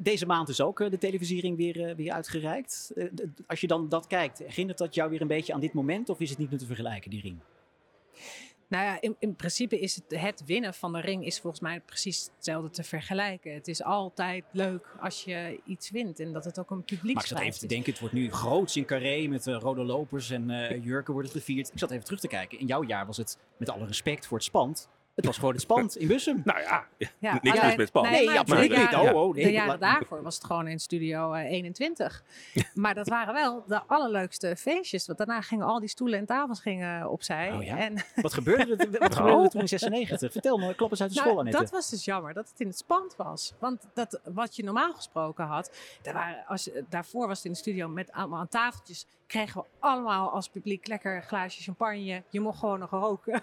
Deze 0.00 0.26
maand 0.26 0.48
is 0.48 0.60
ook 0.60 0.90
de 0.90 0.98
televisiering 0.98 1.56
weer, 1.56 1.96
weer 1.96 2.12
uitgereikt. 2.12 2.92
Als 3.46 3.60
je 3.60 3.66
dan 3.66 3.88
dat 3.88 4.06
kijkt, 4.06 4.38
herinnert 4.38 4.78
dat 4.78 4.94
jou 4.94 5.10
weer 5.10 5.20
een 5.20 5.26
beetje 5.26 5.52
aan 5.52 5.60
dit 5.60 5.72
moment? 5.72 6.08
Of 6.08 6.20
is 6.20 6.30
het 6.30 6.38
niet 6.38 6.50
meer 6.50 6.58
te 6.58 6.66
vergelijken, 6.66 7.10
die 7.10 7.20
ring? 7.20 7.38
Nou 8.68 8.84
ja, 8.84 9.00
in, 9.00 9.16
in 9.18 9.36
principe 9.36 9.80
is 9.80 9.94
het, 9.94 10.20
het 10.20 10.42
winnen 10.46 10.74
van 10.74 10.92
de 10.92 11.00
ring 11.00 11.26
is 11.26 11.40
volgens 11.40 11.62
mij 11.62 11.80
precies 11.80 12.30
hetzelfde 12.36 12.70
te 12.70 12.82
vergelijken. 12.82 13.54
Het 13.54 13.68
is 13.68 13.82
altijd 13.82 14.44
leuk 14.52 14.96
als 15.00 15.24
je 15.24 15.60
iets 15.64 15.90
wint 15.90 16.20
en 16.20 16.32
dat 16.32 16.44
het 16.44 16.58
ook 16.58 16.70
een 16.70 16.84
publieksprijs 16.84 17.14
Maar 17.14 17.22
ik 17.22 17.28
zat 17.28 17.38
even 17.38 17.58
te 17.58 17.64
is. 17.64 17.70
denken, 17.70 17.90
het 17.90 18.00
wordt 18.00 18.14
nu 18.14 18.30
groots 18.30 18.76
in 18.76 18.84
Carré 18.84 19.26
met 19.26 19.46
rode 19.46 19.82
lopers 19.82 20.30
en 20.30 20.80
jurken 20.82 21.12
wordt 21.12 21.28
het 21.28 21.38
gevierd. 21.38 21.70
Ik 21.72 21.78
zat 21.78 21.90
even 21.90 22.04
terug 22.04 22.20
te 22.20 22.28
kijken. 22.28 22.58
In 22.58 22.66
jouw 22.66 22.84
jaar 22.84 23.06
was 23.06 23.16
het, 23.16 23.38
met 23.56 23.70
alle 23.70 23.86
respect 23.86 24.26
voor 24.26 24.36
het 24.36 24.46
spand, 24.46 24.88
het 25.14 25.26
was 25.26 25.36
gewoon 25.38 25.52
het 25.52 25.62
spand 25.62 25.96
in 25.96 26.08
Bussum. 26.08 26.40
Nou 26.44 26.60
ja, 26.60 26.86
Ja, 27.18 27.38
niks 27.42 27.58
alleen- 27.58 27.66
mis 27.66 27.76
met 27.76 27.92
Paul. 27.92 28.04
Nee, 28.04 28.26
maar 28.26 28.38
absoluut 28.38 28.70
niet. 28.76 28.94
Oh, 28.94 29.14
oh, 29.14 29.34
nee, 29.34 29.44
de 29.44 29.52
jaren 29.52 29.80
daarvoor 29.80 30.22
was 30.22 30.34
het 30.34 30.44
gewoon 30.44 30.66
in 30.68 30.78
studio 30.80 31.32
eh, 31.32 31.50
21. 31.50 32.22
maar 32.74 32.94
dat 32.94 33.08
waren 33.08 33.34
wel 33.34 33.64
de 33.66 33.82
allerleukste 33.86 34.56
feestjes. 34.56 35.06
Want 35.06 35.18
daarna 35.18 35.40
gingen 35.40 35.66
al 35.66 35.80
die 35.80 35.88
stoelen 35.88 36.18
en 36.18 36.26
tafels 36.26 36.60
gingen 36.60 37.10
opzij. 37.10 37.52
Oh 37.52 37.62
ja? 37.64 37.78
En 37.78 37.94
Wat 38.22 38.32
gebeurde 38.34 38.76
er, 38.76 38.98
wat 38.98 39.14
gebeurde 39.20 39.42
er 39.42 39.50
toen 39.50 39.60
in 39.60 39.68
96? 39.68 40.32
Vertel 40.32 40.58
me, 40.58 40.74
klap 40.74 40.90
eens 40.90 41.00
uit 41.00 41.10
de 41.10 41.16
Nou, 41.16 41.26
school, 41.28 41.38
Annette. 41.40 41.60
dat 41.60 41.70
was 41.70 41.90
dus 41.90 42.04
jammer, 42.04 42.34
dat 42.34 42.48
het 42.48 42.60
in 42.60 42.66
het 42.66 42.78
spand 42.78 43.16
was. 43.16 43.52
Want 43.58 43.86
dat, 43.94 44.20
wat 44.24 44.56
je 44.56 44.64
normaal 44.64 44.92
gesproken 44.92 45.44
had, 45.44 45.70
daar 46.02 46.14
waren, 46.14 46.44
als, 46.46 46.70
daarvoor 46.88 47.26
was 47.26 47.36
het 47.36 47.46
in 47.46 47.52
de 47.52 47.58
studio 47.58 47.88
met 47.88 48.12
allemaal 48.12 48.40
aan 48.40 48.48
tafeltjes, 48.48 49.06
kregen 49.32 49.60
we 49.60 49.66
allemaal 49.78 50.30
als 50.30 50.48
publiek 50.48 50.86
lekker 50.86 51.16
een 51.16 51.22
glaasje 51.22 51.62
champagne. 51.62 52.22
Je 52.30 52.40
mocht 52.40 52.58
gewoon 52.58 52.78
nog 52.78 52.90
roken. 52.90 53.42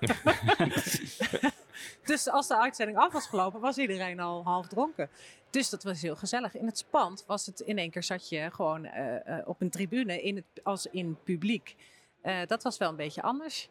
dus 2.10 2.30
als 2.30 2.48
de 2.48 2.58
uitzending 2.58 2.98
af 2.98 3.14
was 3.14 3.28
gelopen, 3.28 3.60
was 3.60 3.78
iedereen 3.78 4.20
al 4.20 4.44
half 4.44 4.68
dronken. 4.68 5.10
Dus 5.50 5.70
dat 5.70 5.84
was 5.84 6.02
heel 6.02 6.16
gezellig. 6.16 6.56
In 6.56 6.66
het 6.66 6.78
spand 6.78 7.24
was 7.28 7.46
het 7.46 7.60
in 7.60 7.78
één 7.78 7.92
keer 7.92 8.04
zat 8.04 8.30
je 8.30 8.50
gewoon 8.52 8.86
eh, 8.86 9.38
eh, 9.38 9.48
op 9.48 9.62
een 9.62 9.70
tribune 9.70 10.22
in 10.22 10.36
het, 10.36 10.64
als 10.64 10.86
in 10.86 11.18
publiek. 11.24 11.76
Eh, 12.22 12.46
dat 12.46 12.64
was 12.64 12.78
wel 12.78 12.90
een 12.90 12.96
beetje 12.96 13.22
anders. 13.22 13.70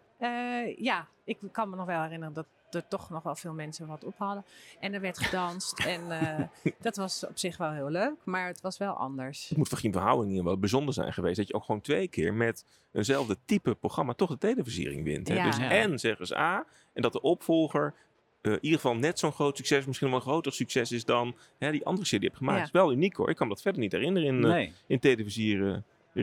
Ja, 0.77 1.09
ik 1.25 1.39
kan 1.53 1.71
me 1.71 1.77
nog 1.77 1.87
wel 1.87 2.03
herinneren 2.03 2.35
dat 2.35 2.47
er 2.71 2.89
toch 2.89 3.11
nog 3.11 3.23
wel 3.23 3.35
veel 3.35 3.53
mensen 3.53 3.87
wat 3.87 4.05
op 4.05 4.15
hadden. 4.19 4.45
En 4.81 4.95
er 4.95 5.01
werd 5.01 5.19
gedanst. 5.19 5.79
en 5.95 6.11
eh, 6.11 6.73
dat 6.81 6.97
was 6.97 7.27
op 7.27 7.39
zich 7.39 7.57
wel 7.57 7.71
heel 7.73 7.91
leuk, 7.91 8.15
maar 8.25 8.47
het 8.47 8.61
was 8.61 8.79
wel 8.79 8.93
anders. 8.93 9.49
Het 9.49 9.59
moet 9.59 9.69
voor 9.69 9.79
Giem 9.79 9.93
van 9.93 10.03
Houweningen 10.03 10.45
wel 10.45 10.59
bijzonder 10.59 10.95
zijn 10.95 11.13
geweest. 11.13 11.37
Dat 11.37 11.49
je 11.49 11.55
ook 11.55 11.65
gewoon 11.65 11.81
twee 11.81 12.09
keer 12.09 12.35
met 12.35 12.65
eenzelfde 12.93 13.37
type 13.45 13.75
programma 13.75 14.13
toch 14.13 14.31
de 14.31 14.39
televisiering 14.39 15.05
wint. 15.05 15.29
Hè? 15.29 15.35
Ja. 15.35 15.45
Dus 15.45 15.57
Ja. 15.57 15.71
en 15.71 15.99
zeggen 15.99 16.27
ze 16.27 16.37
A. 16.37 16.67
En 16.93 17.03
dat 17.03 17.13
de 17.13 17.21
opvolger 17.21 17.95
eh, 18.41 18.53
in 18.53 18.59
ieder 18.61 18.81
geval 18.81 18.97
net 18.97 19.19
zo'n 19.19 19.33
groot 19.33 19.57
succes, 19.57 19.85
misschien 19.87 20.09
wel 20.09 20.17
een 20.17 20.23
groter 20.23 20.53
succes 20.53 20.93
is 20.93 21.05
dan 21.05 21.37
hè, 21.59 21.71
die 21.71 21.85
andere 21.85 22.07
serie 22.07 22.21
die 22.21 22.31
je 22.31 22.35
hebt 22.37 22.37
gemaakt. 22.37 22.59
Ja. 22.59 22.65
Het 22.65 22.75
is 22.75 22.81
wel 22.81 22.93
uniek 22.93 23.17
hoor. 23.17 23.31
Ik 23.31 23.37
kan 23.37 23.47
me 23.47 23.53
dat 23.53 23.63
verder 23.63 23.81
niet 23.81 23.93
herinneren 23.93 24.29
in, 24.29 24.45
eh 24.45 24.71
in 24.87 24.99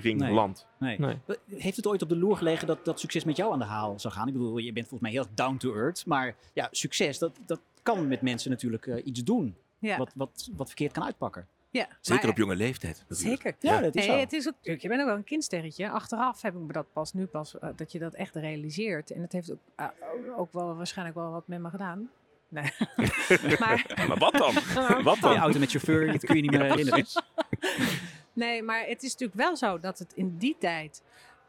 televisiering 0.02 0.20
Nee. 0.22 0.32
land. 0.34 0.68
nee. 0.80 1.00
Nee. 1.00 1.18
Heeft 1.60 1.76
het 1.78 1.88
ooit 1.88 2.02
op 2.02 2.10
de 2.10 2.18
loer 2.18 2.38
gelegen 2.38 2.68
dat 2.68 2.86
dat 2.86 3.00
succes 3.00 3.24
met 3.24 3.36
jou 3.38 3.54
aan 3.54 3.60
de 3.60 3.66
haal 3.66 4.00
zou 4.00 4.14
gaan? 4.14 4.28
Ik 4.28 4.34
bedoel, 4.34 4.58
je 4.58 4.74
bent 4.74 4.88
volgens 4.88 5.12
mij 5.12 5.20
heel 5.22 5.30
down 5.36 5.58
to 5.58 5.74
earth. 5.76 6.06
Maar 6.06 6.36
ja, 6.54 6.68
succes, 6.72 7.18
dat, 7.20 7.38
dat 7.46 7.60
kan 7.84 8.08
met 8.08 8.22
mensen 8.22 8.50
natuurlijk 8.50 8.88
eh, 8.88 9.06
iets 9.06 9.24
doen. 9.24 9.56
Ja, 9.80 9.98
Wat, 9.98 10.12
wat, 10.16 10.50
wat 10.56 10.68
verkeerd 10.68 10.92
kan 10.92 11.04
uitpakken. 11.04 11.48
ja. 11.70 11.88
Zeker 12.02 12.22
Maar- 12.24 12.32
op 12.32 12.38
jonge 12.38 12.56
leeftijd. 12.56 13.06
natuurlijk. 13.10 13.42
Zeker. 13.42 13.56
Ja, 13.72 13.82
dat 13.82 13.96
is 13.96 14.06
Nee, 14.06 14.16
zo. 14.16 14.20
het 14.20 14.34
is 14.34 14.48
ook, 14.48 14.56
je 14.82 14.88
bent 14.88 15.02
ook 15.02 15.08
wel 15.08 15.16
een 15.16 15.24
kindsterretje. 15.24 15.90
Achteraf 15.90 16.42
heb 16.42 16.54
ik 16.56 16.60
me 16.62 16.74
dat 16.74 16.86
pas 16.94 17.14
nu 17.14 17.26
pas, 17.26 17.60
eh, 17.60 17.70
dat 17.76 17.92
je 17.92 18.00
dat 18.00 18.14
echt 18.14 18.36
realiseert. 18.36 19.12
En 19.12 19.22
het 19.22 19.32
heeft 19.32 19.52
ook, 19.52 19.60
eh, 19.76 19.88
ook 20.38 20.54
wel 20.54 20.76
waarschijnlijk 20.76 21.18
wel 21.18 21.32
wat 21.32 21.48
met 21.48 21.60
me 21.62 21.70
gedaan. 21.70 22.10
Nee. 22.50 22.72
maar, 23.60 23.86
Maar 24.08 24.18
wat 24.18 24.34
dan? 24.34 24.54
wat 25.04 25.16
Je 25.16 25.22
dan? 25.22 25.36
auto 25.38 25.60
met 25.60 25.70
chauffeur, 25.72 26.12
dat 26.12 26.26
kun 26.26 26.36
je 26.36 26.42
niet 26.42 26.52
meer 26.52 26.64
herinneren. 26.64 27.06
Nee, 28.36 28.64
maar 28.64 28.86
het 28.88 29.04
is 29.04 29.12
natuurlijk 29.12 29.40
wel 29.40 29.56
zo 29.56 29.80
dat 29.80 30.00
het 30.00 30.14
in 30.14 30.38
die 30.38 30.56
tijd 30.60 31.04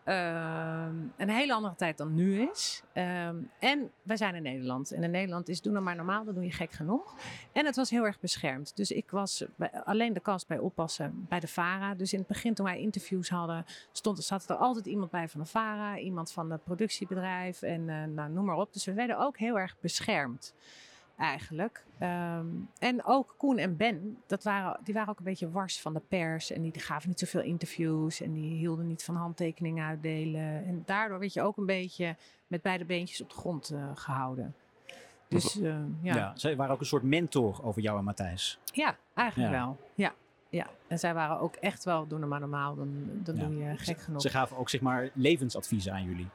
ehm, 0.04 0.94
een 1.16 1.28
hele 1.28 1.52
andere 1.52 1.74
tijd 1.74 1.98
dan 1.98 2.14
nu 2.14 2.48
is. 2.50 2.82
Ehm, 2.92 3.36
en 3.58 3.90
wij 4.02 4.16
zijn 4.16 4.34
in 4.34 4.42
Nederland. 4.42 4.92
En 4.92 5.02
in 5.02 5.10
Nederland 5.10 5.48
is 5.48 5.60
doe 5.60 5.72
nou 5.72 5.84
maar 5.84 5.96
normaal, 5.96 6.24
dan 6.24 6.34
doe 6.34 6.44
je 6.44 6.50
gek 6.50 6.72
genoeg. 6.72 7.14
En 7.52 7.66
het 7.66 7.76
was 7.76 7.90
heel 7.90 8.04
erg 8.04 8.20
beschermd. 8.20 8.76
Dus 8.76 8.90
ik 8.90 9.10
was 9.10 9.44
alleen 9.84 10.12
de 10.12 10.20
kast 10.20 10.46
bij 10.46 10.58
oppassen 10.58 11.26
bij 11.28 11.40
de 11.40 11.48
VARA. 11.48 11.94
Dus 11.94 12.12
in 12.12 12.18
het 12.18 12.28
begin 12.28 12.54
toen 12.54 12.66
wij 12.66 12.80
interviews 12.80 13.28
hadden, 13.28 13.64
stond, 13.92 14.24
zat 14.24 14.50
er 14.50 14.56
altijd 14.56 14.86
iemand 14.86 15.10
bij 15.10 15.28
van 15.28 15.40
de 15.40 15.46
VARA. 15.46 15.98
Iemand 15.98 16.32
van 16.32 16.50
het 16.50 16.64
productiebedrijf 16.64 17.62
en 17.62 17.88
eh, 17.88 18.04
nou, 18.04 18.30
noem 18.30 18.44
maar 18.44 18.56
op. 18.56 18.72
Dus 18.72 18.84
we 18.84 18.92
werden 18.92 19.18
ook 19.18 19.38
heel 19.38 19.58
erg 19.58 19.76
beschermd. 19.80 20.54
Eigenlijk. 21.16 21.84
Ehm, 21.98 22.46
en 22.78 23.04
ook 23.04 23.34
Koen 23.38 23.58
en 23.58 23.76
Ben, 23.76 24.18
dat 24.26 24.42
waren, 24.44 24.80
die 24.84 24.94
waren 24.94 25.08
ook 25.08 25.18
een 25.18 25.24
beetje 25.24 25.50
wars 25.50 25.80
van 25.80 25.94
de 25.94 26.02
pers. 26.08 26.50
En 26.50 26.62
die 26.62 26.78
gaven 26.80 27.08
niet 27.08 27.18
zoveel 27.18 27.40
interviews. 27.42 28.20
En 28.20 28.32
die 28.32 28.56
hielden 28.56 28.86
niet 28.86 29.04
van 29.04 29.14
handtekeningen 29.16 29.86
uitdelen. 29.86 30.64
En 30.66 30.82
daardoor 30.86 31.18
werd 31.18 31.32
je 31.32 31.42
ook 31.42 31.56
een 31.56 31.66
beetje 31.66 32.16
met 32.46 32.62
beide 32.62 32.84
beentjes 32.84 33.20
op 33.20 33.28
de 33.30 33.36
grond 33.36 33.70
eh, 33.70 33.90
gehouden. 33.94 34.54
Dus 35.28 35.60
eh, 35.60 35.76
ja. 36.00 36.32
Zij 36.36 36.56
waren 36.56 36.74
ook 36.74 36.80
een 36.80 36.86
soort 36.86 37.02
mentor 37.02 37.60
over 37.64 37.82
jou 37.82 37.98
en 37.98 38.04
Matthijs. 38.04 38.58
eigenlijk 39.14 39.52
Ja. 39.52 39.64
wel. 39.64 39.76
Ja. 39.94 40.12
ja, 40.48 40.66
en 40.86 40.98
zij 40.98 41.14
waren 41.14 41.38
ook 41.40 41.54
echt 41.54 41.84
wel, 41.84 42.06
doe 42.06 42.18
nou 42.18 42.30
maar 42.30 42.40
normaal, 42.40 42.74
dan, 42.74 42.94
dan 43.22 43.36
Ja. 43.36 43.44
doe 43.46 43.56
je 43.56 43.76
gek 43.76 43.98
genoeg. 44.00 44.20
Ze 44.20 44.28
gaven 44.28 44.56
ook 44.56 44.68
zeg 44.68 44.80
maar 44.80 45.08
levensadviezen 45.12 45.92
aan 45.92 46.04
jullie. 46.04 46.28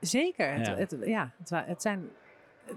Zeker. 0.00 0.52
Het, 0.54 0.66
Ja. 0.66 0.74
het, 0.74 0.96
ja, 1.04 1.30
het, 1.38 1.50
wa- 1.50 1.64
het, 1.66 1.82
zijn, 1.82 2.08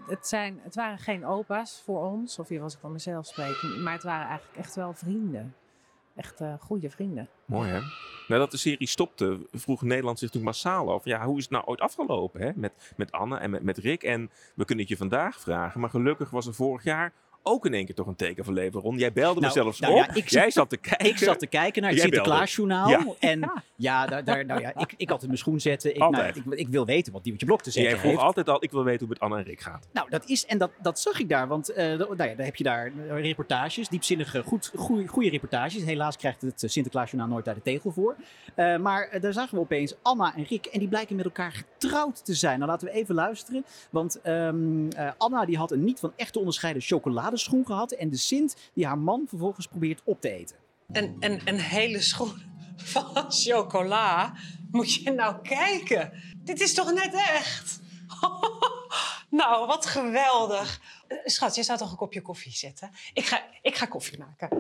het, 0.08 0.28
zijn, 0.28 0.60
het 0.64 0.76
waren 0.76 0.98
geen 0.98 1.26
opa's 1.26 1.82
voor 1.86 2.06
ons, 2.06 2.40
of 2.40 2.48
hier 2.48 2.62
was 2.62 2.74
ik 2.74 2.80
van 2.80 2.92
mezelf 2.92 3.26
spreken, 3.26 3.84
maar 3.84 3.94
het 3.94 4.04
waren 4.04 4.28
eigenlijk 4.28 4.58
echt 4.58 4.76
wel 4.76 4.94
vrienden. 4.94 5.56
Echt 6.16 6.42
eh 6.42 6.54
goede 6.60 6.90
vrienden. 6.90 7.30
Mooi 7.46 7.70
hè? 7.70 7.80
Nadat 8.28 8.52
de 8.52 8.58
serie 8.58 8.88
stopte, 8.88 9.48
vroeg 9.52 9.82
Nederland 9.82 10.20
zich 10.20 10.28
natuurlijk 10.28 10.56
massaal 10.56 10.92
af. 10.92 11.06
Ja, 11.06 11.26
hoe 11.26 11.38
is 11.38 11.44
het 11.44 11.52
nou 11.52 11.66
ooit 11.66 11.80
afgelopen 11.80 12.42
hè? 12.42 12.52
Met, 12.56 12.94
met 12.98 13.12
Anne 13.12 13.38
en 13.38 13.50
met, 13.50 13.64
met 13.64 13.78
Rick? 13.78 14.04
En 14.04 14.32
we 14.56 14.66
kunnen 14.66 14.86
het 14.86 14.94
je 14.94 14.98
vandaag 14.98 15.40
vragen. 15.40 15.80
Maar 15.80 15.90
gelukkig 15.90 16.30
was 16.30 16.48
er 16.48 16.54
vorig 16.54 16.84
jaar 16.84 17.14
ook 17.44 17.66
in 17.66 17.74
één 17.74 17.86
keer 17.86 17.96
toch 17.96 18.08
een 18.08 18.16
teken 18.16 18.46
van 18.46 18.54
leven, 18.54 18.82
Ron. 18.82 18.98
Jij 18.98 19.12
belde 19.14 19.40
Nou, 19.40 19.54
me 19.56 19.62
zelfs 19.62 19.80
nou 19.80 19.94
op. 19.94 20.00
ja, 20.00 20.14
ik 20.14 20.30
Jij 20.30 20.42
zat- 20.44 20.52
zat 20.54 20.70
te 20.70 20.78
kijken. 20.78 21.08
Ik 21.08 21.18
zat 21.18 21.40
te 21.40 21.48
kijken 21.48 21.82
naar 21.82 21.92
het. 21.92 22.00
Sinterklaasjournaal. 22.00 22.90
Ja. 22.90 23.06
En 23.20 23.52
ja, 23.76 24.06
daar, 24.06 24.24
daar, 24.24 24.46
nou 24.46 24.62
ja 24.62 24.72
ik, 24.76 24.94
ik 24.98 25.10
had 25.10 25.22
in 25.22 25.28
mijn 25.28 25.40
schoen 25.40 25.60
zetten. 25.60 25.90
Ik, 25.92 25.98
nou, 25.98 26.16
Altijd. 26.16 26.36
ik, 26.36 26.44
ik 26.54 26.68
wil 26.68 26.86
weten 26.86 27.14
wat 27.14 27.22
Diewertje 27.24 27.48
Blok 27.48 27.60
te 27.62 27.66
En 27.66 27.72
zeggen 27.72 27.92
jij 27.92 28.00
vroeg 28.02 28.12
heeft. 28.12 28.24
altijd 28.26 28.50
al, 28.50 28.64
ik 28.64 28.72
wil 28.72 28.84
weten 28.84 29.00
hoe 29.00 29.10
het 29.10 29.20
met 29.20 29.30
Anna 29.30 29.42
en 29.44 29.50
Rick 29.50 29.62
gaat. 29.62 29.88
Nou, 29.94 30.10
dat 30.10 30.26
is, 30.26 30.46
en 30.46 30.58
dat, 30.58 30.72
dat 30.82 31.00
zag 31.00 31.20
ik 31.20 31.30
daar, 31.30 31.48
want 31.48 31.70
eh, 31.70 31.86
nou 31.98 32.10
ja, 32.10 32.16
daar 32.16 32.46
heb 32.46 32.56
je 32.56 32.64
daar 32.64 32.86
eh, 33.10 33.22
reportages, 33.22 33.88
diepzinnige, 33.90 34.44
goed, 34.44 34.72
goeie, 34.76 35.08
goede 35.08 35.30
reportages. 35.30 35.84
Helaas 35.84 36.18
krijgt 36.18 36.42
het 36.42 36.64
eh, 36.64 36.70
Sinterklaasjournaal 36.70 37.30
nooit 37.30 37.46
daar 37.46 37.56
de 37.56 37.62
tegel 37.62 37.92
voor. 37.92 38.16
Eh, 38.56 38.78
maar 38.78 39.18
daar 39.22 39.34
zagen 39.34 39.56
we 39.56 39.60
opeens 39.62 39.96
Anna 40.02 40.36
en 40.36 40.44
Rick 40.44 40.66
en 40.66 40.80
die 40.80 40.88
blijken 40.88 41.16
met 41.16 41.26
elkaar 41.26 41.52
getrouwd 41.52 42.26
te 42.26 42.34
zijn. 42.34 42.60
Nou, 42.60 42.72
laten 42.72 42.88
we 42.88 42.94
even 42.94 43.16
luisteren, 43.16 43.66
want 43.90 44.22
ehm, 44.22 44.90
eh, 44.90 45.12
Anna 45.18 45.46
die 45.46 45.58
had 45.58 45.72
een 45.72 45.84
niet 45.84 46.00
van 46.00 46.14
echt 46.16 46.34
te 46.34 46.40
onderscheiden 46.40 46.82
chocoladeschoen 47.38 47.66
gehad 47.66 47.92
en 47.92 48.10
de 48.10 48.18
Sint 48.18 48.56
die 48.74 48.86
haar 48.86 48.98
man 48.98 49.26
vervolgens 49.28 49.68
probeert 49.68 50.02
op 50.04 50.22
te 50.22 50.32
eten. 50.32 50.56
Een, 50.92 51.16
een, 51.20 51.42
een 51.46 51.60
hele 51.60 52.02
schoen 52.02 52.42
van 52.94 53.32
chocola. 53.32 54.34
Moet 54.72 54.94
je 54.94 55.12
nou 55.12 55.42
kijken. 55.42 56.12
Dit 56.38 56.62
is 56.62 56.74
toch 56.74 56.94
net 56.94 57.14
echt? 57.14 57.80
nou, 59.40 59.68
wat 59.68 59.86
geweldig. 59.86 60.82
Eh, 61.08 61.18
Schat, 61.26 61.56
je 61.56 61.64
zou 61.64 61.78
toch 61.78 61.92
een 61.92 61.98
kopje 61.98 62.22
koffie 62.22 62.52
zetten? 62.52 62.92
Ik 63.14 63.26
ga, 63.26 63.44
ik 63.62 63.76
ga 63.76 63.86
koffie 63.86 64.18
maken. 64.18 64.50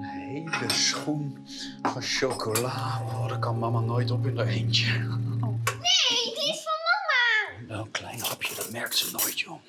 hele 0.00 0.70
schoen 0.70 1.46
van 1.82 2.02
chocola. 2.02 3.02
Oh, 3.04 3.28
daar 3.28 3.38
kan 3.38 3.58
mama 3.58 3.80
nooit 3.80 4.10
op 4.10 4.26
in 4.26 4.36
haar 4.36 4.46
eentje. 4.46 4.98
Nee, 4.98 6.34
die 6.34 6.48
is 6.52 6.62
van 6.62 6.72
mama. 6.86 7.66
Nou, 7.68 7.84
een 7.84 7.90
klein 7.90 8.20
hapje, 8.20 8.54
dat 8.54 8.70
merkt 8.70 8.96
ze 8.96 9.10
nooit, 9.10 9.40
joh. 9.40 9.60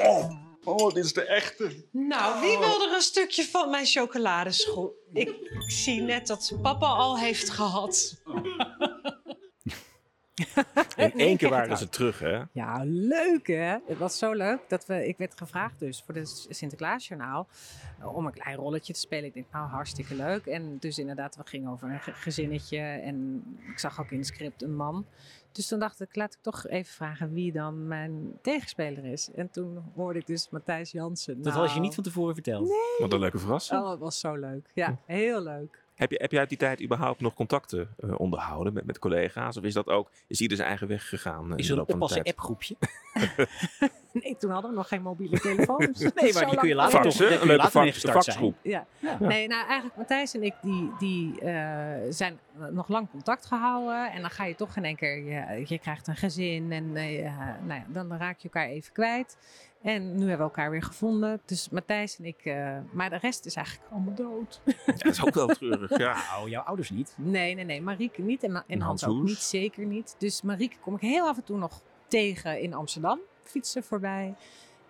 Oh, 0.00 0.30
oh 0.64 0.94
dit 0.94 1.04
is 1.04 1.12
de 1.12 1.24
echte. 1.26 1.84
Nou, 1.90 2.40
wie 2.40 2.58
wil 2.58 2.88
er 2.88 2.94
een 2.94 3.00
stukje 3.00 3.44
van 3.44 3.70
mijn 3.70 3.86
chocoladeschoen? 3.86 4.90
Ik, 5.12 5.34
zie 5.66 6.00
net 6.00 6.26
dat 6.26 6.52
papa 6.62 6.86
al 6.86 7.18
heeft 7.18 7.50
gehad. 7.50 8.20
In 10.96 11.12
één 11.18 11.36
keer 11.36 11.48
waren 11.48 11.70
het 11.70 11.78
ze 11.78 11.88
terug, 11.88 12.18
hè? 12.18 12.42
Ja, 12.52 12.82
leuk 12.84 13.46
hè? 13.46 13.76
Het 13.86 13.98
was 13.98 14.18
zo 14.18 14.32
leuk 14.32 14.58
dat 14.68 14.86
we, 14.86 15.06
ik 15.08 15.16
werd 15.18 15.36
gevraagd 15.36 15.78
dus 15.78 16.02
voor 16.06 16.14
het 16.14 16.46
Sinterklaasjournaal 16.50 17.46
eh, 18.00 18.16
om 18.16 18.26
een 18.26 18.32
klein 18.32 18.56
rolletje 18.56 18.92
te 18.92 18.98
spelen. 18.98 19.24
Ik 19.24 19.34
denk, 19.34 19.46
nou 19.52 19.68
hartstikke 19.68 20.14
leuk. 20.14 20.46
En 20.46 20.76
dus 20.80 20.98
inderdaad, 20.98 21.36
we 21.36 21.42
gingen 21.44 21.70
over 21.70 21.90
een 21.90 22.00
ge- 22.00 22.12
gezinnetje 22.12 22.78
en 22.78 23.42
ik 23.72 23.78
zag 23.78 24.00
ook 24.00 24.10
in 24.10 24.18
het 24.18 24.26
script 24.26 24.62
een 24.62 24.76
man. 24.76 25.06
Dus 25.52 25.68
toen 25.68 25.78
dacht 25.78 26.00
ik, 26.00 26.16
laat 26.16 26.34
ik 26.34 26.40
toch 26.40 26.66
even 26.66 26.92
vragen 26.94 27.32
wie 27.32 27.52
dan 27.52 27.86
mijn 27.86 28.38
tegenspeler 28.42 29.04
is. 29.04 29.30
En 29.34 29.50
toen 29.50 29.92
hoorde 29.94 30.18
ik 30.18 30.26
dus 30.26 30.48
Matthijs 30.50 30.90
Jansen. 30.90 31.42
Dat 31.42 31.52
had 31.52 31.72
je 31.72 31.80
niet 31.80 31.94
van 31.94 32.04
tevoren 32.04 32.34
verteld. 32.34 32.68
Nee. 32.68 32.98
Wat 32.98 33.12
een 33.12 33.18
leuke 33.18 33.38
verrassing. 33.38 33.80
Oh, 33.80 33.90
het 33.90 33.98
was 33.98 34.20
zo 34.20 34.34
leuk. 34.34 34.70
Ja, 34.74 34.98
heel 35.06 35.42
leuk. 35.42 35.81
Heb 36.02 36.10
je, 36.10 36.18
heb 36.20 36.32
je 36.32 36.38
uit 36.38 36.48
die 36.48 36.58
tijd 36.58 36.82
überhaupt 36.82 37.20
nog 37.20 37.34
contacten 37.34 37.94
eh, 37.98 38.20
onderhouden 38.20 38.72
met, 38.72 38.84
met 38.84 38.98
collega's? 38.98 39.56
Of 39.56 39.64
is 39.64 39.74
dat 39.74 39.86
ook, 39.86 40.10
is 40.26 40.40
ieder 40.40 40.56
zijn 40.56 40.68
eigen 40.68 40.88
weg 40.88 41.08
gegaan? 41.08 41.50
eh, 41.52 41.58
Is 41.58 41.68
er 41.68 41.78
een 41.78 41.86
oppassen 41.88 42.22
tijd? 42.22 42.36
appgroepje? 42.36 42.76
Nee, 44.12 44.36
toen 44.38 44.50
hadden 44.50 44.70
we 44.70 44.76
nog 44.76 44.88
geen 44.88 45.02
mobiele 45.02 45.40
telefoons. 45.40 45.98
Nee, 46.14 46.32
maar 46.32 46.46
die 46.46 46.58
kun 46.58 46.68
je 46.68 46.74
later 46.74 47.02
toch 47.02 47.20
Een 47.20 47.46
leuke 47.46 47.92
faxgroep. 47.92 48.56
Ja. 48.62 48.86
Ja. 48.98 49.16
Nee, 49.20 49.46
nou 49.48 49.66
eigenlijk 49.66 49.96
Matthijs 49.96 50.34
en 50.34 50.42
ik 50.42 50.54
die, 50.62 50.90
die 50.98 51.40
eh, 51.40 52.00
zijn 52.10 52.38
nog 52.70 52.88
lang 52.88 53.10
contact 53.10 53.46
gehouden. 53.46 54.12
En 54.12 54.20
dan 54.20 54.30
ga 54.30 54.44
je 54.44 54.54
toch 54.54 54.76
in 54.76 54.84
één 54.84 54.96
keer, 54.96 55.16
je, 55.24 55.64
je 55.66 55.78
krijgt 55.78 56.06
een 56.06 56.16
gezin 56.16 56.72
en 56.72 56.96
eh, 56.96 57.30
nou 57.66 57.80
ja, 57.80 57.84
dan 57.88 58.16
raak 58.16 58.38
je 58.38 58.44
elkaar 58.52 58.68
even 58.68 58.92
kwijt. 58.92 59.36
En 59.82 60.12
nu 60.12 60.18
hebben 60.18 60.36
we 60.36 60.42
elkaar 60.42 60.70
weer 60.70 60.82
gevonden. 60.82 61.40
Dus 61.44 61.68
Matthijs 61.68 62.18
en 62.18 62.24
ik, 62.24 62.44
eh, 62.44 62.78
maar 62.92 63.10
de 63.10 63.16
rest 63.16 63.46
is 63.46 63.54
eigenlijk 63.54 63.90
allemaal 63.90 64.14
dood. 64.14 64.60
dat 64.86 65.04
is 65.04 65.26
ook 65.26 65.34
wel 65.34 65.46
treurig, 65.46 65.98
ja. 65.98 66.14
Nou, 66.30 66.50
jouw 66.50 66.62
ouders 66.62 66.90
niet. 66.90 67.14
Nee, 67.18 67.54
nee, 67.54 67.64
nee. 67.64 67.82
Marieke 67.82 68.22
niet 68.22 68.42
en, 68.42 68.52
Ma- 68.52 68.64
en 68.66 68.74
En 68.74 68.80
Hans, 68.80 69.02
Hans 69.02 69.16
ook 69.16 69.22
niet, 69.24 69.38
zeker 69.38 69.86
niet. 69.86 70.14
Dus 70.18 70.42
Marieke 70.42 70.76
kom 70.80 70.94
ik 70.94 71.00
heel 71.00 71.26
af 71.26 71.36
en 71.36 71.44
toe 71.44 71.58
nog 71.58 71.82
tegen 72.08 72.60
in 72.60 72.74
Amsterdam. 72.74 73.18
Fietsen 73.42 73.84
voorbij. 73.84 74.34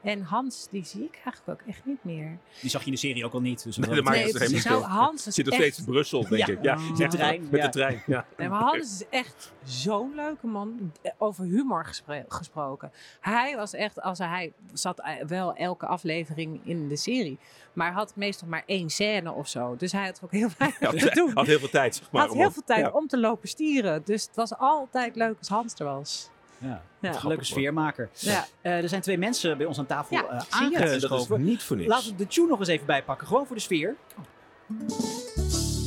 En 0.03 0.23
Hans, 0.23 0.69
die 0.71 0.85
zie 0.85 1.05
ik 1.05 1.21
eigenlijk 1.25 1.61
ook 1.61 1.69
echt 1.69 1.85
niet 1.85 2.05
meer. 2.05 2.39
Die 2.61 2.71
zag 2.71 2.81
je 2.81 2.87
in 2.87 2.93
de 2.93 2.99
serie 2.99 3.25
ook 3.25 3.33
al 3.33 3.41
niet. 3.41 3.63
Dus 3.63 3.77
Nee, 3.77 3.95
dat- 3.95 4.05
maakt 4.05 4.17
Nee, 4.17 4.27
het 4.53 4.65
Nou. 4.65 4.83
Hans 4.83 5.27
is 5.27 5.35
Zit 5.35 5.45
nog 5.45 5.55
echt- 5.55 5.63
steeds 5.63 5.79
in 5.79 5.85
Brussel, 5.85 6.29
denk 6.29 6.47
Ja. 6.47 6.53
ik. 6.53 6.63
Ja, 6.63 6.75
Met 6.77 6.97
de 6.97 7.09
trein, 7.09 7.49
Met 7.51 7.63
de 7.63 7.69
trein, 7.69 8.03
ja. 8.07 8.27
Nee, 8.37 8.49
maar 8.49 8.61
Hans 8.61 8.83
is 9.01 9.05
echt 9.11 9.53
zo'n 9.65 10.15
leuke 10.15 10.47
man. 10.47 10.93
Eh, 11.03 11.13
Over 11.19 11.45
humor 11.45 11.91
gesproken. 12.29 12.93
Hij 13.21 13.57
was 13.57 13.73
echt, 13.75 14.01
als 14.01 14.19
hij 14.19 14.53
zat 14.73 15.01
eh, 15.01 15.25
wel 15.27 15.55
elke 15.55 15.87
aflevering 15.87 16.61
in 16.65 16.89
de 16.89 16.97
serie. 16.97 17.39
Maar 17.73 17.93
had 17.93 18.17
meestal 18.17 18.49
maar 18.49 18.63
één 18.67 18.91
scène 18.91 19.33
of 19.33 19.49
zo. 19.49 19.77
Dus 19.77 19.93
hij 19.93 20.05
had 20.05 20.21
ook 20.25 20.33
heel 20.33 20.49
weinig 20.59 20.79
te 21.09 21.11
doen. 21.15 21.31
had 21.35 21.47
heel 21.47 21.59
veel 21.59 21.69
tijd, 21.71 21.95
zeg 21.95 22.11
maar. 22.11 22.23
had 22.23 22.31
om 22.31 22.39
heel 22.39 22.51
veel 22.51 22.63
tijd 22.65 22.81
ja. 22.87 22.91
om 22.91 23.07
te 23.07 23.19
lopen 23.19 23.49
stieren. 23.49 24.03
Dus 24.05 24.23
het 24.23 24.37
was 24.37 24.57
altijd 24.59 25.17
leuk 25.17 25.39
als 25.39 25.49
Hans 25.49 25.75
er 25.75 25.85
was. 25.85 26.31
Ja, 26.63 26.83
Ja. 27.01 27.19
leuke 27.23 27.45
sfeermaker. 27.45 28.09
Ja. 28.13 28.47
Eh, 28.61 28.83
er 28.83 28.89
zijn 28.89 29.01
twee 29.03 29.19
mensen 29.19 29.57
bij 29.57 29.67
ons 29.67 29.79
aan 29.79 29.87
tafel 29.87 30.17
Ja, 30.17 30.23
eh, 30.23 30.29
je 30.29 30.35
het? 30.37 30.53
aangeschoven. 30.53 31.29
Dat 31.29 31.39
is 31.39 31.45
niet 31.45 31.63
voor 31.63 31.77
niks. 31.77 31.89
Laten 31.89 32.11
we 32.11 32.17
de 32.17 32.27
tune 32.27 32.47
nog 32.49 32.59
eens 32.59 32.69
even 32.69 32.87
bijpakken. 32.87 33.27
Gewoon 33.27 33.47
voor 33.47 33.57
de 33.57 33.63
sfeer. 33.63 33.95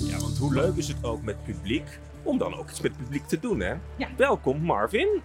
Ja, 0.08 0.18
want 0.20 0.38
hoe 0.38 0.54
leuk 0.54 0.76
is 0.76 0.88
het 0.88 1.04
ook 1.04 1.22
met 1.22 1.44
publiek 1.44 2.00
om 2.24 2.38
dan 2.38 2.56
ook 2.58 2.70
iets 2.70 2.82
met 2.82 2.92
het 2.92 3.02
publiek 3.02 3.26
te 3.28 3.40
doen, 3.40 3.60
hè? 3.60 3.74
Ja. 3.96 4.08
Welkom 4.18 4.62
Marvin. 4.62 5.22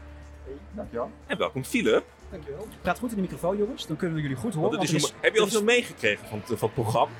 Dankjewel. 0.73 1.11
En 1.27 1.39
welkom 1.39 1.65
Philip. 1.65 2.05
Dankjewel. 2.31 2.67
Praat 2.83 2.99
goed 2.99 3.11
in 3.11 3.17
de 3.17 3.23
microfoon, 3.23 3.57
jongens. 3.57 3.87
Dan 3.87 3.97
kunnen 3.97 4.17
we 4.17 4.23
jullie 4.23 4.37
goed 4.37 4.55
horen. 4.55 4.71
Want 4.71 4.83
het 4.83 4.93
is 4.95 5.01
want 5.03 5.13
een- 5.15 5.19
heb 5.23 5.35
je 5.35 5.41
al 5.41 5.47
veel 5.49 5.63
meegekregen 5.65 6.27
van 6.29 6.39
het, 6.39 6.47
van 6.59 6.69
het 6.69 6.75
programma? 6.75 7.15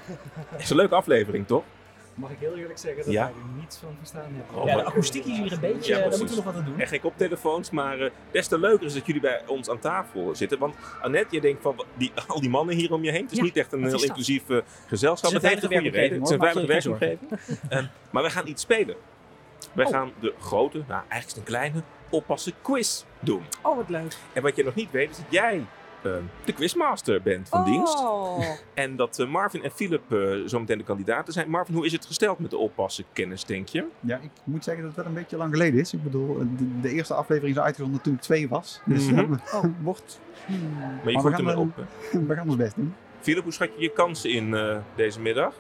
Het 0.49 0.61
is 0.61 0.71
een 0.71 0.77
leuke 0.77 0.95
aflevering, 0.95 1.47
toch? 1.47 1.65
Mag 2.15 2.31
ik 2.31 2.37
heel 2.41 2.57
eerlijk 2.57 2.79
zeggen 2.79 3.05
dat 3.05 3.13
Ja. 3.13 3.29
ik 3.29 3.35
er 3.35 3.61
niets 3.61 3.77
van 3.77 3.95
verstaan 3.99 4.33
heb? 4.35 4.57
Oh, 4.57 4.67
Ja, 4.67 4.77
de 4.77 4.85
akoestiek 4.85 5.25
is 5.25 5.37
hier 5.39 5.53
een 5.53 5.61
beetje, 5.61 5.93
Ja, 5.95 5.99
daar 6.01 6.09
moeten 6.09 6.29
we 6.29 6.35
nog 6.35 6.45
wat 6.45 6.55
aan 6.55 6.65
doen. 6.65 6.81
En 6.81 6.87
geen 6.87 7.01
koptelefoons, 7.01 7.71
maar 7.71 8.01
eh, 8.01 8.11
des 8.31 8.47
te 8.47 8.59
leuker 8.59 8.87
is 8.87 8.95
dat 8.95 9.07
jullie 9.07 9.21
bij 9.21 9.43
ons 9.47 9.69
aan 9.71 9.79
tafel 9.79 10.35
zitten. 10.35 10.59
Want 10.59 10.75
Annette, 11.03 11.35
je 11.35 11.41
denkt 11.41 11.63
van 11.63 11.85
die, 11.95 12.13
al 12.27 12.41
die 12.41 12.51
mannen 12.51 12.75
hier 12.75 12.93
om 12.93 13.05
je 13.05 13.11
heen. 13.11 13.23
Het 13.23 13.31
is 13.33 13.37
Ja, 13.39 13.45
niet 13.45 13.57
echt 13.57 13.73
een 13.73 13.85
heel 13.87 14.03
inclusief 14.05 14.51
eh, 14.51 14.57
gezelschap. 14.87 15.33
Het 15.33 15.43
heeft 15.43 15.63
een 15.63 15.73
goede 15.73 15.91
reden. 15.91 16.19
Het 16.19 16.27
is 16.29 16.35
een 16.35 16.41
veilige 16.41 16.67
werkomgeving. 16.67 17.31
Eh, 17.69 17.85
maar 18.11 18.23
wij 18.23 18.31
gaan 18.31 18.47
iets 18.47 18.63
spelen. 18.63 18.97
Wij 19.73 19.85
Oh. 19.87 19.93
gaan 19.93 20.13
de 20.21 20.35
grote, 20.41 20.83
nou 20.89 21.03
eigenlijk 21.09 21.39
een 21.41 21.55
kleine, 21.55 21.83
oppassen 22.11 22.53
quiz 22.63 23.03
doen. 23.21 23.43
Oh, 23.63 23.77
wat 23.77 23.89
leuk. 23.89 24.17
En 24.33 24.43
wat 24.43 24.57
je 24.57 24.65
nog 24.65 24.75
niet 24.75 24.91
weet 24.91 25.11
is 25.11 25.17
dat 25.17 25.27
jij 25.29 25.65
eh, 26.03 26.13
de 26.45 26.53
quizmaster 26.53 27.23
bent 27.23 27.49
van 27.49 27.65
dienst. 27.65 27.99
Oh. 27.99 28.39
En 28.75 28.97
dat 28.97 29.19
eh, 29.19 29.27
Marvin 29.29 29.63
en 29.63 29.71
Philip 29.71 30.13
eh, 30.13 30.19
zometeen 30.47 30.79
de 30.79 30.85
kandidaten 30.85 31.33
zijn. 31.33 31.51
Marvin, 31.51 31.75
hoe 31.75 31.87
is 31.87 31.93
het 31.93 32.07
gesteld 32.07 32.39
met 32.39 32.51
de 32.51 32.57
oppassen 32.57 33.05
kennis, 33.13 33.45
denk 33.45 33.69
je? 33.69 33.85
Ja, 34.01 34.17
ik 34.17 34.31
moet 34.45 34.65
zeggen 34.65 34.85
dat 34.85 34.93
het 34.97 35.05
wel 35.05 35.15
een 35.15 35.21
beetje 35.21 35.37
lang 35.37 35.53
geleden 35.53 35.81
is. 35.81 35.93
Ik 35.95 36.03
bedoel, 36.03 36.39
de, 36.57 36.81
de 36.81 36.91
eerste 36.91 37.15
aflevering 37.15 37.57
is 37.57 37.63
uitgezonden 37.63 38.01
toen 38.01 38.15
ik 38.15 38.21
twee 38.21 38.49
was. 38.49 38.81
Dus 38.85 39.07
Mhm. 39.11 39.31
dat 39.31 39.41
wordt... 39.83 40.21
Maar 40.47 41.13
je 41.13 41.17
we 41.17 41.21
voert 41.21 41.35
gaan, 41.35 41.47
hem 41.47 41.55
eh, 41.55 41.61
op. 41.61 41.85
We 42.29 42.35
gaan 42.35 42.47
ons 42.49 42.57
best 42.57 42.77
doen. 42.77 42.95
Philip, 43.21 43.43
hoe 43.43 43.53
schat 43.53 43.69
je 43.77 43.83
je 43.83 43.93
kansen 43.93 44.31
in 44.31 44.55
eh, 44.55 44.77
deze 44.95 45.21
middag? 45.21 45.55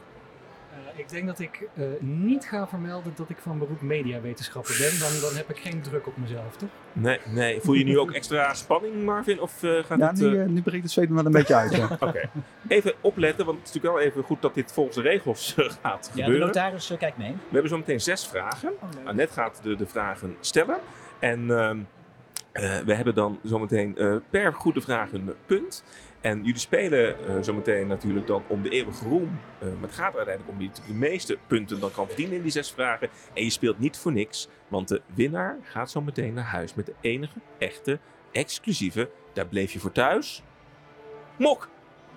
Ik 1.01 1.09
denk 1.09 1.27
dat 1.27 1.39
ik 1.39 1.69
eh, 1.77 1.85
niet 2.01 2.45
ga 2.45 2.69
vermelden 2.69 3.13
dat 3.17 3.31
ik 3.31 3.37
van 3.39 3.59
beroep 3.59 3.81
mediawetenschapper 3.81 4.77
ben. 4.79 4.99
Dan, 5.01 5.21
dan 5.21 5.37
heb 5.37 5.51
ik 5.51 5.57
geen 5.57 5.83
druk 5.83 6.07
op 6.07 6.17
mezelf, 6.17 6.57
toch? 6.57 6.69
Nee, 6.93 7.19
nee. 7.27 7.61
Voel 7.61 7.75
je 7.75 7.85
nu 7.85 7.99
ook 7.99 8.11
extra 8.13 8.55
spanning, 8.55 9.05
Marvin? 9.05 9.41
Of 9.41 9.63
eh, 9.63 9.85
gaat 9.85 9.99
Ja, 9.99 10.07
het... 10.07 10.19
nu, 10.21 10.41
eh, 10.41 10.47
nu 10.47 10.63
breekt 10.63 10.83
het 10.83 10.93
zweet 10.93 11.09
me 11.09 11.15
wel 11.15 11.25
een 11.27 11.33
beetje 11.33 11.55
uit. 11.55 11.77
Ja. 11.77 11.89
Oké. 12.09 12.31
Even 12.69 12.95
opletten, 13.01 13.45
want 13.47 13.59
het 13.59 13.69
is 13.69 13.75
natuurlijk 13.75 14.03
wel 14.03 14.13
even 14.13 14.23
goed 14.23 14.43
dat 14.43 14.55
dit 14.55 14.73
volgens 14.73 14.97
de 14.97 15.03
regels 15.03 15.55
gaat 15.57 15.81
Ja, 15.83 16.15
de 16.15 16.23
gebeuren. 16.23 16.47
notaris 16.47 16.91
eh, 16.91 16.99
kijkt 16.99 17.17
mee. 17.19 17.33
We 17.33 17.37
hebben 17.53 17.71
zo 17.71 17.77
meteen 17.77 18.01
zes 18.01 18.27
vragen. 18.27 18.73
Oh. 18.81 19.07
Annette 19.07 19.33
gaat 19.33 19.61
de, 19.63 19.77
de 19.77 19.87
vragen 19.87 20.37
stellen. 20.41 20.79
En 21.19 21.51
ehm, 21.59 21.79
eh, 22.53 22.79
we 22.79 22.95
hebben 22.95 23.15
dan 23.15 23.39
zometeen 23.43 23.97
eh 23.97 24.15
per 24.31 24.53
goede 24.55 24.81
vraag 24.81 25.13
een 25.13 25.31
punt. 25.47 25.85
En 26.21 26.39
jullie 26.39 26.61
spelen 26.61 27.27
eh, 27.27 27.35
zometeen 27.41 27.87
natuurlijk 27.87 28.27
dan 28.27 28.43
om 28.47 28.63
de 28.63 28.69
eeuwige 28.69 29.09
roem. 29.09 29.41
Eh, 29.59 29.69
maar 29.69 29.89
het 29.89 29.93
gaat 29.93 30.17
uiteindelijk 30.17 30.49
om 30.49 30.59
wie 30.59 30.71
de 30.87 30.93
meeste 30.93 31.39
punten 31.47 31.81
dan 31.81 31.93
kan 31.93 32.07
verdienen 32.07 32.37
in 32.37 32.43
die 32.43 32.51
zes 32.51 32.71
vragen. 32.71 33.09
En 33.35 33.45
je 33.45 33.51
speelt 33.51 33.79
niet 33.79 33.97
voor 33.97 34.13
niks, 34.13 34.49
want 34.69 34.89
de 34.89 35.03
winnaar 35.15 35.59
gaat 35.63 35.91
zo 35.91 36.01
meteen 36.01 36.35
naar 36.35 36.45
huis 36.45 36.75
met 36.75 36.87
de 36.87 36.95
enige, 37.01 37.39
echte, 37.59 37.99
exclusieve, 38.33 39.11
daar 39.33 39.47
bleef 39.47 39.73
je 39.73 39.79
voor 39.79 39.93
thuis, 39.93 40.43
mok. 41.39 41.69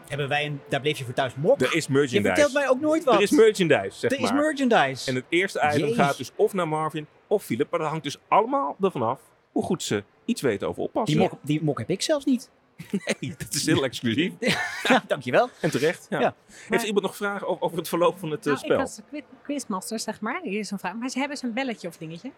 Hebben 0.07 0.27
wij 0.27 0.45
een, 0.45 0.59
daar 0.69 0.81
bleef 0.81 0.97
je 0.97 1.03
voor 1.03 1.13
thuis 1.13 1.35
mok? 1.35 1.61
Er 1.61 1.75
is 1.75 1.87
merchandise. 1.87 2.17
Je 2.17 2.23
vertelt 2.23 2.53
mij 2.53 2.69
ook 2.69 2.79
nooit 2.79 3.03
wat. 3.03 3.15
Er 3.15 3.21
is 3.21 3.31
merchandise, 3.31 3.99
zeg 3.99 4.11
Er 4.11 4.19
is 4.19 4.31
merchandise. 4.31 5.09
En 5.09 5.15
het 5.15 5.25
eerste 5.29 5.71
item 5.73 5.93
gaat 5.93 6.17
dus 6.17 6.31
of 6.35 6.53
naar 6.53 6.67
Marvin 6.67 7.07
of 7.27 7.43
Philip. 7.43 7.71
Maar 7.71 7.79
dat 7.79 7.89
hangt 7.89 8.03
dus 8.03 8.17
allemaal 8.27 8.75
ervan 8.81 9.01
af 9.01 9.21
hoe 9.51 9.63
goed 9.63 9.83
ze 9.83 10.03
iets 10.25 10.41
weten 10.41 10.67
over 10.67 10.83
oppassen. 10.83 11.19
Die 11.19 11.29
mok, 11.29 11.39
die 11.41 11.63
mok 11.63 11.77
heb 11.77 11.89
ik 11.89 12.01
zelfs 12.01 12.25
niet. 12.25 12.49
Nee, 13.19 13.33
dat 13.37 13.53
is 13.53 13.65
heel 13.65 13.83
exclusief. 13.83 14.31
ja, 14.89 15.03
dankjewel. 15.07 15.49
En 15.59 15.71
terecht. 15.71 16.05
Ja. 16.09 16.19
Ja. 16.19 16.35
Heeft 16.69 16.83
iemand 16.85 17.05
nog 17.05 17.15
vragen 17.15 17.47
over, 17.47 17.63
over 17.63 17.77
het 17.77 17.87
verloop 17.87 18.19
van 18.19 18.31
het 18.31 18.39
eh, 18.47 18.53
Nou, 18.53 18.65
spel? 18.87 19.05
ik 19.07 19.23
qui- 19.23 19.37
quizmaster, 19.43 19.99
zeg 19.99 20.21
maar. 20.21 20.39
Hier 20.43 20.59
is 20.59 20.71
een 20.71 20.79
vraag. 20.79 20.93
Maar 20.95 21.09
ze 21.09 21.19
hebben 21.19 21.37
ze 21.37 21.45
een 21.45 21.53
belletje 21.53 21.87
of 21.87 21.97
dingetje? 21.97 22.31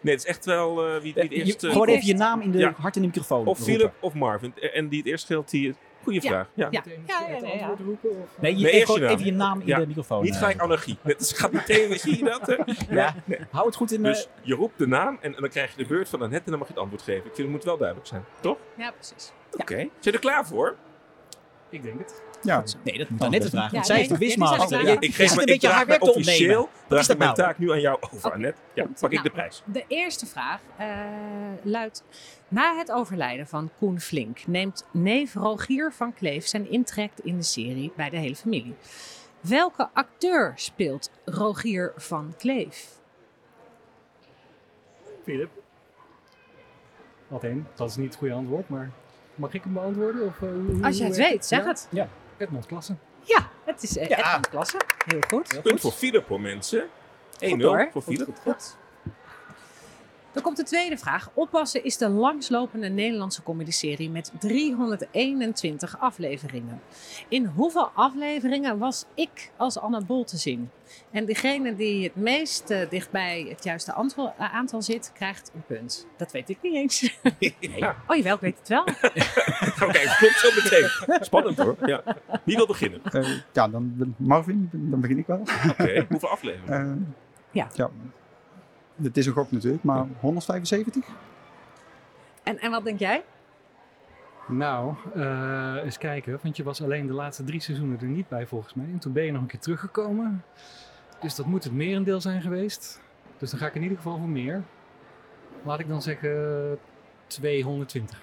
Nee, 0.00 0.14
het 0.14 0.22
is 0.22 0.28
echt 0.28 0.44
wel 0.44 0.86
eh, 0.86 0.92
wie, 1.02 1.14
wie 1.14 1.22
het 1.22 1.32
Je- 1.32 1.44
eerst... 1.44 1.64
eh, 1.64 1.72
gewoon 1.72 1.88
even 1.88 2.06
je 2.06 2.14
naam 2.14 2.40
in 2.40 2.50
de 2.50 2.58
Ja. 2.58 2.74
hart 2.78 2.96
in 2.96 3.02
de 3.02 3.08
microfoon 3.08 3.46
Of 3.46 3.58
roepen. 3.58 3.64
Philip 3.74 3.92
of 4.00 4.14
Marvin. 4.14 4.54
En 4.56 4.88
die 4.88 4.98
het 4.98 5.06
eerst 5.08 5.26
geldt, 5.26 5.50
die 5.50 5.74
Ja. 6.14 6.20
vraag. 6.20 6.46
Ja. 6.54 6.68
Ja, 6.70 6.82
ja, 7.06 7.20
ja, 7.28 7.40
nee, 7.40 7.58
ja. 7.58 7.74
Nee, 8.40 8.56
je 8.56 8.62
Nee, 8.64 8.72
even, 8.72 8.86
gewoon 8.86 9.00
je 9.00 9.06
naam. 9.06 9.14
even 9.14 9.24
je 9.26 9.32
naam 9.32 9.60
in 9.60 9.66
Ja. 9.66 9.78
de 9.78 9.86
microfoon. 9.86 10.22
Niet 10.22 10.32
eh, 10.32 10.38
gelijk 10.38 10.60
anarchie. 10.60 10.98
Het 11.02 11.20
is- 11.20 11.32
gaat 11.32 11.52
meteen, 11.52 11.98
zie 11.98 12.16
je 12.18 12.24
dat? 12.24 12.46
hè? 12.46 12.56
Ja, 12.94 13.14
hou 13.50 13.66
het 13.66 13.76
goed 13.76 13.92
in 13.92 14.02
de... 14.02 14.08
Dus 14.08 14.28
je 14.42 14.54
roept 14.54 14.78
de 14.78 14.86
naam 14.86 15.18
en, 15.20 15.34
en 15.34 15.40
dan 15.40 15.50
krijg 15.50 15.70
je 15.76 15.82
de 15.82 15.88
beurt 15.88 16.08
van 16.08 16.22
Annette 16.22 16.44
en 16.44 16.50
dan 16.50 16.58
mag 16.58 16.68
je 16.68 16.74
het 16.74 16.82
antwoord 16.82 17.02
geven. 17.02 17.18
Ik 17.26 17.34
vind 17.34 17.38
het 17.38 17.48
moet 17.48 17.64
wel 17.64 17.76
duidelijk 17.76 18.08
zijn, 18.08 18.24
toch? 18.40 18.58
Ja, 18.76 18.90
precies. 18.90 19.32
Oké. 19.56 19.74
Zijn 19.76 19.90
je 20.00 20.12
er 20.12 20.18
klaar 20.18 20.46
voor? 20.46 20.76
Ik 21.68 21.82
denk 21.82 21.98
het. 21.98 22.22
Ja. 22.42 22.62
Nee, 22.84 22.98
dat 22.98 23.08
moet 23.08 23.20
Annette 23.20 23.48
vragen. 23.48 23.68
Ja, 23.68 23.74
Want 23.74 23.86
zij 23.86 24.00
is 24.00 24.08
de 24.08 24.18
wismaster. 24.18 24.58
eigenlijk 24.58 25.02
Ja, 25.02 25.08
Ik 25.08 25.14
geef 25.14 25.36
een 25.36 25.44
beetje 25.44 25.68
haar 25.68 25.86
werk 25.86 26.02
te 26.02 26.10
officieel 26.14 26.68
draag 26.88 27.00
is 27.00 27.06
dat 27.06 27.16
ik 27.16 27.22
mijn 27.22 27.34
nou? 27.36 27.48
taak 27.48 27.58
nu 27.58 27.70
aan 27.72 27.80
jou 27.80 27.98
over, 28.12 28.32
Annette. 28.32 28.58
Ja, 28.74 28.84
pak 28.84 29.10
ik 29.10 29.10
Nou, 29.10 29.22
de 29.22 29.30
prijs. 29.30 29.62
De 29.64 29.84
eerste 29.88 30.26
vraag 30.26 30.60
eh, 30.76 30.86
luidt: 31.62 32.02
Na 32.48 32.76
het 32.76 32.90
overlijden 32.92 33.46
van 33.46 33.70
Koen 33.78 34.00
Flink 34.00 34.46
neemt 34.46 34.86
neef 34.90 35.34
Rogier 35.34 35.92
van 35.92 36.14
Kleef 36.14 36.46
zijn 36.46 36.70
intrek 36.70 37.10
in 37.22 37.36
de 37.36 37.42
serie 37.42 37.92
bij 37.96 38.10
de 38.10 38.16
hele 38.16 38.36
familie. 38.36 38.74
Welke 39.40 39.88
acteur 39.92 40.52
speelt 40.56 41.10
Rogier 41.24 41.92
van 41.96 42.34
Kleef? 42.38 42.86
Philip. 45.24 45.50
Wat 47.28 47.42
heen? 47.42 47.66
Dat 47.74 47.88
is 47.90 47.96
niet 47.96 48.06
het 48.08 48.16
goede 48.16 48.34
antwoord, 48.34 48.68
maar 48.68 48.90
mag 49.34 49.54
ik 49.54 49.62
hem 49.62 49.72
beantwoorden? 49.72 50.26
Of, 50.26 50.42
eh, 50.42 50.84
Als 50.84 50.96
je 50.96 51.04
hoe 51.04 51.12
het 51.12 51.22
weet, 51.30 51.46
zeg 51.46 51.60
Ja? 51.60 51.66
het. 51.66 51.88
Ja, 51.90 52.08
Edmond 52.38 52.66
Klasse. 52.66 52.94
Ja, 53.22 53.48
het 53.64 53.82
is 53.82 53.96
eh, 53.96 54.08
Ja. 54.08 54.18
Edmond 54.26 54.48
Klasse. 54.48 54.76
Heel 55.06 55.20
goed. 55.28 55.60
Punt 55.62 55.80
voor 55.80 55.92
Philip 55.92 56.28
hoor 56.28 56.40
mensen. 56.40 56.82
1-0 56.84 57.48
Goed, 57.48 57.62
hoor. 57.62 57.88
voor 57.92 58.02
Philip. 58.02 58.28
Goed. 58.42 58.76
Dan 60.32 60.42
komt 60.42 60.56
de 60.56 60.62
tweede 60.62 60.98
vraag. 60.98 61.30
Oppassen 61.34 61.84
is 61.84 61.96
de 61.96 62.08
langslopende 62.08 62.88
Nederlandse 62.88 63.42
comedyserie 63.42 64.10
met 64.10 64.32
321 64.38 65.98
afleveringen. 66.00 66.80
In 67.28 67.44
hoeveel 67.44 67.90
afleveringen 67.94 68.78
was 68.78 69.04
ik 69.14 69.50
als 69.56 69.78
Anna 69.78 70.00
Bol 70.00 70.24
te 70.24 70.36
zien? 70.36 70.70
En 71.10 71.24
degene 71.24 71.74
die 71.76 72.04
het 72.04 72.16
meest 72.16 72.70
eh, 72.70 72.88
dichtbij 72.90 73.46
het 73.48 73.64
juiste 73.64 73.92
antwo- 73.92 74.32
eh, 74.38 74.54
aantal 74.54 74.82
zit, 74.82 75.10
krijgt 75.14 75.50
een 75.54 75.62
punt. 75.66 76.06
Dat 76.16 76.32
weet 76.32 76.48
ik 76.48 76.58
niet 76.62 76.74
eens. 76.74 77.18
Ja. 77.60 77.96
Oh 78.06 78.16
jawel, 78.16 78.34
ik 78.34 78.40
weet 78.40 78.58
het 78.58 78.68
wel. 78.68 78.82
Oké, 79.88 79.98
klopt 80.16 80.38
zo 80.38 80.48
meteen. 80.62 80.88
Spannend 81.24 81.58
hoor. 81.58 81.76
Ja. 81.86 82.02
Wie 82.44 82.56
wil 82.56 82.66
beginnen? 82.66 83.00
Oké, 83.06 83.18
Eh, 83.18 83.28
ja, 83.52 83.68
dan 83.68 84.14
Marvin, 84.16 84.68
dan 84.72 85.00
begin 85.00 85.18
ik 85.18 85.26
wel. 85.26 85.42
hoeveel 86.08 86.28
afleveringen? 86.28 87.00
Eh, 87.00 87.16
Ja. 87.50 87.90
Het 89.02 89.16
is 89.16 89.26
een 89.26 89.32
gok 89.32 89.50
natuurlijk, 89.50 89.84
maar 89.84 90.06
175? 90.20 91.04
En, 92.42 92.58
en 92.58 92.70
wat 92.70 92.84
denk 92.84 92.98
jij? 92.98 93.24
Nou, 94.48 94.94
eh, 95.14 95.74
eens 95.84 95.98
kijken, 95.98 96.38
want 96.42 96.56
je 96.56 96.62
was 96.62 96.82
alleen 96.82 97.06
de 97.06 97.12
laatste 97.12 97.44
drie 97.44 97.60
seizoenen 97.60 98.00
er 98.00 98.06
niet 98.06 98.28
bij 98.28 98.46
volgens 98.46 98.74
mij. 98.74 98.86
En 98.92 98.98
toen 98.98 99.12
ben 99.12 99.24
je 99.24 99.32
nog 99.32 99.40
een 99.40 99.48
keer 99.48 99.60
teruggekomen. 99.60 100.44
Dus 101.20 101.34
dat 101.34 101.46
moet 101.46 101.64
het 101.64 101.72
merendeel 101.72 102.20
zijn 102.20 102.42
geweest. 102.42 103.00
Dus 103.38 103.50
dan 103.50 103.58
ga 103.58 103.66
ik 103.66 103.74
in 103.74 103.82
ieder 103.82 103.96
geval 103.96 104.18
voor 104.18 104.28
meer. 104.28 104.62
Laat 105.62 105.78
ik 105.78 105.88
dan 105.88 106.02
zeggen 106.02 106.78
220. 107.26 108.22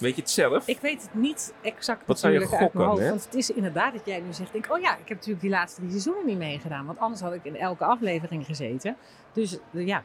Weet 0.00 0.14
je 0.16 0.20
het 0.20 0.30
zelf? 0.30 0.66
Ik 0.66 0.78
weet 0.80 1.02
het 1.02 1.14
niet 1.14 1.54
exact 1.62 2.06
Wat 2.06 2.18
zou 2.18 2.32
je 2.32 2.38
natuurlijk 2.38 2.62
uit 2.62 2.74
mijn 2.74 2.86
gokken, 2.88 3.02
hoofd. 3.02 3.02
hè? 3.02 3.08
Want 3.18 3.24
het 3.24 3.34
is 3.34 3.50
inderdaad 3.56 3.92
dat 3.92 4.06
jij 4.06 4.20
nu 4.20 4.32
zegt, 4.32 4.52
denk, 4.52 4.66
oh 4.72 4.80
ja, 4.80 4.92
ik 4.92 5.08
heb 5.08 5.16
natuurlijk 5.16 5.40
die 5.40 5.50
laatste 5.50 5.80
drie 5.80 5.90
seizoenen 5.90 6.26
niet 6.26 6.38
meegedaan. 6.38 6.86
Want 6.86 6.98
anders 6.98 7.20
had 7.20 7.32
ik 7.32 7.44
in 7.44 7.56
elke 7.56 7.84
aflevering 7.84 8.46
gezeten. 8.46 8.96
Dus 9.32 9.58
eh, 9.74 9.86
ja. 9.86 10.02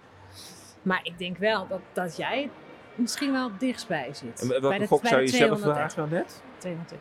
Maar 0.82 1.00
ik 1.04 1.18
denk 1.18 1.38
wel 1.38 1.68
dat, 1.68 1.80
dat 1.94 2.18
jij 2.18 2.50
misschien 2.96 3.32
wel 3.32 3.50
het 3.52 3.60
dichtstbij 3.60 4.10
zit. 4.14 4.42
En 4.42 4.48
welke 4.48 4.68
Bij 4.68 4.78
de- 4.78 4.88
gok 4.88 5.02
bij 5.02 5.10
zou 5.10 5.22
je 5.22 5.28
zelf 5.28 5.60
230. 5.60 5.94
vragen, 5.94 6.04
Annette? 6.04 6.34
200. 6.58 6.94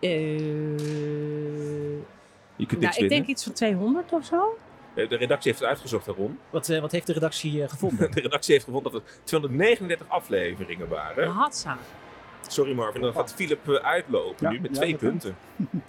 Eh, 0.00 0.10
Je 2.56 2.66
kunt 2.66 2.70
nou, 2.70 2.80
niks 2.80 2.96
ik 2.96 3.08
denk 3.08 3.26
iets 3.26 3.44
van 3.44 3.52
200 3.52 4.12
of 4.12 4.24
zo. 4.24 4.58
Eh, 4.94 5.08
De 5.08 5.16
redactie 5.16 5.50
heeft 5.50 5.62
het 5.62 5.68
uitgezocht, 5.72 6.06
Ron. 6.06 6.38
Wat, 6.50 6.68
eh, 6.68 6.80
wat 6.80 6.92
heeft 6.92 7.06
de 7.06 7.12
redactie 7.12 7.68
gevonden? 7.68 8.10
De 8.14 8.20
redactie 8.20 8.52
heeft 8.52 8.64
gevonden 8.64 8.92
dat 8.92 9.02
er 9.02 9.08
239 9.24 10.08
afleveringen 10.08 10.88
waren. 10.88 11.28
Hatsa. 11.28 11.76
Sorry 12.52 12.72
Marvin, 12.74 13.00
dan 13.00 13.12
gaat 13.12 13.32
Philip 13.34 13.68
eh, 13.68 13.74
uitlopen 13.74 14.46
Ja, 14.46 14.50
nu 14.50 14.60
met 14.60 14.70
ja, 14.70 14.76
twee 14.76 14.96
punten. 14.96 15.36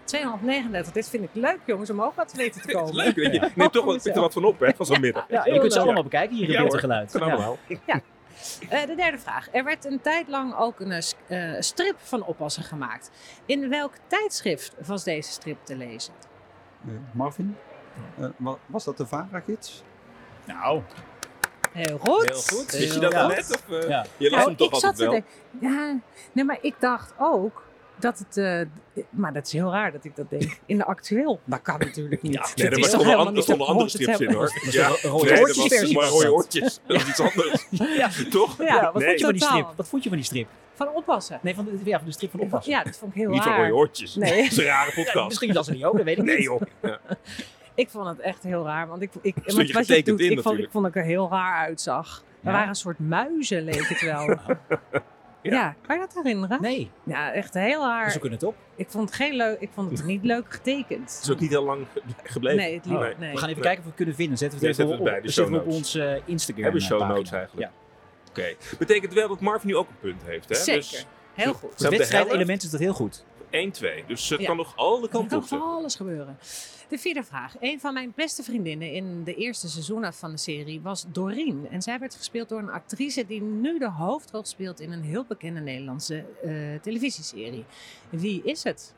239, 0.03 0.93
dit 0.99 1.09
vind 1.09 1.23
ik 1.23 1.29
leuk 1.33 1.59
jongens, 1.65 1.89
om 1.89 2.01
ook 2.01 2.15
wat 2.15 2.29
te 2.29 2.37
weten 2.37 2.61
te 2.61 2.71
komen. 2.77 2.95
Leuk, 2.95 3.15
weet 3.15 3.33
je. 3.33 3.49
Neem 3.55 3.69
toch 3.69 4.01
pik 4.03 4.15
er 4.15 4.21
wat 4.21 4.33
van 4.33 4.43
op, 4.45 4.59
hè, 4.59 4.73
van 4.75 4.85
zo'n 4.85 4.99
middag. 5.01 5.25
Ja, 5.29 5.45
je 5.45 5.59
kunt 5.59 5.73
ze 5.73 5.79
allemaal 5.79 6.03
bekijken 6.03 6.35
hier 6.35 6.49
in 6.49 6.55
en 6.55 6.79
geluid. 6.79 7.11
Kan 7.11 7.27
Ja. 7.27 7.33
allemaal. 7.33 7.57
Eh, 8.69 8.85
de 8.85 8.95
derde 8.95 9.17
vraag. 9.17 9.47
Er 9.51 9.63
werd 9.63 9.85
een 9.85 10.01
tijd 10.01 10.27
lang 10.27 10.55
ook 10.57 10.79
een 10.79 10.91
eh, 11.27 11.53
strip 11.59 11.95
van 11.97 12.23
oppassen 12.23 12.63
gemaakt. 12.63 13.11
In 13.45 13.69
welk 13.69 13.93
tijdschrift 14.07 14.75
was 14.85 15.03
deze 15.03 15.31
strip 15.31 15.57
te 15.65 15.75
lezen? 15.75 16.13
Eh, 16.87 16.91
Marvin? 17.11 17.55
Wa- 18.37 18.57
was 18.65 18.83
dat 18.83 18.97
de 18.97 19.05
VARA-gids? 19.07 19.83
Nou, 20.45 20.81
Heel 21.71 21.97
goed. 21.97 22.29
Heel 22.29 22.57
goed. 22.57 22.71
Wist 22.71 22.93
je 22.93 22.99
dat 22.99 23.13
al 23.13 23.27
net? 23.27 23.61
Of, 23.69 23.77
eh, 23.79 23.87
Ja. 23.89 24.05
Je 24.17 24.29
las 24.29 24.37
Nou, 24.39 24.47
hem 24.47 24.57
toch 24.57 24.67
ik 24.67 24.73
altijd 24.73 24.81
zat 24.81 24.95
te 24.95 25.01
wel? 25.03 25.11
denken, 25.11 25.29
ja, 25.61 25.99
nee, 26.31 26.45
maar 26.45 26.57
ik 26.61 26.75
dacht 26.79 27.13
ook 27.19 27.63
dat 27.99 28.17
het, 28.27 28.37
eh, 28.37 29.03
maar 29.09 29.33
dat 29.33 29.45
is 29.45 29.51
heel 29.53 29.71
raar 29.71 29.91
dat 29.91 30.03
ik 30.05 30.15
dat 30.15 30.29
denk. 30.29 30.59
In 30.65 30.77
de 30.77 30.85
actueel, 30.85 31.39
dat 31.45 31.61
kan 31.61 31.79
natuurlijk 31.79 32.21
niet. 32.21 32.33
Ja, 32.33 32.41
Dat 32.41 32.55
nee, 32.55 32.65
er 32.65 32.71
is 32.71 32.77
toch 32.77 32.85
stonden 32.87 33.07
helemaal 33.07 33.27
an- 33.27 33.33
niet 33.33 33.45
te- 33.45 33.57
andere 33.57 33.89
te 33.89 33.97
strips 33.97 34.19
in 34.19 34.31
hoor. 34.33 34.41
Dat 34.53 34.63
is 34.63 34.73
Ja, 34.73 34.87
een 34.87 34.95
rode 35.09 35.31
nee, 35.31 35.39
dat 35.45 35.55
was 35.55 35.91
maar 35.93 36.07
rode 36.07 36.23
dat. 36.23 36.33
oortjes. 36.33 36.79
Dat 36.87 37.01
is 37.01 37.07
iets 37.07 37.19
anders. 37.19 37.65
Ja. 37.97 38.09
Toch? 38.29 38.57
Ja, 38.63 38.91
wat 38.91 39.01
Nee. 39.03 39.07
vond 39.07 39.19
je 39.19 39.25
van 39.25 39.33
die 39.33 39.43
strip? 39.43 39.67
Wat 39.75 39.87
vond 39.87 40.03
je 40.03 40.09
van 40.09 40.17
die 40.17 40.27
strip? 40.27 40.47
Van 40.73 40.87
oppassen. 40.93 41.39
Nee, 41.41 41.55
van 41.55 41.65
de, 41.65 41.79
ja, 41.83 41.97
van 41.97 42.05
de 42.07 42.13
strip 42.13 42.31
van 42.31 42.39
oppassen. 42.39 42.71
Ja, 42.71 42.83
dat 42.83 42.97
vond 42.97 43.11
ik 43.15 43.21
heel 43.21 43.29
Niet 43.29 43.43
van 43.43 43.51
raar. 43.51 43.61
rode 43.61 43.73
oortjes. 43.75 44.15
Nee. 44.15 44.41
Dat 44.43 44.51
is 44.51 44.57
een 44.57 44.63
rare 44.63 44.89
Ja, 44.95 45.03
podcast. 45.03 45.27
misschien 45.27 45.53
was 45.53 45.65
ze 45.65 45.71
niet 45.71 45.83
ook, 45.83 45.95
dat 45.95 46.05
weet 46.05 46.17
ik 46.17 46.23
Nee 46.23 46.35
niet. 46.35 46.45
joh. 46.45 46.61
Ja. 47.75 47.83
Ik 47.83 47.89
vond 47.89 48.07
het 48.07 48.19
echt 48.19 48.43
heel 48.43 48.63
raar, 48.65 48.87
want 48.87 49.01
ik, 49.01 49.11
ik, 49.21 49.35
je 49.45 49.55
wat 49.55 49.67
je 49.67 49.73
getekend 49.73 50.05
doet, 50.05 50.19
in 50.19 50.31
ik, 50.31 50.41
vond, 50.41 50.57
ik 50.59 50.69
vond 50.71 50.83
dat 50.85 50.95
ik 50.95 51.01
er 51.01 51.07
heel 51.07 51.29
raar 51.29 51.57
uitzag. 51.65 52.23
We 52.39 52.47
Ja? 52.47 52.51
waren 52.53 52.67
een 52.69 52.75
soort 52.75 52.99
muizen, 52.99 53.63
leek 53.63 53.87
het 53.87 54.01
wel. 54.01 54.25
ja. 55.41 55.75
kan 55.87 55.95
je 55.95 56.01
dat 56.01 56.13
herinneren? 56.13 56.61
Nee, 56.61 56.91
Ja, 57.03 57.31
echt 57.33 57.53
heel 57.53 57.79
raar. 57.81 58.05
we 58.05 58.11
zoeken 58.11 58.31
het 58.31 58.43
op. 58.43 58.55
Ik 58.75 58.89
vond 58.89 59.05
het, 59.09 59.15
geen 59.17 59.33
leuk, 59.35 59.59
ik 59.59 59.69
vond 59.73 59.91
het 59.91 60.05
niet 60.05 60.23
leuk 60.23 60.53
getekend. 60.53 61.11
Het 61.13 61.19
is 61.23 61.31
ook 61.31 61.39
niet 61.39 61.49
heel 61.49 61.63
lang 61.63 61.85
ge- 61.93 62.01
gebleven. 62.23 62.57
Nee, 62.59 62.75
het 62.75 62.85
liep, 62.85 62.99
Nee. 62.99 63.13
nee. 63.17 63.31
We 63.31 63.37
gaan 63.37 63.49
even 63.49 63.61
kijken 63.61 63.77
of 63.79 63.83
we 63.83 63.87
het 63.89 63.95
kunnen 63.97 64.15
vinden. 64.15 64.37
Zetten 64.37 64.59
we 64.59 64.65
Ja, 64.65 64.71
het 64.71 64.79
even 64.79 64.89
zetten 64.97 65.05
we 65.05 65.19
op, 65.19 65.23
het 65.25 65.33
bij 65.35 65.45
de 65.45 65.55
we 65.55 65.63
show 65.65 65.67
op 65.67 65.75
ons 65.75 65.95
Instagram 66.31 66.63
Hebben 66.63 66.81
we 66.81 66.87
show 66.87 67.01
eh, 67.01 67.07
notes 67.07 67.21
pagina. 67.29 67.37
eigenlijk? 67.37 67.71
Ja. 67.71 67.79
Oké. 68.29 68.77
Betekent 68.77 69.13
wel 69.13 69.27
dat 69.27 69.39
Marvin 69.39 69.67
nu 69.67 69.75
ook 69.75 69.87
een 69.89 69.99
punt 69.99 70.21
heeft, 70.25 70.49
hè? 70.49 70.55
Zeker. 70.55 70.79
Dus 70.81 71.05
Heel 71.33 71.53
goed. 71.53 71.59
Zijn 71.61 71.71
Voor 71.75 71.85
we 71.85 71.89
de 71.91 71.97
wedstrijdelement 71.97 72.63
is 72.63 72.69
dat 72.69 72.79
heel 72.79 72.93
goed. 72.93 73.23
1-2. 73.49 74.03
Dus 74.07 74.29
het 74.29 74.39
Ja. 74.39 74.45
kan 74.47 74.57
nog 74.57 74.73
alle 74.75 74.99
kanten 75.09 75.09
kan 75.29 75.37
op 75.37 75.43
zitten. 75.43 75.57
van 75.67 75.67
alles 75.77 75.95
gebeuren. 75.95 76.37
De 76.91 76.97
vierde 76.97 77.23
vraag. 77.23 77.55
Een 77.59 77.79
van 77.79 77.93
mijn 77.93 78.13
beste 78.15 78.43
vriendinnen 78.43 78.93
in 78.93 79.23
de 79.23 79.35
eerste 79.35 79.69
seizoenen 79.69 80.13
van 80.13 80.31
de 80.31 80.37
serie 80.37 80.81
was 80.81 81.05
Doreen. 81.07 81.67
En 81.69 81.81
zij 81.81 81.99
werd 81.99 82.15
gespeeld 82.15 82.49
door 82.49 82.59
een 82.59 82.69
actrice 82.69 83.25
die 83.25 83.41
nu 83.41 83.79
de 83.79 83.89
hoofdrol 83.89 84.45
speelt 84.45 84.79
in 84.79 84.91
een 84.91 85.01
heel 85.01 85.25
bekende 85.27 85.59
Nederlandse 85.59 86.25
eh, 86.43 86.51
televisieserie. 86.81 87.65
Wie 88.09 88.41
is 88.43 88.63
het? 88.63 88.93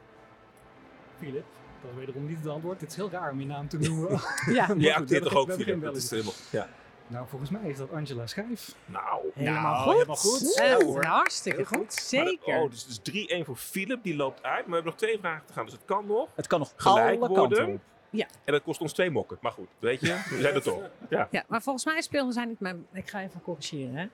Philip, 1.17 1.45
dat 1.81 1.91
is 1.91 1.97
wederom 1.97 2.27
niet 2.27 2.37
het 2.37 2.47
antwoord. 2.47 2.81
Het 2.81 2.89
is 2.89 2.95
heel 2.95 3.09
raar 3.09 3.31
om 3.31 3.39
je 3.39 3.45
naam 3.45 3.67
te 3.67 3.77
noemen. 3.77 4.09
Ja. 4.45 4.67
Je 4.67 4.73
goed, 4.73 4.87
acteert 4.87 5.23
toch 5.23 5.35
ook, 5.35 5.51
Philip? 5.51 5.81
Dat 5.81 5.95
is 5.95 6.09
helemaal... 6.09 6.33
Ja. 6.49 6.69
Nou, 7.14 7.28
volgens 7.28 7.49
mij 7.51 7.70
is 7.70 7.78
dat 7.78 7.91
Angela 7.91 8.28
Schijf. 8.28 8.76
Nou. 8.86 9.26
Helemaal 9.34 9.61
Nou, 9.61 9.84
goed. 9.84 9.93
helemaal 9.93 10.16
goed. 10.16 10.59
Eh, 10.59 10.68
Ja, 10.80 10.86
hoor. 10.86 11.05
hartstikke 11.05 11.57
Heel 11.57 11.66
goed. 11.68 11.78
goed. 11.78 12.11
Maar 12.14 12.26
dat- 12.26 12.34
Zeker. 12.43 12.61
oh, 12.61 12.70
dus 12.70 12.82
het 12.82 12.89
is 12.89 12.99
3-1 13.41 13.45
voor 13.45 13.55
Philip. 13.55 14.03
Die 14.03 14.16
loopt 14.16 14.43
uit. 14.43 14.53
Maar 14.55 14.66
we 14.68 14.74
hebben 14.74 14.91
nog 14.91 14.95
twee 14.95 15.20
vragen 15.20 15.45
te 15.45 15.53
gaan. 15.53 15.64
Dus 15.66 15.74
het 15.74 15.86
kan 15.86 16.05
nog. 16.05 16.30
Het 16.36 16.47
kan 16.47 16.59
nog 16.59 16.74
Gelijk 16.76 17.22
alle 17.22 17.28
worden. 17.30 17.82
Ja. 18.09 18.26
En 18.43 18.53
dat 18.53 18.64
kost 18.64 18.82
ons 18.82 18.93
twee 18.93 19.09
mokken. 19.09 19.38
Maar 19.41 19.51
goed, 19.51 19.68
weet 19.80 19.99
je, 20.01 20.07
we 20.30 20.38
zijn 20.41 20.53
er 20.55 20.61
toch. 20.61 20.82
Ja. 21.09 21.28
Ja, 21.32 21.43
maar 21.47 21.61
volgens 21.61 21.86
mij 21.86 22.01
speelde 22.01 22.32
zij 22.32 22.45
niet 22.45 22.59
mijn... 22.59 22.86
Ik 22.93 23.09
ga 23.09 23.22
even 23.22 23.41
corrigeren. 23.41 23.95
Hè. 23.95 24.07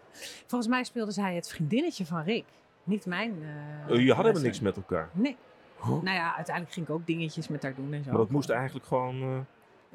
Volgens 0.48 0.70
mij 0.70 0.84
speelde 0.84 1.12
zij 1.12 1.36
het 1.36 1.50
vriendinnetje 1.50 2.06
van 2.06 2.24
Rick. 2.24 2.46
Niet 2.84 3.06
mijn... 3.06 3.32
eh, 3.44 3.48
Oh, 3.84 3.90
Jullie 3.90 4.08
hadden 4.08 4.26
helemaal 4.26 4.42
niks 4.44 4.60
met 4.60 4.76
elkaar. 4.76 5.10
Nee. 5.14 5.38
Huh? 5.82 5.88
Nou 5.90 6.10
ja, 6.16 6.36
uiteindelijk 6.36 6.74
ging 6.76 6.88
ik 6.88 6.94
ook 6.94 7.06
dingetjes 7.06 7.48
met 7.48 7.64
haar 7.64 7.76
doen 7.76 7.94
en 7.94 8.04
zo. 8.04 8.10
Maar 8.10 8.20
dat 8.20 8.30
moest 8.30 8.50
eigenlijk 8.50 8.86
gewoon 8.86 9.22
uh, 9.24 9.38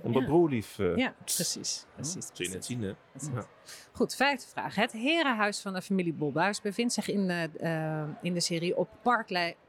omdat 0.03 0.23
Ja. 0.23 0.29
broerlief. 0.29 0.79
uh, 0.79 0.97
Ja, 0.97 1.15
precies. 1.25 1.87
precies, 1.95 2.27
zul 2.33 2.47
je 2.47 2.53
net 2.53 2.65
zien, 2.65 2.83
hè? 2.83 2.89
Ja. 3.35 3.45
Goed, 3.93 4.15
vijfde 4.15 4.47
vraag. 4.49 4.75
Het 4.75 4.93
herenhuis 4.93 5.61
van 5.61 5.73
de 5.73 5.83
familie 5.83 6.13
Bolbuis 6.13 6.61
bevindt 6.61 6.93
zich 6.93 7.09
in 7.11 7.27
de, 7.27 7.51
eh, 7.59 8.03
in 8.23 8.35
de 8.35 8.41
serie 8.41 8.77
op 8.77 8.89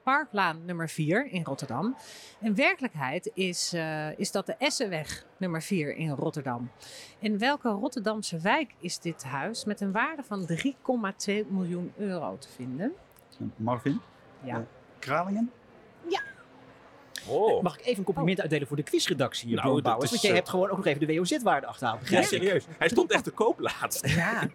Parklaan 0.04 0.66
nummer 0.66 0.90
4 0.90 1.26
in 1.32 1.44
Rotterdam. 1.44 1.96
In 2.42 2.56
werkelijkheid 2.56 3.32
is, 3.34 3.74
eh, 3.74 4.20
is 4.20 4.32
dat 4.32 4.46
de 4.46 4.56
Essenweg 4.58 5.26
nummer 5.38 5.62
4 5.62 5.96
in 5.96 6.10
Rotterdam. 6.10 6.70
In 7.20 7.38
welke 7.38 7.70
Rotterdamse 7.70 8.40
wijk 8.40 8.74
is 8.80 9.00
dit 9.00 9.24
huis 9.24 9.66
met 9.66 9.82
een 9.82 9.92
waarde 9.92 10.24
van 10.24 10.46
3,2 10.46 11.46
miljoen 11.50 11.94
euro 11.98 12.38
te 12.38 12.50
vinden? 12.50 12.94
Marvin? 13.56 14.00
Ja. 14.44 14.66
Kralingen? 15.00 15.52
Oh. 17.28 17.62
Mag 17.64 17.80
ik 17.80 17.86
even 17.86 17.98
een 17.98 18.04
compliment 18.04 18.42
uitdelen 18.42 18.68
voor 18.68 18.76
de 18.76 18.84
quizredactie, 18.84 19.56
Nou, 19.56 19.82
nou, 19.82 20.04
is, 20.04 20.10
Want 20.10 20.22
jij 20.22 20.30
eh, 20.32 20.36
hebt 20.38 20.50
gewoon 20.50 20.70
ook 20.70 20.78
nog 20.78 20.86
even 20.86 21.08
de 21.08 21.16
WOZ-waarde 21.16 21.68
achterhaald. 21.68 22.10
Ja, 22.10 22.22
serieus. 22.22 22.66
Hij 22.78 22.90
stond 22.90 23.12
echt 23.12 23.24
te 23.24 23.32
koop 23.32 23.60
laatst. 23.60 24.08
Ja. 24.08 24.48
3,2 24.48 24.52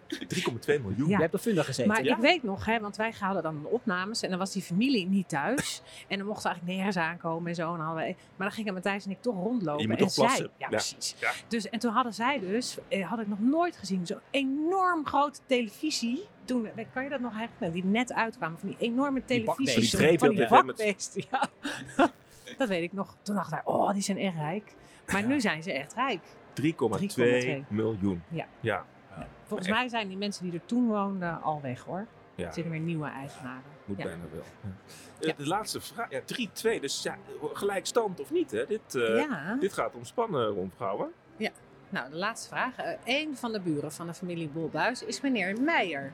miljoen. 0.65 0.95
Ja. 0.97 1.15
Je 1.15 1.21
hebt 1.21 1.33
op 1.33 1.39
Funda 1.39 1.63
gezeten. 1.63 1.91
Maar 1.91 2.03
ja? 2.03 2.15
ik 2.15 2.21
weet 2.21 2.43
nog, 2.43 2.65
hè, 2.65 2.79
want 2.79 2.95
wij 2.95 3.13
hadden 3.19 3.43
dan 3.43 3.65
opnames 3.65 4.21
en 4.21 4.29
dan 4.29 4.39
was 4.39 4.51
die 4.51 4.61
familie 4.61 5.07
niet 5.07 5.29
thuis. 5.29 5.81
en 6.07 6.17
dan 6.17 6.27
mochten 6.27 6.43
we 6.43 6.49
eigenlijk 6.49 6.77
nergens 6.77 6.97
aankomen 7.05 7.49
en 7.49 7.55
zo. 7.55 7.71
En 7.71 7.77
dan 7.77 7.85
hadden 7.85 8.05
we, 8.05 8.15
maar 8.35 8.47
dan 8.47 8.55
gingen 8.55 8.73
Matthijs 8.73 9.05
en 9.05 9.11
ik 9.11 9.21
toch 9.21 9.35
rondlopen. 9.35 9.81
Je 9.81 9.87
moet 9.87 9.97
en 9.99 10.05
toch 10.05 10.15
plassen. 10.15 10.37
Zij, 10.37 10.49
ja, 10.57 10.65
Ja. 10.65 10.67
precies. 10.67 11.15
Ja. 11.19 11.31
Dus, 11.47 11.69
en 11.69 11.79
toen 11.79 11.91
hadden 11.91 12.13
zij 12.13 12.39
dus, 12.39 12.77
eh, 12.87 13.09
had 13.09 13.19
ik 13.19 13.27
nog 13.27 13.39
nooit 13.39 13.77
gezien, 13.77 14.05
zo'n 14.07 14.19
enorm 14.31 15.05
grote 15.05 15.39
televisie. 15.45 16.23
Toen, 16.45 16.67
kan 16.93 17.03
je 17.03 17.09
dat 17.09 17.19
nog 17.19 17.31
herinneren? 17.33 17.71
Die 17.71 17.85
net 17.85 18.13
uitkwamen 18.13 18.59
van 18.59 18.67
die 18.69 18.77
enorme 18.79 19.21
Die 19.25 19.43
televisie. 19.43 19.97
Die 19.97 20.19
van 20.19 20.29
die 20.29 20.37
hè, 20.43 20.49
met- 20.63 20.75
bakbeesten, 20.75 21.23
ja. 21.31 21.49
Dat 22.57 22.67
weet 22.67 22.83
ik 22.83 22.93
nog. 22.93 23.15
Toen 23.21 23.35
dacht 23.35 23.51
ik, 23.53 23.61
oh, 23.69 23.93
die 23.93 24.01
zijn 24.01 24.17
echt 24.17 24.35
rijk. 24.35 24.75
Maar 25.11 25.25
nu 25.25 25.41
zijn 25.41 25.63
ze 25.63 25.73
echt 25.73 25.93
rijk. 25.93 26.19
3,2 26.61 27.65
miljoen. 27.67 28.23
Ja. 28.29 28.45
Ja. 28.59 28.85
Volgens 29.45 29.69
mij 29.69 29.87
zijn 29.87 30.07
die 30.07 30.17
mensen 30.17 30.43
die 30.43 30.53
er 30.53 30.65
toen 30.65 30.87
woonden 30.87 31.41
al 31.41 31.61
weg 31.61 31.81
hoor. 31.83 32.05
Ja. 32.35 32.47
Er 32.47 32.53
zitten 32.53 32.71
weer 32.71 32.81
nieuwe 32.81 33.07
eigenaren. 33.09 33.61
Moet 33.85 33.97
bijna 33.97 34.17
wel. 34.33 34.43
Ja. 35.19 35.27
Eh, 35.29 35.37
De 35.37 35.47
laatste 35.47 35.81
vraag. 35.81 36.09
Ja, 36.09 36.21
3-2. 36.77 36.79
Dus 36.79 37.03
ja, 37.03 37.17
gelijkstand 37.53 38.19
of 38.19 38.31
niet, 38.31 38.51
hè? 38.51 38.65
Dit, 38.65 38.95
eh, 38.95 39.15
Ja. 39.17 39.57
dit 39.59 39.73
gaat 39.73 39.95
om 39.95 40.03
spannen 40.05 40.47
rondvrouwen. 40.47 41.11
Ja, 41.37 41.49
nou 41.89 42.09
de 42.09 42.15
laatste 42.15 42.47
vraag. 42.49 42.75
Eh 42.77 42.93
een 43.05 43.37
van 43.37 43.51
de 43.51 43.59
buren 43.59 43.91
van 43.91 44.07
de 44.07 44.13
familie 44.13 44.47
Bolbuis 44.49 45.03
is 45.03 45.21
meneer 45.21 45.61
Meijer. 45.61 46.11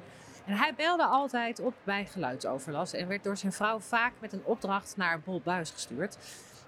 En 0.47 0.53
hij 0.53 0.73
belde 0.75 1.05
altijd 1.05 1.59
op 1.59 1.73
bij 1.83 2.05
geluidsoverlast 2.05 2.93
en 2.93 3.07
werd 3.07 3.23
door 3.23 3.37
zijn 3.37 3.51
vrouw 3.51 3.79
vaak 3.79 4.13
met 4.19 4.33
een 4.33 4.43
opdracht 4.43 4.97
naar 4.97 5.19
Bolbuis 5.19 5.71
gestuurd. 5.71 6.17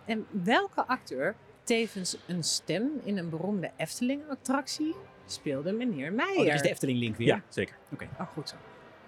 En 0.05 0.25
welke 0.29 0.85
acteur, 0.87 1.35
tevens 1.63 2.17
een 2.27 2.43
stem 2.43 2.89
in 3.03 3.17
een 3.17 3.29
beroemde 3.29 3.71
Efteling-attractie, 3.75 4.95
speelde 5.25 5.71
meneer 5.71 6.13
Meijer? 6.13 6.39
Oh, 6.39 6.45
dat 6.45 6.53
is 6.53 6.61
de 6.61 6.69
Efteling-link 6.69 7.15
weer. 7.15 7.27
Ja, 7.27 7.41
zeker. 7.49 7.75
Oké. 7.91 8.07
Oh, 8.19 8.27
goed 8.27 8.49
zo. 8.49 8.55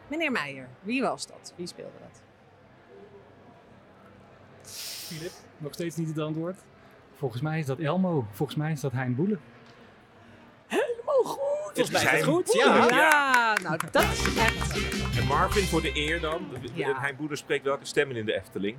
Meneer 0.08 0.32
Meijer, 0.32 0.68
wie 0.82 1.02
was 1.02 1.28
dat? 1.28 1.54
Wie 1.56 1.68
speelde 1.68 1.98
dat? 2.02 2.22
Filip, 4.72 5.32
nog 5.58 5.74
steeds 5.74 5.96
niet 5.96 6.08
het 6.08 6.20
antwoord. 6.20 6.58
Volgens 7.14 7.42
mij 7.42 7.60
is 7.60 7.66
dat 7.66 7.80
Elmo. 7.80 8.26
Volgens 8.32 8.58
mij 8.58 8.72
is 8.72 8.82
dat 8.82 8.92
Hein 8.92 9.16
Boelen. 9.16 9.40
Volgens 11.74 12.04
mij 12.04 12.04
is 12.04 12.10
het 12.20 12.24
goed. 12.30 12.54
Ja. 12.54 12.88
Ja, 12.90 13.58
nou 13.64 13.78
dat 13.92 14.04
is 14.04 14.36
echt... 14.38 15.18
En 15.18 15.26
Marvin 15.28 15.64
voor 15.64 15.82
de 15.82 15.92
eer 15.94 16.20
dan. 16.22 16.48
Ja. 16.74 17.00
Hein 17.00 17.16
Boeder 17.16 17.38
spreekt 17.38 17.64
welke 17.64 17.86
stemmen 17.86 18.16
in 18.16 18.26
de 18.26 18.34
Efteling? 18.36 18.78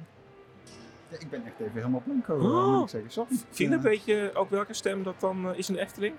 Ja, 1.08 1.18
ik 1.18 1.30
ben 1.30 1.42
echt 1.46 1.54
even 1.60 1.72
helemaal 1.74 2.02
blanco, 2.04 2.34
Oh. 2.34 2.72
moet 2.74 2.82
ik 2.82 2.88
zeggen. 2.88 3.10
Sorry. 3.10 3.36
Philip, 3.50 3.82
Ja. 3.82 3.88
weet 3.88 4.04
je 4.04 4.30
ook 4.34 4.50
welke 4.50 4.74
stem 4.74 5.02
dat 5.02 5.20
dan 5.20 5.48
eh, 5.52 5.58
is 5.58 5.68
in 5.68 5.74
de 5.74 5.80
Efteling? 5.80 6.14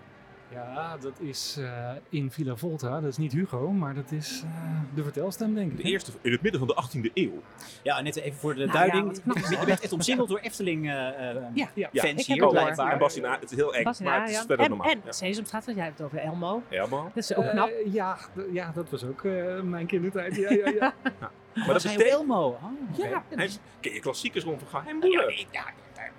Ja, 0.53 0.97
dat 0.97 1.19
is 1.19 1.57
eh, 1.59 1.91
in 2.09 2.31
Villa 2.31 2.55
Volta. 2.55 2.99
Dat 2.99 3.09
is 3.09 3.17
niet 3.17 3.31
Hugo, 3.31 3.71
maar 3.71 3.93
dat 3.93 4.11
is 4.11 4.41
eh, 4.45 4.49
de 4.95 5.03
vertelstem, 5.03 5.53
denk 5.55 5.71
ik. 5.71 5.77
De 5.77 5.83
eerste 5.83 6.11
in 6.21 6.31
het 6.31 6.41
midden 6.41 6.59
van 6.59 6.67
de 6.67 6.83
18e 7.07 7.13
eeuw. 7.13 7.41
Ja, 7.83 8.01
net 8.01 8.15
even 8.15 8.39
voor 8.39 8.55
de 8.55 8.65
Nou 8.65 8.71
ja, 8.71 8.91
duiding. 8.91 9.05
wat 9.05 9.21
knap. 9.21 9.37
je 9.59 9.65
bent 9.65 9.81
echt 9.81 9.91
omsingeld 9.93 10.29
door 10.29 10.39
Efteling 10.39 10.89
eh, 10.89 11.29
eh, 11.29 11.35
Ja. 11.53 11.69
Ja, 11.73 11.89
hier, 12.15 12.47
blijkbaar. 12.47 12.91
En 12.91 12.97
Bas 12.97 13.15
het 13.15 13.51
is 13.51 13.57
heel 13.57 13.75
eng, 13.75 13.83
Bas 13.83 13.99
en 13.99 14.05
maar 14.05 14.21
het 14.21 14.29
is 14.29 14.37
verder 14.37 14.59
en, 14.59 14.69
normaal. 14.69 14.89
en 14.89 15.01
Ja. 15.05 15.11
Sesamstraat, 15.11 15.65
want 15.65 15.77
jij 15.77 15.85
hebt 15.85 15.97
het 15.97 16.07
over 16.07 16.19
Elmo. 16.19 16.61
Helemaal. 16.67 17.03
Dat 17.13 17.23
is 17.23 17.35
ook 17.35 17.49
knap. 17.49 17.69
Eh, 17.69 17.93
ja, 17.93 18.17
ja, 18.51 18.71
dat 18.75 18.89
was 18.89 19.03
ook 19.03 19.23
eh, 19.23 19.61
mijn 19.61 19.85
kindertijd. 19.85 20.35
Ja, 20.35 20.51
ja, 20.51 20.69
ja. 20.69 20.93
Maar 21.53 21.65
Was 21.73 21.83
dat 21.83 21.91
betekent... 21.91 22.19
Elmo? 22.19 22.47
Oh. 22.47 22.97
Ja, 22.97 23.23
hij 23.29 23.49
ken 23.79 23.93
je 23.93 23.99
klassiekers 23.99 24.43
rond 24.43 24.61
van 24.69 24.83
Ja, 24.85 24.93
nee, 24.93 25.47
ja, 25.51 25.67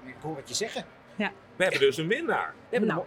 ik 0.07 0.15
hoor 0.21 0.35
wat 0.35 0.49
je 0.49 0.55
zeggen. 0.55 0.85
Ja. 1.17 1.33
We 1.57 1.63
hebben 1.63 1.81
dus 1.81 1.97
een 1.97 2.09
winnaar. 2.09 2.55
We 2.69 2.77
hebben 2.77 2.89
Nou, 2.89 3.05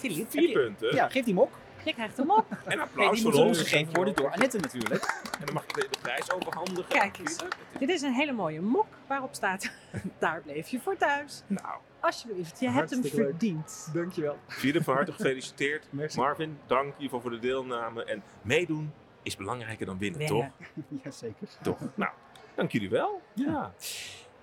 Vier 0.00 0.52
punten. 0.52 0.94
Ja, 0.94 1.08
geef 1.08 1.24
die 1.24 1.34
mok. 1.34 1.50
je 1.84 1.92
krijgt 1.94 2.16
hem 2.16 2.30
op. 2.30 2.44
En 2.64 2.80
applaus 2.80 3.22
voor 3.22 3.32
ons 3.32 3.58
gegeven 3.58 3.94
worden 3.94 4.14
door 4.14 4.30
Annette 4.30 4.58
natuurlijk. 4.58 5.04
En 5.38 5.44
dan 5.44 5.54
mag 5.54 5.62
ik 5.64 5.74
de, 5.74 5.88
de 5.90 5.98
prijs 6.02 6.30
overhandigen. 6.32 6.88
Kijk 6.88 7.18
eens. 7.18 7.36
Dit 7.78 7.88
is 7.88 8.02
een 8.02 8.12
hele 8.12 8.32
mooie 8.32 8.60
mok 8.60 8.86
waarop 9.06 9.34
staat, 9.34 9.70
daar 10.18 10.40
bleef 10.40 10.68
je 10.68 10.80
voor 10.80 10.96
thuis. 10.96 11.42
Nou, 11.46 11.76
Alsjeblieft, 12.00 12.60
je 12.60 12.68
hebt 12.70 12.90
hem 12.90 12.98
Hartstikke 12.98 13.16
leuk. 13.16 13.26
verdiend. 13.30 13.90
Dankjewel. 13.92 14.38
Philip, 14.48 14.82
van 14.84 14.94
harte 14.94 15.12
gefeliciteerd. 15.12 15.86
Merci. 15.92 16.18
Marvin, 16.18 16.58
dank 16.66 16.94
geval 16.98 17.20
voor 17.20 17.30
de 17.30 17.38
deelname. 17.38 18.04
En 18.04 18.22
meedoen 18.42 18.92
is 19.22 19.36
belangrijker 19.36 19.86
dan 19.86 19.98
winnen, 19.98 20.18
Winnen. 20.18 20.52
toch? 20.76 20.84
Jazeker. 21.04 21.48
Toch? 21.62 21.78
Nou, 21.94 22.10
dank 22.54 22.72
jullie 22.72 22.90
wel. 22.90 23.20
Ja. 23.34 23.72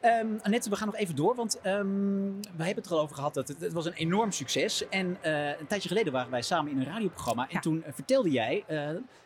Ehm, 0.01 0.27
Annette, 0.41 0.69
we 0.69 0.75
gaan 0.75 0.87
nog 0.87 0.95
even 0.95 1.15
door, 1.15 1.35
want 1.35 1.61
ehm, 1.61 1.85
we 2.41 2.63
hebben 2.63 2.75
het 2.75 2.85
er 2.85 2.91
al 2.91 2.99
over 2.99 3.15
gehad. 3.15 3.33
Dat 3.33 3.47
het, 3.47 3.59
het 3.59 3.73
was 3.73 3.85
een 3.85 3.93
enorm 3.93 4.31
succes. 4.31 4.89
En 4.89 5.17
eh, 5.21 5.59
een 5.59 5.67
tijdje 5.67 5.87
geleden 5.87 6.13
waren 6.13 6.31
wij 6.31 6.41
samen 6.41 6.71
in 6.71 6.77
een 6.79 6.85
radioprogramma. 6.85 7.43
En 7.43 7.49
Ja. 7.51 7.59
toen 7.59 7.83
eh, 7.83 7.93
vertelde 7.93 8.29
jij 8.31 8.63
eh, 8.67 8.77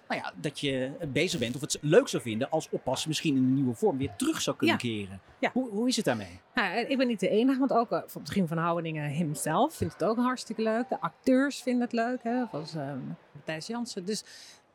nou 0.07 0.23
ja, 0.23 0.33
dat 0.35 0.59
je 0.59 0.91
bezig 1.07 1.39
bent 1.39 1.55
of 1.55 1.61
het 1.61 1.77
leuk 1.81 2.07
zou 2.07 2.23
vinden 2.23 2.49
als 2.49 2.67
oppas 2.71 3.05
misschien 3.07 3.35
in 3.35 3.43
een 3.43 3.53
nieuwe 3.53 3.73
vorm 3.75 3.97
weer 3.97 4.11
terug 4.17 4.41
zou 4.41 4.55
kunnen 4.57 4.75
Ja. 4.81 4.81
keren. 4.81 5.21
Ja. 5.39 5.49
Hoe, 5.53 5.69
hoe 5.69 5.87
is 5.87 5.95
het 5.95 6.05
daarmee? 6.05 6.39
Nou, 6.53 6.77
ik 6.77 6.97
ben 6.97 7.07
niet 7.07 7.19
de 7.19 7.29
enige, 7.29 7.59
want 7.59 7.73
ook 7.73 7.91
uh, 7.91 7.99
Giem 8.23 8.47
van 8.47 8.57
Houweningen 8.57 9.09
himself 9.09 9.73
vindt 9.75 9.93
het 9.93 10.03
ook 10.03 10.17
hartstikke 10.17 10.61
leuk. 10.61 10.89
De 10.89 10.99
acteurs 11.01 11.61
vinden 11.61 11.81
het 11.81 11.93
leuk, 11.93 12.23
hè, 12.23 12.43
zoals 12.51 12.75
ehm 12.75 12.99
Matthijs 13.33 13.67
Jansen. 13.67 14.05
Dus, 14.05 14.23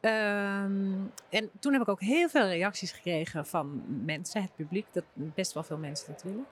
ehm, 0.01 0.92
en 1.28 1.51
toen 1.61 1.72
heb 1.72 1.82
ik 1.82 1.88
ook 1.88 2.01
heel 2.01 2.28
veel 2.28 2.47
reacties 2.47 2.92
gekregen 2.92 3.47
van 3.47 3.82
mensen, 4.05 4.42
het 4.42 4.55
publiek, 4.57 4.86
dat 4.92 5.05
best 5.14 5.53
wel 5.53 5.62
veel 5.62 5.78
mensen 5.78 6.07
dat 6.12 6.22
willen. 6.22 6.47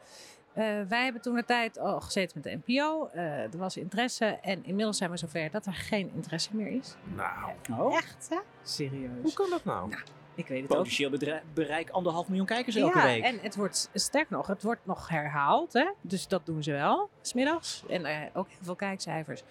Eh, 0.53 0.89
wij 0.89 1.05
hebben 1.05 1.23
toen 1.23 1.35
de 1.35 1.45
tijd 1.45 1.79
al 1.79 2.01
gezeten 2.01 2.41
met 2.43 2.53
de 2.53 2.61
NPO. 2.65 3.09
eh, 3.13 3.23
er 3.53 3.59
was 3.59 3.77
interesse 3.77 4.25
en 4.27 4.65
inmiddels 4.65 4.97
zijn 4.97 5.11
we 5.11 5.17
zover 5.17 5.51
dat 5.51 5.67
er 5.67 5.75
geen 5.75 6.11
interesse 6.15 6.57
meer 6.57 6.67
is. 6.67 6.95
Nou, 7.15 7.51
Oh, 7.79 7.97
Echt, 7.97 8.27
hè? 8.31 8.39
Serieus. 8.63 9.23
hoe 9.23 9.33
kan 9.33 9.51
dat 9.51 9.65
nou? 9.65 9.93
Ik 10.35 10.47
weet 10.49 10.63
het 10.63 10.71
ook. 10.71 10.77
potentieel 10.77 11.11
bereik 11.55 11.91
anderhalf 11.91 12.29
miljoen 12.29 12.47
kijkers 12.47 12.77
elke 12.77 12.99
ja, 12.99 13.05
week. 13.05 13.23
en 13.25 13.39
het 13.41 13.57
wordt, 13.57 13.91
sterk 13.95 14.31
nog, 14.31 14.47
het 14.47 14.63
wordt 14.63 14.81
nog 14.87 15.09
herhaald. 15.09 15.73
Hè? 15.73 15.91
Dus 16.01 16.29
dat 16.29 16.47
doen 16.47 16.63
ze 16.63 16.73
wel, 16.73 17.11
smiddags. 17.21 17.83
En 17.89 18.05
eh, 18.05 18.21
ook 18.33 18.49
heel 18.49 18.59
veel 18.63 18.77
kijkcijfers. 18.77 19.43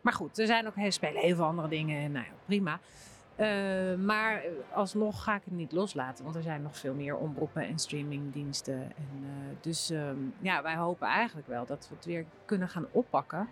Maar 0.00 0.12
goed, 0.12 0.38
er 0.38 0.46
zijn 0.46 0.66
ook 0.66 0.74
heel, 0.76 0.90
spelen 0.90 1.20
heel 1.22 1.36
veel 1.36 1.44
andere 1.44 1.68
dingen. 1.68 2.02
En 2.02 2.12
nou 2.12 2.24
ja, 2.24 2.32
prima. 2.46 2.80
Maar 3.96 4.36
eh, 4.36 4.50
alsnog 4.72 5.22
ga 5.22 5.34
ik 5.34 5.42
het 5.44 5.54
niet 5.54 5.72
loslaten. 5.72 6.24
Want 6.24 6.36
er 6.36 6.42
zijn 6.42 6.62
nog 6.62 6.76
veel 6.76 6.94
meer 6.94 7.16
omroepen 7.16 7.66
en 7.66 7.78
streamingdiensten. 7.78 8.74
En, 8.74 9.22
eh, 9.22 9.56
dus 9.60 9.90
ehm, 9.90 10.16
ja, 10.38 10.62
wij 10.62 10.76
hopen 10.76 11.06
eigenlijk 11.06 11.48
wel 11.48 11.66
dat 11.66 11.86
we 11.88 11.94
het 11.94 12.04
weer 12.04 12.24
kunnen 12.44 12.68
gaan 12.68 12.86
oppakken. 12.90 13.48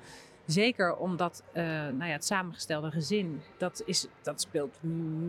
Zeker 0.50 0.96
omdat 0.96 1.42
eh, 1.52 1.64
nou 1.64 2.04
ja, 2.04 2.12
het 2.12 2.24
samengestelde 2.24 2.90
gezin, 2.90 3.40
dat, 3.58 3.82
is, 3.86 4.06
dat 4.22 4.40
speelt 4.40 4.78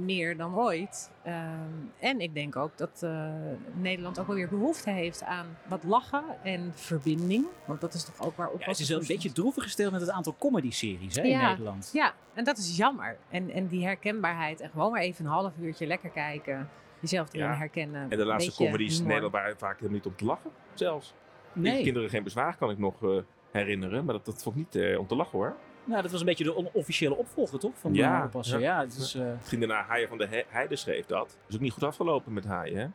meer 0.03 0.38
dan 0.38 0.55
ooit. 0.55 1.11
Ehm, 1.24 1.59
en 1.99 2.19
ik 2.19 2.34
denk 2.34 2.55
ook 2.55 2.78
dat 2.78 3.01
eh, 3.03 3.32
Nederland 3.74 4.19
ook 4.19 4.28
wel 4.28 4.36
weer 4.36 4.49
behoefte 4.49 4.89
heeft 4.89 5.24
aan 5.24 5.57
wat 5.67 5.84
lachen 5.84 6.24
en 6.43 6.72
verbinding. 6.76 7.45
Want 7.65 7.82
dat 7.82 7.93
is 7.93 8.03
toch 8.03 8.22
ook 8.28 8.36
waar 8.36 8.47
Ja, 8.47 8.53
op 8.53 8.65
het 8.65 8.80
is 8.80 8.89
wel 8.89 8.99
een 8.99 9.07
beetje 9.07 9.32
droevig 9.32 9.63
gesteld 9.63 9.91
met 9.91 10.01
het 10.01 10.09
aantal 10.09 10.36
comedy-series 10.39 11.15
hè, 11.15 11.22
in 11.22 11.30
Ja. 11.30 11.47
Nederland. 11.49 11.89
Ja, 11.93 12.13
en 12.34 12.43
dat 12.43 12.57
is 12.57 12.78
jammer. 12.78 13.17
En, 13.30 13.49
en 13.49 13.67
die 13.67 13.84
herkenbaarheid 13.86 14.59
en 14.59 14.69
gewoon 14.69 14.91
maar 14.91 15.01
even 15.01 15.26
een 15.26 15.32
half 15.32 15.53
uurtje 15.61 15.88
lekker 15.88 16.09
kijken. 16.09 16.69
Jezelf 16.99 17.34
erin 17.34 17.45
Ja. 17.47 17.55
herkennen. 17.55 18.11
En 18.11 18.17
de 18.17 18.26
laatste 18.26 18.53
comedies 18.55 18.99
in. 18.99 19.05
Nederland 19.05 19.34
waren 19.34 19.57
vaak 19.57 19.76
helemaal 19.76 19.95
niet 19.95 20.05
om 20.05 20.15
te 20.15 20.26
lachen, 20.26 20.51
zelfs. 20.74 21.13
Nee. 21.53 21.84
Kinderen 21.84 22.09
geen 22.09 22.24
bezwaar 22.24 22.57
kan 22.57 22.69
ik 22.69 22.78
nog 22.78 23.03
eh, 23.03 23.09
herinneren, 23.51 24.05
maar 24.05 24.13
dat, 24.13 24.25
dat 24.25 24.43
vond 24.43 24.55
ik 24.55 24.61
niet 24.73 24.83
eh, 24.83 24.99
om 24.99 25.07
te 25.07 25.15
lachen 25.15 25.37
hoor. 25.37 25.55
Nou, 25.83 26.01
dat 26.01 26.11
was 26.11 26.19
een 26.19 26.25
beetje 26.25 26.43
de 26.43 26.55
onofficiële 26.55 27.15
opvolger, 27.15 27.59
toch? 27.59 27.71
Van 27.75 27.93
Ja, 27.93 28.17
ja, 28.17 28.23
oppassen. 28.25 28.59
ja. 28.59 28.75
Ja, 28.77 28.83
het 28.85 28.95
is, 28.95 29.15
eh, 29.15 29.23
Vrienden 29.41 29.69
naar 29.69 29.85
Haaien 29.87 30.07
van 30.07 30.17
de 30.17 30.27
He- 30.27 30.43
Heide 30.47 30.75
schreef 30.75 31.05
dat. 31.05 31.37
is 31.47 31.55
ook 31.55 31.61
niet 31.61 31.73
goed 31.73 31.83
afgelopen 31.83 32.33
met 32.33 32.45
Haaien, 32.45 32.77
hè? 32.79 32.87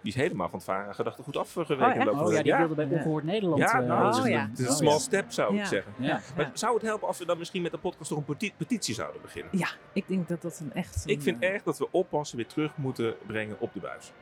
Die 0.00 0.12
is 0.12 0.18
helemaal 0.20 0.48
van 0.48 0.58
het 0.58 0.68
varen 0.68 0.94
gedachte 0.94 1.22
goed 1.22 1.36
afgeweken. 1.36 2.08
Oh, 2.08 2.20
oh 2.22 2.32
ja, 2.32 2.42
die 2.42 2.54
wilde 2.54 2.74
bij 2.74 2.84
Ongehoord 2.90 3.24
Nederland. 3.24 3.60
Ja, 3.62 3.80
eh, 3.80 3.86
nou, 3.86 4.04
het 4.06 4.14
is, 4.14 4.20
Oh, 4.20 4.26
een- 4.26 4.32
ja. 4.32 4.48
het 4.50 4.58
is 4.58 4.64
een 4.64 4.70
Oh, 4.70 4.76
small 4.76 4.92
ja. 4.92 4.98
step 4.98 5.32
zou 5.32 5.58
ik 5.58 5.64
zeggen. 5.66 5.92
Ja. 5.98 6.20
Maar 6.36 6.50
zou 6.54 6.74
het 6.74 6.82
helpen 6.82 7.06
als 7.08 7.18
we 7.18 7.26
dan 7.26 7.38
misschien 7.38 7.62
met 7.62 7.70
de 7.70 7.78
podcast 7.78 8.08
toch 8.08 8.18
een 8.18 8.24
peti- 8.24 8.52
petitie 8.56 8.94
zouden 8.94 9.22
beginnen? 9.22 9.58
Ja, 9.58 9.68
ik 9.92 10.04
denk 10.08 10.28
dat 10.28 10.42
dat 10.42 10.58
een 10.60 10.72
echt... 10.72 11.02
Ik 11.06 11.22
vind 11.22 11.42
echt 11.42 11.64
dat 11.64 11.78
we 11.78 11.88
oppassen 11.90 12.36
weer 12.36 12.46
terug 12.46 12.76
moeten 12.76 13.14
brengen 13.26 13.56
op 13.58 13.72
de 13.72 13.80
buis. 13.80 14.12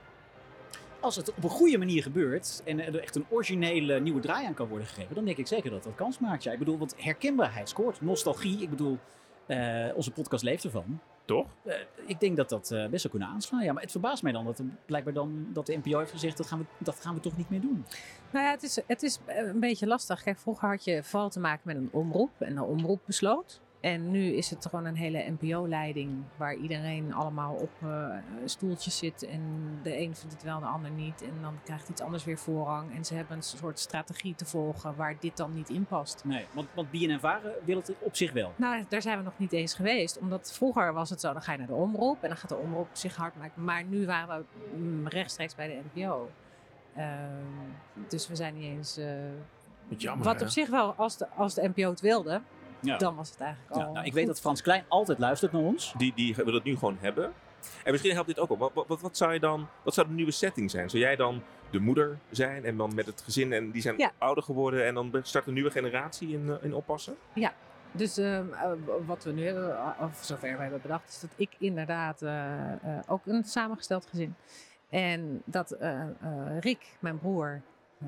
Als 1.01 1.17
het 1.17 1.29
op 1.35 1.45
een 1.45 1.51
goede 1.51 1.79
manier 1.79 2.03
gebeurt 2.03 2.63
en 2.65 2.81
er 2.81 3.01
echt 3.01 3.17
een 3.17 3.27
originele 3.29 4.01
nieuwe 4.01 4.21
draai 4.21 4.47
aan 4.47 4.55
kan 4.55 4.69
worden 4.69 4.87
gegeven, 4.87 5.15
dan 5.15 5.25
denk 5.25 5.37
ik 5.37 5.47
zeker 5.47 5.71
dat 5.71 5.83
dat 5.83 5.95
kans 5.95 6.19
maakt. 6.19 6.43
Ja, 6.43 6.53
ik 6.53 6.59
bedoel, 6.59 6.79
want 6.79 6.95
herkenbaarheid 6.97 7.69
scoort. 7.69 8.01
Nostalgie, 8.01 8.63
ik 8.63 8.71
bedoel, 8.71 8.99
eh, 9.47 9.87
onze 9.95 10.11
podcast 10.11 10.45
leeft 10.45 10.65
ervan. 10.65 11.01
Toch? 11.25 11.47
Eh, 11.63 11.75
ik 12.07 12.21
denk 12.21 12.37
dat 12.37 12.49
dat 12.49 12.71
eh, 12.71 12.87
best 12.87 13.01
zou 13.01 13.13
kunnen 13.13 13.29
aanslaan. 13.29 13.65
Ja, 13.65 13.73
maar 13.73 13.83
het 13.83 13.91
verbaast 13.91 14.23
mij 14.23 14.33
dan 14.33 14.45
dat 14.45 14.63
blijkbaar 14.87 15.13
dan 15.13 15.47
dat 15.53 15.67
de 15.67 15.77
NPO 15.77 15.99
heeft 15.99 16.11
gezegd 16.11 16.37
dat 16.37 16.47
gaan 16.47 16.59
we, 16.59 16.65
dat 16.79 17.01
gaan 17.01 17.15
we 17.15 17.21
toch 17.21 17.37
niet 17.37 17.51
meer 17.51 17.61
doen. 17.61 17.85
Nou 18.31 18.45
ja, 18.45 18.51
het 18.51 18.63
is, 18.63 18.81
het 18.87 19.03
is 19.03 19.19
een 19.27 19.61
beetje 19.61 19.87
lastig. 19.87 20.23
Kijk, 20.23 20.39
vroeger 20.39 20.69
had 20.69 20.85
je 20.85 21.03
vooral 21.03 21.31
te 21.31 21.41
maken 21.41 21.63
met 21.65 21.77
een 21.77 21.89
omroep. 21.93 22.31
En 22.39 22.55
de 22.55 22.63
omroep 22.63 23.01
besloot. 23.07 23.61
En 23.81 24.11
nu 24.11 24.33
is 24.33 24.51
het 24.51 24.67
gewoon 24.67 24.85
een 24.85 24.97
hele 24.97 25.35
NPO-leiding 25.41 26.11
waar 26.37 26.55
iedereen 26.55 27.13
allemaal 27.15 27.55
op 27.55 27.71
eh, 27.83 28.09
stoeltjes 28.45 28.99
zit. 28.99 29.23
En 29.27 29.41
de 29.83 29.97
een 30.01 30.17
vindt 30.17 30.33
het 30.35 30.43
wel, 30.43 30.61
de 30.61 30.67
ander 30.67 30.91
niet. 30.91 31.23
En 31.23 31.33
dan 31.41 31.55
krijgt 31.65 31.89
iets 31.89 32.01
anders 32.01 32.25
weer 32.25 32.39
voorrang. 32.39 32.95
En 32.95 33.05
ze 33.05 33.15
hebben 33.15 33.37
een 33.37 33.43
soort 33.43 33.79
strategie 33.79 34.35
te 34.35 34.45
volgen 34.45 34.97
waar 34.97 35.17
dit 35.21 35.37
dan 35.37 35.55
niet 35.55 35.69
in 35.69 35.85
past. 35.85 36.25
Nee, 36.25 36.47
want, 36.53 36.69
want 36.75 36.91
BNN-Varen 36.91 37.53
wil 37.65 37.77
het 37.77 37.93
op 37.99 38.17
zich 38.17 38.33
wel. 38.33 38.53
Nou, 38.57 38.85
daar 38.89 39.03
zijn 39.03 39.19
we 39.19 39.25
nog 39.25 39.39
niet 39.39 39.53
eens 39.53 39.75
geweest. 39.75 40.19
Omdat 40.19 40.53
vroeger 40.53 40.93
was 40.93 41.11
het 41.11 41.21
zo, 41.21 41.33
dan 41.33 41.43
ga 41.43 41.53
je 41.53 41.59
naar 41.59 41.67
de 41.67 41.75
omroep 41.75 42.23
en 42.23 42.29
dan 42.29 42.37
gaat 42.39 42.49
de 42.49 42.57
omroep 42.57 42.89
zich 42.93 43.17
hard 43.17 43.37
maken. 43.37 43.65
Maar 43.65 43.85
nu 43.85 44.07
waren 44.07 44.39
we 44.39 44.77
mm, 44.77 45.07
rechtstreeks 45.09 45.55
bij 45.55 45.67
de 45.69 45.81
NPO. 45.93 46.31
Ehm, 46.97 47.09
dus 48.09 48.29
we 48.29 48.37
zijn 48.37 48.55
niet 48.55 48.65
eens... 48.65 48.97
eh, 48.97 49.07
Wat 49.89 50.03
jammer, 50.03 50.25
wat 50.25 50.39
hè? 50.39 50.45
op 50.45 50.49
zich 50.51 50.69
wel, 50.71 50.93
als 50.93 51.17
de, 51.17 51.29
als 51.37 51.55
de 51.55 51.69
NPO 51.75 51.91
het 51.91 52.01
wilde, 52.01 52.41
Ja. 52.83 52.97
dan 52.97 53.17
was 53.17 53.31
het 53.31 53.41
eigenlijk 53.41 53.73
al 53.75 53.81
Ja, 53.81 53.91
nou, 53.91 54.07
ik 54.07 54.13
weet 54.13 54.27
dat 54.27 54.41
Frans 54.41 54.63
Klein 54.63 54.85
altijd 54.89 55.19
luistert 55.19 55.53
naar 55.53 55.63
ons. 55.63 55.95
Die, 55.97 56.13
die 56.15 56.35
wil 56.35 56.55
het 56.55 56.65
nu 56.65 56.77
gewoon 56.77 56.97
hebben. 57.01 57.33
En 57.85 57.91
misschien 57.93 58.13
helpt 58.13 58.29
dit 58.29 58.39
ook 58.39 58.51
op. 58.51 58.59
Wat, 58.59 58.71
wat- 58.75 58.87
wat, 58.89 59.01
wat 59.01 59.17
zou 59.17 59.33
je 59.33 59.41
dan, 59.41 59.69
wat 59.83 59.95
zou 59.95 60.07
de 60.07 60.13
nieuwe 60.13 60.31
setting 60.31 60.71
zijn? 60.71 60.91
Zou 60.91 61.03
jij 61.03 61.17
dan 61.17 61.43
de 61.71 61.79
moeder 61.81 62.19
zijn 62.31 62.65
en 62.65 62.77
dan 62.77 62.95
met 62.95 63.07
het 63.07 63.21
gezin 63.21 63.53
en 63.53 63.71
die 63.71 63.83
zijn 63.83 63.99
Ja. 63.99 64.13
ouder 64.19 64.45
geworden 64.45 64.87
en 64.87 64.95
dan 64.95 65.11
start 65.23 65.47
een 65.47 65.55
nieuwe 65.55 65.71
generatie 65.71 66.29
in, 66.33 66.49
eh, 66.49 66.65
in 66.65 66.75
oppassen? 66.75 67.17
Ja, 67.35 67.53
dus 67.93 68.17
ehm, 68.19 68.53
eh, 68.53 68.71
wat 69.07 69.25
we 69.25 69.33
nu 69.33 69.45
hebben, 69.47 69.77
eh, 69.77 69.89
of 70.01 70.19
zover 70.23 70.57
we 70.57 70.63
hebben 70.63 70.81
bedacht, 70.83 71.09
is 71.09 71.21
dat 71.21 71.31
ik 71.37 71.51
inderdaad 71.59 72.23
eh, 72.23 72.73
eh, 72.73 72.79
ook 73.07 73.27
een 73.27 73.45
samengesteld 73.45 74.07
gezin. 74.07 74.35
En 74.89 75.43
dat 75.45 75.71
eh, 75.71 76.01
eh, 76.01 76.09
Rick, 76.61 76.97
mijn 77.01 77.19
broer, 77.19 77.63
eh, 78.01 78.07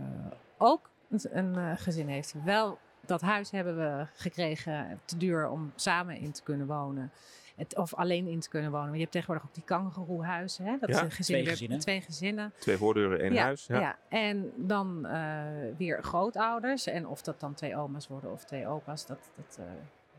ook 0.59 0.91
een, 1.11 1.21
een 1.39 1.57
eh, 1.57 1.73
gezin 1.77 2.09
heeft. 2.09 2.35
Wel, 2.45 2.79
dat 3.07 3.21
huis 3.21 3.51
hebben 3.51 3.77
we 3.77 4.07
gekregen 4.15 5.01
te 5.05 5.17
duur 5.17 5.49
om 5.49 5.73
samen 5.75 6.17
in 6.17 6.33
te 6.33 6.43
kunnen 6.43 6.67
wonen. 6.67 7.13
Het, 7.57 7.77
of 7.77 7.95
alleen 7.95 8.27
in 8.27 8.41
te 8.41 8.49
kunnen 8.49 8.71
wonen. 8.71 8.87
Maar 8.87 8.95
je 8.95 9.01
hebt 9.01 9.13
tegenwoordig 9.13 9.47
ook 9.47 9.55
die 9.55 9.65
kangeroehuizen. 9.65 10.65
Hè? 10.65 10.77
Dat 10.79 10.89
Ja, 10.89 10.95
is 10.95 11.01
een 11.03 11.11
gezin, 11.11 11.37
twee 11.37 11.47
gezinnen. 11.47 11.79
Twee 11.79 12.01
gezinnen. 12.01 12.53
Twee 12.59 12.77
voordeuren, 12.77 13.21
één 13.21 13.33
ja, 13.33 13.43
huis. 13.43 13.67
Ja. 13.67 13.99
En 14.09 14.53
dan 14.57 15.07
eh, 15.07 15.43
weer 15.77 16.03
grootouders. 16.03 16.87
En 16.87 17.07
of 17.07 17.23
dat 17.23 17.41
dan 17.41 17.55
twee 17.55 17.77
oma's 17.77 18.09
worden 18.09 18.33
of 18.33 18.45
twee 18.45 18.67
opa's, 18.67 19.07
dat, 19.07 19.31
dat 19.37 19.59
eh, 19.59 19.65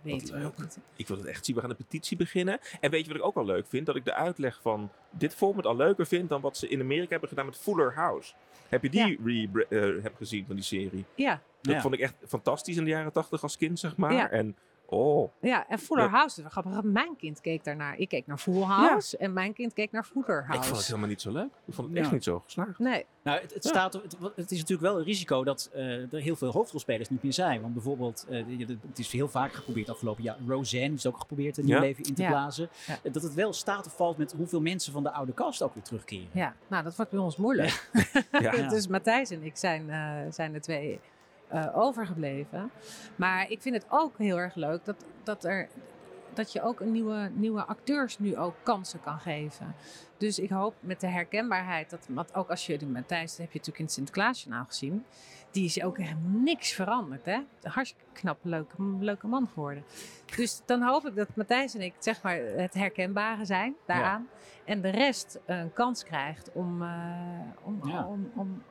weten 0.03 0.35
we 0.41 0.51
niet. 0.57 0.77
Ik 0.95 1.07
wil 1.07 1.17
het 1.17 1.25
echt 1.25 1.45
zien. 1.45 1.55
We 1.55 1.61
gaan 1.61 1.69
een 1.69 1.75
petitie 1.75 2.17
beginnen. 2.17 2.59
En 2.79 2.91
weet 2.91 3.01
je 3.01 3.07
wat 3.07 3.17
ik 3.17 3.25
ook 3.25 3.33
wel 3.35 3.45
leuk 3.45 3.65
vind? 3.67 3.85
Dat 3.85 3.95
ik 3.95 4.05
de 4.05 4.13
uitleg 4.13 4.59
van 4.61 4.91
dit 5.09 5.35
format 5.35 5.65
al 5.65 5.75
leuker 5.75 6.05
vind 6.07 6.29
dan 6.29 6.41
wat 6.41 6.57
ze 6.57 6.67
in 6.67 6.79
Amerika 6.81 7.09
hebben 7.09 7.29
gedaan 7.29 7.45
met 7.45 7.57
Fuller 7.57 7.93
House. 7.93 8.33
Heb 8.69 8.83
je 8.83 8.89
die 8.89 9.19
re- 9.53 9.65
eh, 9.97 10.03
heb 10.03 10.15
gezien 10.15 10.45
van 10.45 10.55
die 10.55 10.63
serie? 10.65 11.05
Ja. 11.15 11.41
Dat 11.61 11.73
Ja. 11.73 11.81
vond 11.81 11.93
ik 11.93 11.99
echt 11.99 12.13
fantastisch 12.27 12.77
in 12.77 12.83
de 12.83 12.89
jaren 12.89 13.11
tachtig 13.11 13.43
als 13.43 13.57
kind, 13.57 13.79
zeg 13.79 13.95
maar. 13.97 14.13
Ja. 14.13 14.29
En 14.29 14.55
oh, 14.93 15.29
Ja, 15.41 15.67
en 15.67 15.79
Fuller 15.79 16.03
Ja. 16.03 16.09
House 16.09 16.35
is 16.35 16.41
wel 16.41 16.49
grappig. 16.63 16.91
Mijn 16.91 17.15
kind 17.17 17.41
keek 17.41 17.63
daarnaar. 17.63 17.97
Ik 17.97 18.09
keek 18.09 18.27
naar 18.27 18.37
Full 18.37 18.61
House 18.61 19.17
en 19.17 19.33
mijn 19.33 19.53
kind 19.53 19.73
keek 19.73 19.91
naar 19.91 20.03
Fuller 20.03 20.43
House. 20.45 20.57
ik 20.59 20.63
vond 20.63 20.77
het 20.77 20.85
helemaal 20.87 21.07
niet 21.09 21.21
zo 21.21 21.31
leuk. 21.31 21.49
Ik 21.65 21.73
vond 21.73 21.87
het 21.87 21.97
Ja. 21.97 22.03
echt 22.03 22.11
niet 22.11 22.23
zo 22.23 22.39
geslaagd. 22.45 22.79
Nee. 22.79 23.05
Nou, 23.23 23.41
het, 23.41 23.53
het, 23.53 23.63
Ja. 23.63 23.69
staat, 23.69 23.93
het, 23.93 24.15
het 24.35 24.51
is 24.51 24.57
natuurlijk 24.59 24.81
wel 24.91 24.97
een 24.97 25.03
risico 25.05 25.43
dat 25.43 25.69
eh, 25.73 26.13
er 26.13 26.19
heel 26.21 26.35
veel 26.35 26.51
hoofdrolspelers 26.51 27.09
niet 27.09 27.23
meer 27.23 27.33
zijn. 27.33 27.61
Want 27.61 27.73
bijvoorbeeld, 27.73 28.25
eh, 28.29 28.43
het 28.89 28.99
is 28.99 29.11
heel 29.11 29.27
vaak 29.27 29.53
geprobeerd 29.53 29.89
afgelopen 29.89 30.23
jaar. 30.23 30.37
Roseanne 30.47 30.95
is 30.95 31.05
ook 31.05 31.17
geprobeerd 31.19 31.57
een 31.57 31.65
nieuw 31.65 31.75
Ja. 31.75 31.81
leven 31.81 32.03
in 32.03 32.13
te 32.13 32.21
Ja. 32.21 32.29
blazen. 32.29 32.69
Ja. 32.87 32.97
Eh, 33.03 33.13
Dat 33.13 33.23
het 33.23 33.33
wel 33.33 33.53
staat 33.53 33.85
of 33.85 33.95
valt 33.95 34.17
met 34.17 34.33
hoeveel 34.37 34.61
mensen 34.61 34.93
van 34.93 35.03
de 35.03 35.11
oude 35.11 35.31
kast 35.33 35.61
ook 35.61 35.73
weer 35.73 35.83
terugkeren. 35.83 36.27
Ja, 36.31 36.55
nou 36.67 36.83
dat 36.83 36.95
wordt 36.95 37.11
bij 37.11 37.19
ons 37.19 37.35
moeilijk. 37.37 37.89
Ja. 38.39 38.51
dus 38.69 38.87
Matthijs 38.87 39.29
en 39.29 39.43
ik 39.43 39.57
zijn, 39.57 39.89
eh, 39.89 40.31
zijn 40.31 40.51
de 40.53 40.59
twee 40.59 40.99
eh, 41.47 41.77
overgebleven. 41.77 42.71
Maar 43.15 43.49
ik 43.49 43.61
vind 43.61 43.75
het 43.75 43.85
ook 43.89 44.17
heel 44.17 44.37
erg 44.37 44.55
leuk 44.55 44.85
dat, 44.85 45.05
dat, 45.23 45.43
er, 45.43 45.67
dat 46.33 46.51
je 46.51 46.61
ook 46.61 46.79
een 46.79 46.91
nieuwe, 46.91 47.31
nieuwe 47.33 47.63
acteurs 47.65 48.19
nu 48.19 48.37
ook 48.37 48.55
kansen 48.63 49.01
kan 49.01 49.19
geven. 49.19 49.75
Dus 50.17 50.39
ik 50.39 50.49
hoop 50.49 50.75
met 50.79 50.99
de 50.99 51.07
herkenbaarheid, 51.07 51.89
dat, 51.89 52.07
want 52.09 52.35
ook 52.35 52.49
als 52.49 52.65
je 52.65 52.77
die 52.77 52.87
Matthijs, 52.87 53.29
dat 53.29 53.37
heb 53.37 53.51
je 53.51 53.57
natuurlijk 53.57 53.77
in 53.77 53.85
het 53.85 53.93
Sinterklaasjournaal 53.93 54.65
gezien. 54.65 55.05
Die 55.51 55.65
is 55.65 55.83
ook 55.83 55.97
echt 55.97 56.15
niks 56.21 56.71
veranderd. 56.73 57.25
Hè? 57.25 57.39
Hartstikke 57.61 58.05
knap, 58.13 58.37
leuke, 58.41 58.75
leuke 58.99 59.27
man 59.27 59.47
geworden. 59.47 59.83
Dus 60.35 60.61
dan 60.65 60.81
hoop 60.81 61.05
ik 61.07 61.15
dat 61.15 61.35
Matthijs 61.35 61.75
en 61.75 61.81
ik 61.81 61.93
zeg 61.99 62.21
maar, 62.21 62.35
het 62.35 62.73
herkenbare 62.73 63.45
zijn 63.45 63.75
daaraan. 63.85 64.27
En 64.65 64.81
de 64.81 64.89
rest 64.89 65.39
een 65.45 65.73
kans 65.73 66.03
krijgt 66.03 66.51
om, 66.53 66.81
eh, 66.81 66.89
om, 67.63 67.79
Ja. 67.83 68.05
om, 68.05 68.31
om, 68.35 68.39
om 68.41 68.63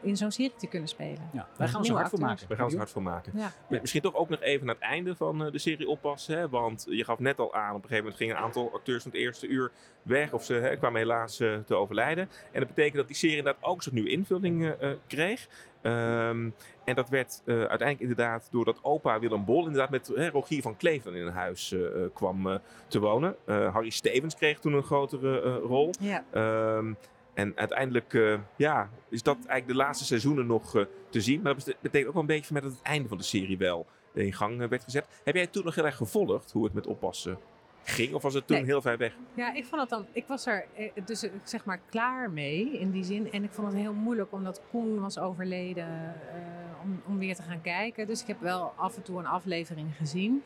in 0.00 0.16
zo'n 0.16 0.30
serie 0.30 0.52
te 0.56 0.66
kunnen 0.66 0.88
spelen. 0.88 1.30
Ja, 1.32 1.48
wij 1.56 1.66
gaan 1.66 1.66
ons 1.66 1.74
er 1.74 1.80
Nieuwe 1.80 1.96
hard 1.98 2.10
voor 2.10 2.20
maken. 2.20 2.48
We 2.48 2.54
gaan 2.54 2.64
ons 2.64 2.72
er 2.72 2.78
hard 2.78 2.90
voor 2.90 3.02
maken. 3.02 3.32
Ja. 3.36 3.52
Misschien 3.68 4.02
toch 4.02 4.14
ook 4.14 4.28
nog 4.28 4.40
even 4.40 4.66
naar 4.66 4.74
het 4.74 4.84
einde 4.84 5.16
van 5.16 5.44
eh, 5.44 5.52
de 5.52 5.58
serie 5.58 5.88
oppassen. 5.88 6.38
Hè? 6.38 6.48
Want 6.48 6.86
je 6.88 7.04
gaf 7.04 7.18
net 7.18 7.38
al 7.38 7.54
aan, 7.54 7.68
op 7.70 7.74
een 7.76 7.80
gegeven 7.80 7.98
moment 8.02 8.16
gingen 8.16 8.36
een 8.36 8.42
aantal 8.42 8.72
acteurs 8.72 9.02
van 9.02 9.12
het 9.12 9.20
eerste 9.20 9.46
uur 9.46 9.70
weg. 10.02 10.32
Of 10.32 10.44
ze 10.44 10.54
hè, 10.54 10.76
kwamen 10.76 11.00
helaas 11.00 11.40
eh, 11.40 11.56
te 11.66 11.74
overlijden. 11.74 12.28
En 12.52 12.58
dat 12.60 12.68
betekent 12.68 12.96
dat 12.96 13.06
die 13.06 13.16
serie 13.16 13.36
inderdaad 13.36 13.64
ook 13.64 13.82
zo'n 13.82 13.94
nieuwe 13.94 14.10
invulling 14.10 14.64
eh, 14.64 14.90
eh, 14.90 14.96
kreeg. 15.06 15.48
Ehm, 15.82 16.50
en 16.84 16.94
dat 16.94 17.08
werd 17.08 17.42
eh, 17.44 17.54
uiteindelijk 17.54 18.00
inderdaad 18.00 18.48
doordat 18.50 18.78
opa 18.82 19.18
Willem 19.18 19.44
Bol 19.44 19.64
inderdaad 19.66 19.90
met 19.90 20.10
hè, 20.14 20.28
Rogier 20.28 20.62
van 20.62 20.76
Kleef 20.76 21.06
in 21.06 21.14
een 21.14 21.32
huis 21.32 21.72
eh, 21.72 21.86
eh, 21.86 22.10
kwam 22.14 22.60
te 22.86 23.00
wonen. 23.00 23.36
Eh, 23.44 23.72
Harry 23.72 23.90
Stevens 23.90 24.34
kreeg 24.34 24.58
toen 24.58 24.72
een 24.72 24.82
grotere 24.82 25.42
eh, 25.42 25.56
rol. 25.56 25.90
Ja. 26.00 26.24
Ehm, 26.30 26.92
en 27.38 27.52
uiteindelijk 27.56 28.14
eh, 28.14 28.38
ja, 28.56 28.90
is 29.08 29.22
dat 29.22 29.36
eigenlijk 29.36 29.66
de 29.66 29.74
laatste 29.74 30.04
seizoenen 30.04 30.46
nog 30.46 30.76
eh, 30.76 30.84
te 31.08 31.20
zien. 31.20 31.42
Maar 31.42 31.54
dat 31.54 31.64
bete- 31.64 31.76
betekent 31.80 32.06
ook 32.08 32.12
wel 32.12 32.22
een 32.22 32.28
beetje 32.28 32.54
met 32.54 32.62
dat 32.62 32.72
het 32.72 32.82
einde 32.82 33.08
van 33.08 33.16
de 33.18 33.24
serie 33.24 33.58
wel 33.58 33.86
in 34.14 34.32
gang 34.32 34.60
eh, 34.62 34.68
werd 34.68 34.84
gezet. 34.84 35.06
Heb 35.24 35.34
jij 35.34 35.46
toen 35.46 35.64
nog 35.64 35.74
heel 35.74 35.84
erg 35.86 35.96
gevolgd 35.96 36.52
hoe 36.52 36.64
het 36.64 36.72
met 36.74 36.86
oppassen 36.86 37.38
ging? 37.84 38.14
Of 38.14 38.22
was 38.22 38.34
het 38.34 38.46
toen 38.46 38.56
Nee. 38.56 38.64
heel 38.66 38.82
ver 38.82 38.96
weg? 38.98 39.14
Ja, 39.34 39.54
ik 39.54 39.64
vond 39.64 39.80
het 39.80 39.90
dan. 39.90 40.06
Ik 40.12 40.26
was 40.26 40.46
er 40.46 40.64
dus 41.04 41.26
zeg 41.42 41.64
maar 41.64 41.80
klaar 41.90 42.30
mee 42.30 42.78
in 42.78 42.90
die 42.90 43.04
zin. 43.04 43.32
En 43.32 43.44
ik 43.44 43.50
vond 43.52 43.66
het 43.66 43.76
heel 43.76 43.92
moeilijk 43.92 44.32
omdat 44.32 44.60
Koen 44.70 45.00
was 45.00 45.18
overleden 45.18 45.86
eh, 45.86 46.82
om, 46.82 47.02
om 47.06 47.18
weer 47.18 47.34
te 47.34 47.42
gaan 47.42 47.60
kijken. 47.60 48.06
Dus 48.06 48.20
ik 48.20 48.26
heb 48.26 48.40
wel 48.40 48.72
af 48.76 48.96
en 48.96 49.02
toe 49.02 49.18
een 49.18 49.26
aflevering 49.26 49.96
gezien. 49.96 50.42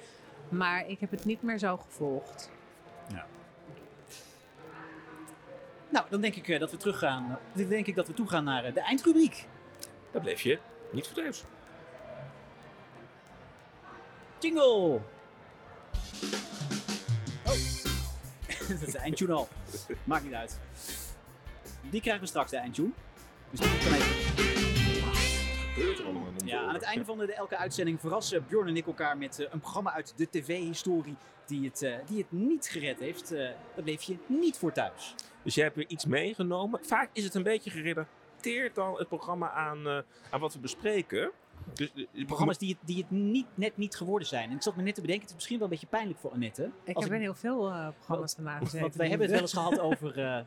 Maar 0.48 0.88
ik 0.88 1.00
heb 1.00 1.10
het 1.10 1.24
niet 1.24 1.42
meer 1.42 1.58
zo 1.58 1.76
gevolgd. 1.76 2.50
Nou, 5.92 6.06
dan 6.10 6.20
denk 6.20 6.34
ik 6.34 6.48
eh, 6.48 6.60
dat 6.60 6.70
we 6.70 6.76
teruggaan. 6.76 7.38
Dan 7.52 7.68
denk 7.68 7.86
ik 7.86 7.94
dat 7.94 8.06
we 8.06 8.14
toegaan 8.14 8.44
naar 8.44 8.64
eh, 8.64 8.74
de 8.74 8.80
eindrubriek. 8.80 9.46
Dat 10.10 10.22
bleef 10.22 10.40
je 10.40 10.58
niet 10.90 11.06
vergeefs. 11.06 11.44
Jingle! 14.38 14.62
Oh, 14.62 15.00
dat 18.68 18.82
is 18.86 18.92
de 18.92 18.98
eindtune 18.98 19.32
al. 19.32 19.48
Maakt 20.04 20.24
niet 20.24 20.34
uit. 20.34 20.60
Die 21.90 22.00
krijgen 22.00 22.22
we 22.22 22.28
straks, 22.28 22.50
de 22.50 22.56
eindtune. 22.56 22.90
Dus 23.50 23.60
die 23.60 23.78
kan 23.78 23.92
even... 23.92 24.42
Er 25.76 26.44
Ja, 26.44 26.60
aan 26.60 26.74
het 26.74 26.82
einde 26.82 27.04
van 27.04 27.18
de, 27.18 27.34
elke 27.34 27.56
uitzending 27.56 28.00
verrassen 28.00 28.46
Bjorn 28.48 28.68
en 28.68 28.76
ik 28.76 28.86
elkaar 28.86 29.18
met 29.18 29.38
eh, 29.38 29.46
een 29.50 29.60
programma 29.60 29.92
uit 29.92 30.12
de 30.16 30.28
tv-historie 30.30 31.16
die 31.46 31.64
het, 31.64 31.82
eh, 31.82 31.94
die 32.06 32.18
het 32.18 32.32
niet 32.32 32.66
gered 32.66 32.98
heeft. 32.98 33.32
Eh 33.32 33.38
daar 33.74 33.84
bleef 33.84 34.02
je 34.02 34.16
niet 34.26 34.58
voor 34.58 34.72
thuis. 34.72 35.14
Dus 35.42 35.54
jij 35.54 35.64
hebt 35.64 35.76
weer 35.76 35.88
iets 35.88 36.06
meegenomen. 36.06 36.80
Vaak 36.84 37.10
is 37.12 37.24
het 37.24 37.34
een 37.34 37.42
beetje 37.42 37.70
gerelateerd 37.70 38.74
dan 38.74 38.98
het 38.98 39.08
programma 39.08 39.50
aan, 39.50 39.86
eh, 39.86 39.98
aan 40.30 40.40
wat 40.40 40.52
we 40.54 40.58
bespreken. 40.58 41.30
Dus, 41.74 41.92
de- 41.92 42.08
de 42.12 42.24
Programma's 42.24 42.58
die 42.58 42.68
het, 42.68 42.88
die 42.88 42.96
het 42.96 43.10
niet, 43.10 43.46
net 43.54 43.76
niet 43.76 43.94
geworden 43.96 44.28
zijn. 44.28 44.50
En 44.50 44.56
ik 44.56 44.62
zat 44.62 44.76
me 44.76 44.82
net 44.82 44.94
te 44.94 45.00
bedenken, 45.00 45.22
het 45.22 45.30
is 45.30 45.34
misschien 45.36 45.56
wel 45.58 45.66
een 45.66 45.72
beetje 45.72 45.86
pijnlijk 45.86 46.18
voor 46.18 46.30
Annette. 46.30 46.70
Ik 46.84 46.96
Als 46.96 47.04
heb 47.04 47.14
in 47.14 47.20
heel 47.20 47.34
veel 47.34 47.68
eh, 47.68 47.88
programma's 47.96 48.34
te 48.34 48.42
maken 48.42 48.80
Want 48.80 48.94
wij 48.94 49.08
hebben 49.08 49.26
het 49.26 49.34
wel 49.34 49.44
eens 49.44 49.52
gehad 49.62 49.78
over 49.80 50.18
eh, 50.24 50.40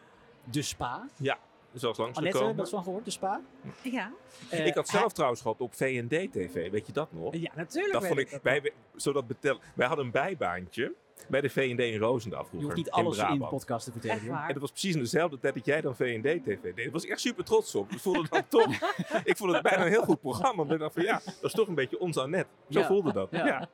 de 0.43 0.61
spa. 0.61 1.07
Ja, 1.17 1.37
zoals 1.73 1.97
Annette, 1.99 2.21
langsgekomen. 2.21 2.55
dat 2.55 2.65
is 2.65 2.71
van 2.71 2.83
gehoord, 2.83 3.05
de 3.05 3.11
spa? 3.11 3.41
Ja. 3.81 4.11
Eh, 4.49 4.65
ik 4.65 4.73
had 4.73 4.87
zelf 4.87 5.13
trouwens 5.13 5.41
gehad 5.41 5.59
op 5.61 5.73
V&D-TV, 5.73 6.71
weet 6.71 6.85
je 6.87 6.93
dat 6.93 7.11
nog? 7.11 7.35
Ja, 7.35 7.51
natuurlijk 7.55 7.93
Dat 7.93 8.01
weet 8.01 8.11
vond 8.11 8.21
ik 8.21 8.25
ik, 8.25 8.31
dat 8.31 8.41
wij, 8.41 8.71
zodat 8.95 9.27
betel, 9.27 9.59
wij 9.75 9.87
hadden 9.87 10.05
een 10.05 10.11
bijbaantje 10.11 10.93
bij 11.27 11.41
de 11.41 11.49
V&D 11.49 11.79
in 11.79 11.99
Roosendaal 11.99 12.45
vroeger. 12.45 12.59
Je 12.59 12.65
hoeft 12.65 12.75
niet 12.77 12.89
alles 12.91 13.17
in 13.17 13.39
de 13.39 13.45
podcast 13.47 13.85
te 13.85 13.91
vertellen. 13.91 14.15
Echt 14.15 14.25
joh. 14.25 14.33
waar? 14.35 14.47
En 14.47 14.51
dat 14.53 14.61
was 14.61 14.71
precies 14.71 14.93
in 14.93 14.99
dezelfde 14.99 15.39
tijd 15.39 15.53
dat 15.53 15.65
jij 15.65 15.81
dan 15.81 15.95
V&D-TV 15.95 16.57
deed. 16.61 16.75
Daar 16.75 16.91
was 16.91 17.03
ik 17.03 17.09
echt 17.09 17.19
super 17.19 17.43
trots 17.43 17.75
op. 17.75 17.91
Ik 17.91 17.99
voelde 17.99 18.25
dat 18.29 18.49
toch. 18.49 18.73
ik 19.23 19.37
vond 19.37 19.53
het 19.53 19.61
bijna 19.61 19.85
een 19.85 19.91
heel 19.91 20.03
goed 20.03 20.21
programma. 20.21 20.61
Omdat 20.61 20.75
ik 20.75 20.81
dacht 20.81 20.93
van 20.93 21.03
ja, 21.03 21.21
dat 21.25 21.43
is 21.43 21.51
toch 21.51 21.67
een 21.67 21.75
beetje 21.75 21.99
ons 21.99 22.17
Annette. 22.17 22.49
Zo 22.69 22.79
Ja. 22.79 22.85
voelde 22.85 23.13
dat. 23.13 23.27
Ja. 23.31 23.45
Ja. 23.45 23.69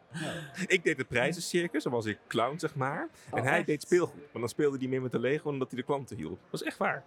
Ik 0.68 0.84
deed 0.84 0.98
het 0.98 1.08
prijzencircus, 1.08 1.84
dan 1.84 1.92
was 1.92 2.06
ik 2.06 2.18
clown 2.28 2.58
zeg 2.60 2.76
maar. 2.76 3.10
En 3.32 3.40
Oh, 3.40 3.46
hij 3.46 3.58
echt? 3.58 3.66
deed 3.66 3.82
speelgoed. 3.82 4.22
Maar 4.32 4.42
dan 4.42 4.50
speelde 4.50 4.78
hij 4.78 4.88
meer 4.88 5.02
met 5.02 5.12
de 5.12 5.20
Lego 5.20 5.50
omdat 5.50 5.70
hij 5.72 5.80
de 5.80 5.86
klanten 5.86 6.18
hielp. 6.18 6.40
Dat 6.50 6.62
is 6.62 6.68
echt 6.68 6.78
waar. 6.78 7.04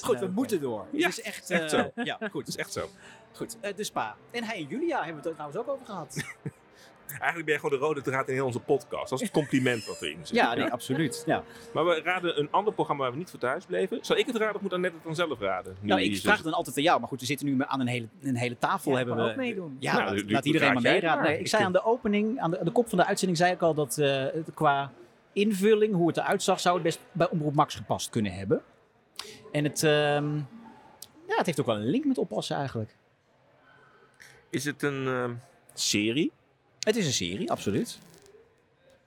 Goed, 0.00 0.18
we 0.18 0.26
moeten 0.26 0.60
door. 0.60 0.86
Ja, 0.92 1.08
het 1.08 1.18
is 1.18 1.24
echt, 1.24 1.50
echt 1.50 1.72
eh, 1.72 1.80
zo. 1.80 1.90
Ja, 2.04 2.16
goed. 2.20 2.32
Dat 2.32 2.48
is 2.48 2.56
echt 2.56 2.72
zo. 2.72 2.88
goed. 3.32 3.56
Eh, 3.60 3.74
de 3.76 3.84
spa. 3.84 4.16
En 4.30 4.44
hij 4.44 4.56
en 4.56 4.66
Julia 4.66 4.96
hebben 4.96 5.12
we 5.12 5.16
het 5.18 5.26
er 5.26 5.32
trouwens 5.32 5.58
ook 5.60 5.68
over 5.68 5.86
gehad. 5.86 6.16
Eigenlijk 7.18 7.44
ben 7.44 7.54
je 7.54 7.60
gewoon 7.60 7.78
de 7.78 7.84
rode 7.86 8.02
draad 8.02 8.28
in 8.28 8.34
heel 8.34 8.46
onze 8.46 8.60
podcast. 8.60 9.10
Dat 9.10 9.20
is 9.20 9.26
het 9.26 9.36
compliment 9.36 9.84
wat 9.86 10.02
erin 10.02 10.18
zit. 10.22 10.36
Ja, 10.36 10.54
nee, 10.54 10.70
absoluut. 10.70 11.22
Ja. 11.26 11.44
Maar 11.72 11.84
we 11.84 12.00
raden 12.04 12.38
een 12.38 12.48
ander 12.50 12.72
programma 12.72 13.02
waar 13.02 13.12
we 13.12 13.18
niet 13.18 13.30
voor 13.30 13.38
thuis 13.38 13.64
bleven. 13.64 13.98
Zal 14.00 14.16
ik 14.16 14.26
het 14.26 14.36
raden 14.36 14.54
of 14.54 14.60
moet 14.60 14.72
Annette 14.72 14.96
het 14.96 15.04
dan 15.04 15.14
zelf 15.14 15.40
raden? 15.40 15.76
Nu 15.80 15.88
Nou, 15.88 16.00
ik 16.00 16.16
vraag 16.16 16.34
het 16.34 16.44
dan 16.44 16.52
altijd 16.52 16.76
aan 16.76 16.82
jou. 16.82 17.00
Maar 17.00 17.08
goed, 17.08 17.20
we 17.20 17.26
zitten 17.26 17.46
nu 17.46 17.56
aan 17.66 17.80
een 17.80 17.86
hele, 17.86 18.08
een 18.22 18.36
hele 18.36 18.58
tafel. 18.58 18.96
hebben 18.96 19.16
kan 19.16 19.24
we, 19.24 19.30
ook 19.30 19.36
meedoen. 19.36 19.76
Ja, 19.78 20.04
Nou, 20.04 20.30
laat, 20.30 20.46
iedereen 20.46 20.72
maar 20.72 20.82
meeraden. 20.82 21.24
Nee, 21.24 21.38
ik 21.38 21.48
zei 21.48 21.64
aan 21.64 21.72
de 21.72 21.84
opening, 21.84 22.40
aan 22.40 22.50
de, 22.50 22.58
aan 22.58 22.64
de 22.64 22.72
kop 22.72 22.88
van 22.88 22.98
de 22.98 23.04
uitzending, 23.04 23.38
zei 23.38 23.52
ik 23.52 23.62
al 23.62 23.74
dat 23.74 23.98
eh, 23.98 24.26
qua 24.54 24.92
invulling, 25.32 25.94
hoe 25.94 26.06
het 26.06 26.16
eruit 26.16 26.42
zag, 26.42 26.60
zou 26.60 26.74
het 26.74 26.84
best 26.84 27.00
bij 27.12 27.28
Omroep 27.30 27.54
Max 27.54 27.74
gepast 27.74 28.10
kunnen 28.10 28.32
hebben. 28.32 28.62
En 29.52 29.64
het, 29.64 29.82
ehm, 29.82 30.36
ja, 31.26 31.36
het 31.36 31.46
heeft 31.46 31.60
ook 31.60 31.66
wel 31.66 31.76
een 31.76 31.90
link 31.90 32.04
met 32.04 32.18
oppassen 32.18 32.56
eigenlijk. 32.56 32.96
Is 34.50 34.64
het 34.64 34.82
een 34.82 35.06
ehm, 35.06 35.34
serie? 35.74 36.32
Het 36.82 36.96
is 36.96 37.06
een 37.06 37.12
serie, 37.12 37.50
absoluut. 37.50 37.98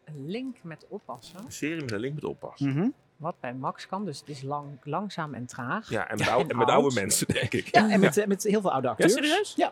Een 0.04 0.30
link 0.30 0.58
met 0.62 0.86
oppassen. 0.90 1.40
Een 1.46 1.52
serie 1.52 1.82
met 1.82 1.92
een 1.92 2.00
link 2.00 2.14
met 2.16 2.24
oppas. 2.24 2.60
Mhm. 2.60 2.88
Wat 3.18 3.36
bij 3.40 3.54
Max 3.54 3.88
kan, 3.88 4.06
dus 4.06 4.20
het 4.20 4.30
is 4.30 4.42
lang, 4.42 4.68
langzaam 4.84 5.34
en 5.34 5.46
traag. 5.46 5.90
Ja, 5.90 6.10
en 6.10 6.18
met, 6.20 6.28
oude, 6.28 6.50
en 6.50 6.58
met 6.58 6.68
oud. 6.70 6.76
oude 6.82 7.00
mensen, 7.00 7.28
denk 7.28 7.54
ik. 7.54 7.76
Ja, 7.76 7.90
en 7.90 8.00
met, 8.00 8.18
eh, 8.18 8.28
met 8.28 8.44
heel 8.44 8.62
veel 8.62 8.72
oude 8.72 8.88
acteurs. 8.90 9.14
serieus? 9.14 9.54
Ja. 9.56 9.72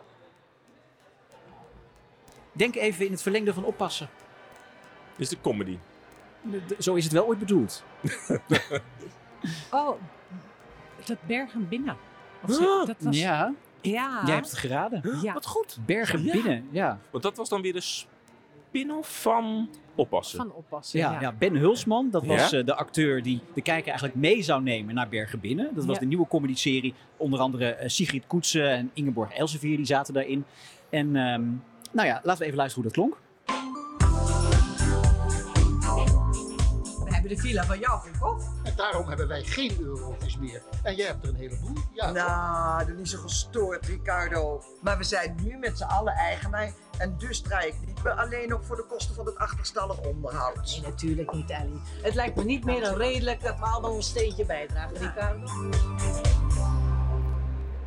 Denk 2.52 2.74
even 2.74 3.04
in 3.06 3.12
het 3.12 3.22
verlengde 3.22 3.54
van 3.54 3.64
oppassen. 3.64 4.08
Is 5.16 5.28
de 5.28 5.40
comedy. 5.40 5.78
De- 6.42 6.64
de- 6.66 6.76
zo 6.78 6.94
is 6.94 7.04
het 7.04 7.12
wel 7.12 7.26
ooit 7.26 7.38
bedoeld. 7.38 7.82
Oh, 9.70 10.00
dat 11.04 11.16
Bergen 11.26 11.68
binnen. 11.68 11.96
Of 12.42 12.50
Ah, 12.50 12.56
zo, 12.56 12.84
dat 12.84 12.96
was... 13.00 13.18
Ja, 13.18 13.54
Ja. 13.92 14.22
jij 14.26 14.34
hebt 14.34 14.50
het 14.50 14.58
geraden. 14.58 15.18
Ja. 15.22 15.32
Wat 15.32 15.46
goed. 15.46 15.78
Bergen 15.86 16.24
Ja. 16.24 16.32
binnen, 16.32 16.68
ja. 16.70 16.98
Want 17.10 17.22
dat 17.22 17.36
was 17.36 17.48
dan 17.48 17.62
weer 17.62 17.72
de 17.72 17.80
spin-off 17.80 19.20
van 19.22 19.68
Oppassen. 19.96 20.38
Van 20.38 20.52
oppassen, 20.52 20.98
Ja, 20.98 21.12
ja. 21.12 21.20
ja. 21.20 21.32
Ben 21.32 21.56
Hulsman, 21.56 22.10
dat 22.10 22.26
was 22.26 22.50
Ja? 22.50 22.58
eh, 22.58 22.64
de 22.66 22.74
acteur 22.74 23.22
die 23.22 23.40
de 23.54 23.62
kijker 23.62 23.86
eigenlijk 23.88 24.16
mee 24.18 24.42
zou 24.42 24.62
nemen 24.62 24.94
naar 24.94 25.08
Bergen 25.08 25.40
Binnen. 25.40 25.70
Dat 25.74 25.84
was 25.84 25.94
Ja. 25.94 26.00
de 26.00 26.06
nieuwe 26.06 26.26
comedy-serie. 26.28 26.94
Onder 27.16 27.40
andere 27.40 27.70
eh, 27.74 27.88
Sigrid 27.88 28.26
Koetsen 28.26 28.68
en 28.70 28.90
Ingeborg 28.94 29.32
Elsevier, 29.32 29.76
die 29.76 29.86
zaten 29.86 30.14
daarin. 30.14 30.44
En 30.90 31.06
ehm, 31.16 31.42
nou 31.92 32.08
ja, 32.08 32.20
laten 32.22 32.38
we 32.40 32.44
even 32.44 32.56
luisteren 32.58 32.74
hoe 32.74 32.82
dat 32.82 32.92
klonk. 32.92 33.22
We 37.04 37.14
hebben 37.14 37.30
de 37.36 37.38
villa 37.42 37.64
van 37.64 37.78
jou 37.78 38.00
verkocht. 38.02 38.46
Daarom 38.76 39.08
hebben 39.08 39.28
wij 39.28 39.42
geen 39.42 39.76
euro's 39.80 40.36
meer. 40.38 40.62
En 40.82 40.94
jij 40.94 41.06
hebt 41.06 41.22
er 41.22 41.28
een 41.28 41.36
heleboel. 41.36 41.76
Ja, 41.92 42.10
Nou, 42.10 42.86
doe 42.86 42.96
niet 42.96 43.08
zo 43.08 43.18
gestoord, 43.18 43.86
Ricardo. 43.86 44.62
Maar 44.80 44.98
we 44.98 45.04
zijn 45.04 45.36
nu 45.42 45.56
met 45.56 45.78
z'n 45.78 45.84
allen 45.84 46.12
eigenaar. 46.12 46.72
En 46.98 47.14
dus 47.18 47.40
draai 47.40 47.68
ik 47.68 47.74
niet 47.86 48.02
meer 48.02 48.12
alleen 48.12 48.54
ook 48.54 48.64
voor 48.64 48.76
de 48.76 48.84
kosten 48.88 49.14
van 49.14 49.26
het 49.26 49.36
achterstallig 49.36 50.00
onderhoud. 50.00 50.70
Nee, 50.70 50.90
natuurlijk 50.90 51.32
niet, 51.32 51.50
Ellie. 51.50 51.80
Het 52.02 52.14
lijkt 52.14 52.36
me 52.36 52.44
niet 52.44 52.64
meer 52.64 52.80
dan 52.80 52.96
redelijk 52.96 53.42
dat 53.42 53.58
we 53.58 53.64
allemaal 53.64 53.92
ons 53.92 54.08
steentje 54.08 54.46
bijdragen, 54.46 54.96
Ricardo. 54.96 55.46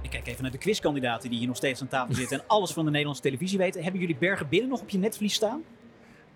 Ik 0.02 0.10
kijk 0.10 0.28
even 0.28 0.42
naar 0.42 0.52
de 0.52 0.58
quizkandidaten 0.58 1.30
die 1.30 1.38
hier 1.40 1.48
nog 1.48 1.58
steeds 1.58 1.82
aan 1.82 1.88
tafel 1.88 2.16
zitten 2.16 2.40
en 2.40 2.44
alles 2.48 2.72
van 2.72 2.84
de 2.84 2.90
Nederlandse 2.90 3.24
televisie 3.24 3.58
weten. 3.58 3.84
Hebben 3.84 4.02
jullie 4.02 4.18
Bergen 4.18 4.50
Binnen 4.50 4.70
nog 4.70 4.82
op 4.82 4.90
je 4.90 4.98
netvlies 4.98 5.34
staan? 5.34 5.64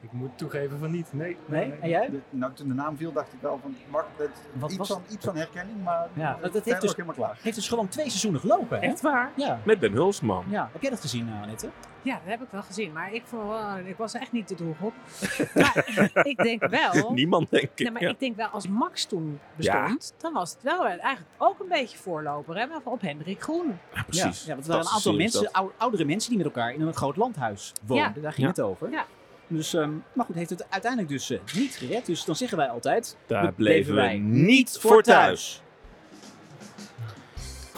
Ik 0.02 0.12
moet 0.12 0.38
toegeven 0.38 0.80
van 0.80 0.92
niet. 0.92 1.14
Nee. 1.14 1.38
Nee? 1.46 1.72
En 1.82 1.90
jij? 1.90 2.10
De- 2.10 2.20
nou, 2.30 2.54
toen 2.54 2.68
de 2.68 2.74
naam 2.74 2.98
viel, 2.98 3.12
dacht 3.12 3.34
ik 3.34 3.40
wel 3.42 3.60
van, 3.62 3.76
mag 3.90 4.06
dat 4.18 4.28
Wat 4.54 4.70
iets, 4.70 4.78
was 4.80 4.88
van, 4.88 5.02
iets 5.10 5.26
van 5.26 5.36
herkenning, 5.36 5.84
maar 5.84 6.08
Ja, 6.14 6.38
het 6.42 6.54
dat 6.54 6.66
heeft 6.66 6.82
dus, 6.82 6.92
helemaal 6.92 7.16
klaar. 7.16 7.38
heeft 7.42 7.56
dus 7.56 7.68
gewoon 7.70 7.88
twee 7.88 8.06
seizoenen 8.10 8.40
gelopen. 8.40 8.80
Hè? 8.80 8.86
Echt 8.88 9.02
waar? 9.02 9.32
Ja. 9.36 9.60
Met 9.66 9.80
Ben 9.80 9.92
Hulsman. 9.92 10.46
ja. 10.50 10.70
Heb 10.72 10.82
jij 10.82 10.90
dat 10.90 11.02
gezien, 11.02 11.28
eh, 11.28 11.42
Annette? 11.42 11.70
Ja, 12.02 12.14
dat 12.14 12.24
heb 12.26 12.42
ik 12.42 12.48
wel 12.52 12.62
gezien. 12.62 12.92
Maar 12.92 13.14
ik, 13.14 13.24
vond 13.26 13.44
ik 13.86 13.98
was 13.98 14.14
echt 14.14 14.32
niet 14.32 14.48
de 14.48 14.56
doelgroep. 14.56 14.94
maar 15.54 16.12
ik 16.24 16.38
denk 16.44 16.68
wel... 16.68 17.12
Niemand, 17.14 17.50
denk 17.50 17.64
ik. 17.64 17.80
Nee, 17.80 17.92
maar 17.92 18.02
ja. 18.02 18.10
ik 18.10 18.20
denk 18.20 18.36
wel, 18.36 18.48
als 18.48 18.68
Max 18.68 19.06
toen 19.06 19.40
bestond, 19.56 20.14
dan 20.18 20.34
was 20.34 20.54
het 20.54 20.64
wel 20.64 20.86
eigenlijk 20.86 21.22
ook 21.38 21.60
een 21.60 21.68
beetje 21.68 21.98
voorloper. 21.98 22.58
Hè? 22.58 22.66
Maar 22.66 22.80
op 22.84 23.02
Hendrik 23.02 23.42
Groen. 23.42 23.78
Ja, 23.94 24.04
precies. 24.04 24.44
Ja, 24.46 24.48
ja 24.48 24.54
want 24.54 24.68
er 24.68 24.72
waren 24.72 24.78
een 24.78 24.84
Dat 24.84 24.94
aantal 24.94 25.14
mensen, 25.14 25.44
dat. 25.44 25.54
ou- 25.54 25.72
oudere 25.78 26.06
mensen 26.06 26.30
die 26.30 26.38
met 26.38 26.48
elkaar 26.48 26.74
in 26.74 26.82
een 26.82 26.94
groot 26.94 27.16
landhuis 27.16 27.74
woonden. 27.86 28.12
Ja. 28.16 28.22
Daar 28.22 28.34
ging 28.34 28.48
Ja. 28.48 28.54
het 28.54 28.62
over. 28.62 28.90
Ja. 28.92 29.06
Dus, 29.56 29.74
ehm, 29.74 29.92
maar 30.14 30.26
goed, 30.26 30.36
heeft 30.36 30.50
het 30.50 30.66
uiteindelijk 30.70 31.12
dus 31.12 31.30
eh, 31.30 31.40
niet 31.56 31.76
gered. 31.76 32.06
Dus 32.06 32.26
dan 32.26 32.36
zeggen 32.36 32.58
wij 32.58 32.68
altijd, 32.68 33.18
Daar 33.28 33.54
bleven 33.54 33.96
wij 33.96 34.18
niet 34.18 34.78
voor 34.80 35.04
thuis. 35.04 35.62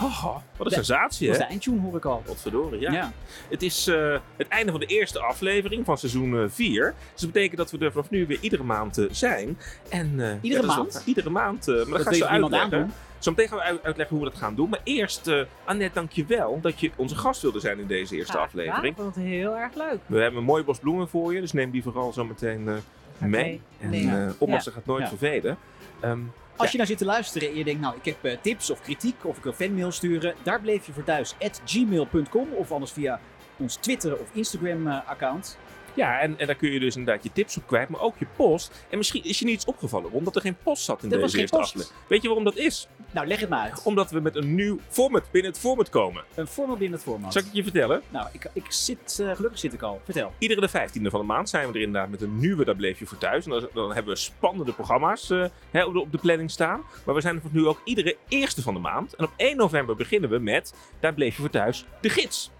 Oh, 0.00 0.24
wat 0.24 0.36
een 0.58 0.64
De- 0.64 0.70
sensatie, 0.74 1.26
Dat 1.28 1.36
hè? 1.36 1.42
is 1.42 1.46
de 1.48 1.52
eindtune, 1.52 1.80
hoor 1.80 1.96
ik 1.96 2.04
al. 2.04 2.22
Godverdorie, 2.26 2.80
ja. 2.80 2.92
Ja. 2.92 3.12
Het 3.50 3.62
is 3.62 3.86
eh, 3.86 4.16
het 4.36 4.48
einde 4.48 4.70
van 4.70 4.80
de 4.80 4.86
eerste 4.86 5.20
aflevering 5.20 5.84
van 5.84 5.98
seizoen 5.98 6.50
4. 6.50 6.94
Dus 7.12 7.20
dat 7.20 7.32
betekent 7.32 7.56
dat 7.58 7.70
we 7.70 7.78
er 7.78 7.92
vanaf 7.92 8.10
nu 8.10 8.26
weer 8.26 8.38
iedere 8.40 8.62
maand 8.62 8.98
eh, 8.98 9.04
zijn. 9.10 9.58
En, 9.88 10.20
eh, 10.20 10.26
ja, 10.28 10.38
Iedere 10.40 10.62
dat 10.66 10.70
is 10.70 10.76
maand? 10.76 11.02
iedere 11.06 11.30
maand. 11.30 11.68
eh, 11.68 11.74
maar 11.74 11.84
dat 11.84 12.04
Dat 12.04 12.30
niemand 12.30 12.54
uitleggen. 12.54 12.92
Zometeen 13.24 13.48
gaan 13.48 13.58
we 13.58 13.64
uit- 13.64 13.82
uitleggen 13.82 14.16
hoe 14.16 14.24
we 14.24 14.30
dat 14.30 14.40
gaan 14.40 14.54
doen. 14.54 14.68
Maar 14.68 14.80
eerst, 14.84 15.26
eh 15.26 15.40
Annette, 15.64 15.94
dank 15.94 16.10
je 16.12 16.24
wel 16.26 16.58
dat 16.60 16.80
je 16.80 16.90
onze 16.96 17.16
gast 17.16 17.42
wilde 17.42 17.60
zijn 17.60 17.78
in 17.78 17.86
deze 17.86 18.16
eerste 18.16 18.32
Graag 18.32 18.44
aflevering. 18.46 18.84
Ik 18.84 18.94
vond 18.96 19.14
het 19.14 19.24
heel 19.24 19.56
erg 19.56 19.74
leuk. 19.74 19.98
We 20.06 20.18
hebben 20.20 20.40
een 20.40 20.46
mooi 20.46 20.64
bos 20.64 20.78
bloemen 20.78 21.08
voor 21.08 21.34
je, 21.34 21.40
dus 21.40 21.52
neem 21.52 21.70
die 21.70 21.82
vooral 21.82 22.12
zometeen 22.12 22.68
eh 22.68 22.74
mee. 23.28 23.60
En 23.80 23.90
nee. 23.90 24.08
eh 24.08 24.28
oppassen 24.38 24.72
Ja. 24.72 24.78
gaat 24.78 24.86
nooit 24.86 25.02
Ja. 25.02 25.08
vervelen. 25.08 25.58
Ehm, 26.00 26.18
Als 26.56 26.70
je 26.70 26.76
nou 26.76 26.88
zit 26.88 26.98
te 26.98 27.04
luisteren 27.04 27.48
en 27.48 27.54
je 27.56 27.64
denkt, 27.64 27.80
nou, 27.80 27.94
ik 27.96 28.04
heb 28.04 28.24
eh, 28.24 28.36
tips 28.40 28.70
of 28.70 28.80
kritiek 28.80 29.14
of 29.24 29.36
ik 29.36 29.42
wil 29.42 29.52
fanmail 29.52 29.92
sturen, 29.92 30.34
daar 30.42 30.60
bleef 30.60 30.86
je 30.86 30.92
voor 30.92 31.04
thuis 31.04 31.34
at 31.40 31.60
gmail.com 31.64 32.48
of 32.52 32.72
anders 32.72 32.92
via 32.92 33.20
ons 33.56 33.76
Twitter 33.76 34.18
of 34.18 34.28
Instagram 34.32 34.86
eh, 34.86 35.08
account. 35.08 35.58
Ja, 35.94 36.20
en, 36.20 36.38
en 36.38 36.46
daar 36.46 36.54
kun 36.56 36.70
je 36.70 36.80
dus 36.80 36.96
inderdaad 36.96 37.22
je 37.24 37.32
tips 37.32 37.56
op 37.56 37.66
kwijt, 37.66 37.88
maar 37.88 38.00
ook 38.00 38.14
je 38.18 38.26
post. 38.36 38.84
En 38.90 38.96
misschien 38.98 39.24
is 39.24 39.38
je 39.38 39.44
niet 39.44 39.54
iets 39.54 39.64
opgevallen, 39.64 40.12
omdat 40.12 40.34
er 40.36 40.40
geen 40.42 40.56
post 40.62 40.84
zat 40.84 40.98
in 41.02 41.04
Er 41.04 41.08
deze 41.10 41.20
was 41.22 41.30
geen 41.30 41.40
eerste 41.40 41.56
post. 41.56 41.68
aflevering. 41.70 42.08
Weet 42.08 42.22
je 42.22 42.26
waarom 42.28 42.44
dat 42.44 42.56
is? 42.56 42.88
Nou, 43.10 43.26
leg 43.26 43.40
het 43.40 43.48
maar 43.48 43.60
uit. 43.60 43.82
Omdat 43.84 44.10
we 44.10 44.20
met 44.20 44.36
een 44.36 44.54
nieuw 44.54 44.78
format 44.88 45.30
binnen 45.30 45.50
het 45.50 45.60
format 45.60 45.88
komen. 45.88 46.24
Een 46.34 46.46
format 46.46 46.78
binnen 46.78 46.98
het 46.98 47.06
format. 47.08 47.32
Zal 47.32 47.40
ik 47.42 47.46
het 47.46 47.56
je 47.56 47.62
vertellen? 47.62 48.02
Nou, 48.08 48.26
ik, 48.32 48.50
ik 48.52 48.64
zit, 48.68 49.18
eh, 49.20 49.34
gelukkig 49.34 49.60
zit 49.60 49.72
ik 49.72 49.82
al. 49.82 50.00
Vertel. 50.04 50.32
Iedere 50.38 50.60
de 50.60 50.68
15e 50.68 51.10
van 51.10 51.20
de 51.20 51.26
maand 51.26 51.48
zijn 51.48 51.66
we 51.68 51.74
er 51.74 51.80
inderdaad 51.84 52.10
met 52.10 52.22
een 52.22 52.38
nieuwe 52.38 52.64
Daar 52.64 52.76
bleef 52.76 52.98
je 52.98 53.06
voor 53.06 53.18
thuis. 53.18 53.44
En 53.44 53.50
dan, 53.50 53.68
dan 53.74 53.92
hebben 53.94 54.12
we 54.14 54.18
spannende 54.20 54.72
programma's 54.72 55.30
eh, 55.30 55.44
hè, 55.70 55.84
op, 55.84 55.92
de, 55.92 56.00
op 56.00 56.12
de 56.12 56.18
planning 56.18 56.50
staan. 56.50 56.82
Maar 57.04 57.14
we 57.14 57.20
zijn 57.20 57.34
er 57.34 57.40
voor 57.40 57.50
nu 57.52 57.66
ook 57.66 57.80
iedere 57.84 58.16
eerste 58.28 58.62
van 58.62 58.74
de 58.74 58.80
maand. 58.80 59.14
En 59.14 59.24
op 59.24 59.32
1 59.36 59.56
november 59.56 59.96
beginnen 59.96 60.30
we 60.30 60.38
met 60.38 60.74
Daar 61.00 61.14
bleef 61.14 61.34
je 61.34 61.40
voor 61.40 61.50
thuis, 61.50 61.84
de 62.00 62.08
gids. 62.08 62.50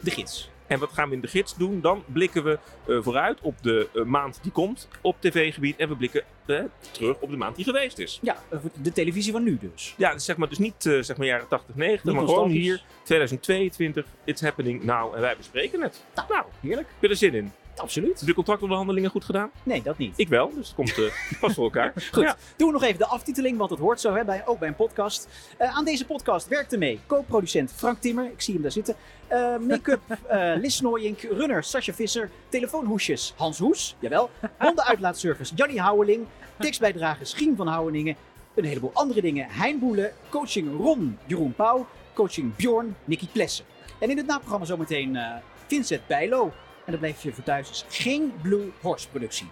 De 0.00 0.10
gids. 0.10 0.50
En 0.72 0.78
wat 0.78 0.92
gaan 0.92 1.08
we 1.08 1.14
in 1.14 1.20
de 1.20 1.28
gids 1.28 1.56
doen? 1.56 1.80
Dan 1.80 2.04
blikken 2.06 2.44
we 2.44 2.58
eh, 2.86 2.96
vooruit 3.00 3.40
op 3.40 3.62
de 3.62 3.88
eh, 3.94 4.04
maand 4.04 4.38
die 4.42 4.52
komt 4.52 4.88
op 5.00 5.16
tv-gebied. 5.20 5.76
En 5.76 5.88
we 5.88 5.96
blikken 5.96 6.22
eh, 6.46 6.60
terug 6.90 7.16
op 7.20 7.30
de 7.30 7.36
maand 7.36 7.56
die 7.56 7.64
geweest 7.64 7.98
is. 7.98 8.18
Ja, 8.22 8.36
de 8.82 8.92
televisie 8.92 9.32
van 9.32 9.42
nu 9.42 9.58
dus. 9.60 9.94
Ja, 9.96 10.12
dus 10.12 10.24
zeg 10.24 10.36
maar, 10.36 10.48
dus 10.48 10.58
niet 10.58 10.74
zeg 11.00 11.16
maar 11.16 11.26
jaren 11.26 11.48
80, 11.48 11.74
90, 11.74 12.04
Niet 12.04 12.14
maar 12.14 12.24
gewoon 12.24 12.50
hier 12.50 12.82
2022. 13.02 14.06
It's 14.24 14.40
happening 14.40 14.82
now. 14.82 15.14
En 15.14 15.20
wij 15.20 15.36
bespreken 15.36 15.82
het. 15.82 16.04
Nou, 16.28 16.44
heerlijk. 16.60 16.88
Heb 16.88 17.02
je 17.02 17.08
er 17.08 17.16
zin 17.16 17.34
in? 17.34 17.52
Absoluut. 17.76 18.22
Je 18.26 18.34
contractonderhandelingen 18.34 19.10
goed 19.10 19.24
gedaan? 19.24 19.50
Nee, 19.62 19.82
dat 19.82 19.98
niet. 19.98 20.18
Ik 20.18 20.28
wel, 20.28 20.50
dus 20.54 20.66
het 20.66 20.74
komt 20.76 20.98
eh 20.98 21.04
vast 21.40 21.54
voor 21.54 21.64
elkaar. 21.64 21.92
Goed, 22.12 22.22
Ja. 22.22 22.36
doen 22.56 22.66
we 22.66 22.72
nog 22.72 22.82
even 22.82 22.98
de 22.98 23.06
aftiteling, 23.06 23.58
want 23.58 23.70
dat 23.70 23.78
hoort 23.78 24.00
zo, 24.00 24.14
hè, 24.14 24.24
bij, 24.24 24.42
ook 24.46 24.58
bij 24.58 24.68
een 24.68 24.74
podcast. 24.74 25.28
Eh, 25.58 25.76
aan 25.76 25.84
deze 25.84 26.04
podcast 26.06 26.48
werkte 26.48 26.76
mee 26.78 27.00
co-producent 27.06 27.72
Frank 27.76 28.00
Timmer, 28.00 28.24
ik 28.24 28.40
zie 28.40 28.52
hem 28.54 28.62
daar 28.62 28.72
zitten. 28.72 28.94
Eh, 29.26 29.56
Make-up 29.56 30.00
eh 30.28 30.52
Lis 30.56 30.80
Nooyink, 30.80 31.20
runner 31.20 31.64
Sascha 31.64 31.92
Visser, 31.92 32.30
telefoonhoesjes 32.48 33.34
Hans 33.36 33.58
Hoes, 33.58 33.96
jawel. 33.98 34.30
Hondenuitlaatservice 34.58 35.54
Jannie 35.54 35.80
Houweling, 35.80 36.26
tekstbijdrage 36.58 37.24
Schien 37.24 37.56
van 37.56 37.66
Houweningen. 37.66 38.16
Een 38.54 38.64
heleboel 38.64 38.90
andere 38.94 39.20
dingen, 39.20 39.46
Hein 39.50 39.78
Boelen, 39.78 40.12
coaching 40.28 40.76
Ron 40.78 41.18
Jeroen 41.26 41.54
Pauw, 41.54 41.86
coaching 42.14 42.56
Bjorn 42.56 42.96
Nicky 43.04 43.26
Plessen. 43.32 43.64
En 43.98 44.10
in 44.10 44.16
het 44.16 44.26
naprogramma 44.26 44.64
zometeen 44.66 45.16
eh 45.16 45.34
Vincent 45.66 46.06
Bijlo. 46.06 46.52
En 46.84 46.90
dat 46.92 47.00
blijf 47.00 47.22
je 47.22 47.32
voor 47.32 47.44
thuis, 47.44 47.70
is 47.70 47.84
geen 47.88 48.32
Blue 48.42 48.70
Horse 48.80 49.08
productie. 49.08 49.46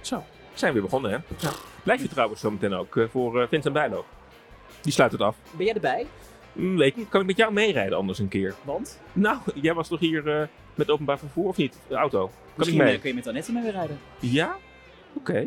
Zo, 0.00 0.24
zijn 0.54 0.72
we 0.72 0.80
weer 0.80 0.88
begonnen 0.88 1.10
hè? 1.10 1.16
Ja. 1.38 1.52
Blijf 1.82 2.02
je 2.02 2.08
trouwens 2.08 2.40
zometeen 2.40 2.74
ook 2.74 2.96
eh, 2.96 3.04
voor 3.10 3.40
eh, 3.42 3.48
Vincent 3.48 3.74
Bijlo. 3.74 4.04
Die 4.80 4.92
sluit 4.92 5.12
het 5.12 5.20
af. 5.20 5.36
Ben 5.56 5.64
jij 5.64 5.74
erbij? 5.74 6.06
Hm, 6.52 6.76
weet 6.76 6.88
ik 6.90 6.96
niet, 6.96 7.08
kan 7.08 7.20
ik 7.20 7.26
met 7.26 7.36
jou 7.36 7.52
meerijden 7.52 7.98
anders 7.98 8.18
een 8.18 8.28
keer? 8.28 8.54
Want? 8.62 9.00
Nou, 9.12 9.38
jij 9.54 9.74
was 9.74 9.88
toch 9.88 10.00
hier 10.00 10.40
eh, 10.40 10.46
met 10.74 10.90
openbaar 10.90 11.18
vervoer 11.18 11.48
of 11.48 11.56
niet? 11.56 11.78
De 11.88 11.94
auto. 11.94 12.26
Kan 12.26 12.32
Misschien 12.54 12.80
ik 12.80 12.86
mee? 12.86 12.98
kun 12.98 13.08
je 13.08 13.14
met 13.14 13.26
Annette 13.26 13.52
mee 13.52 13.70
rijden. 13.70 13.98
Ja? 14.20 14.56
Oké. 15.12 15.46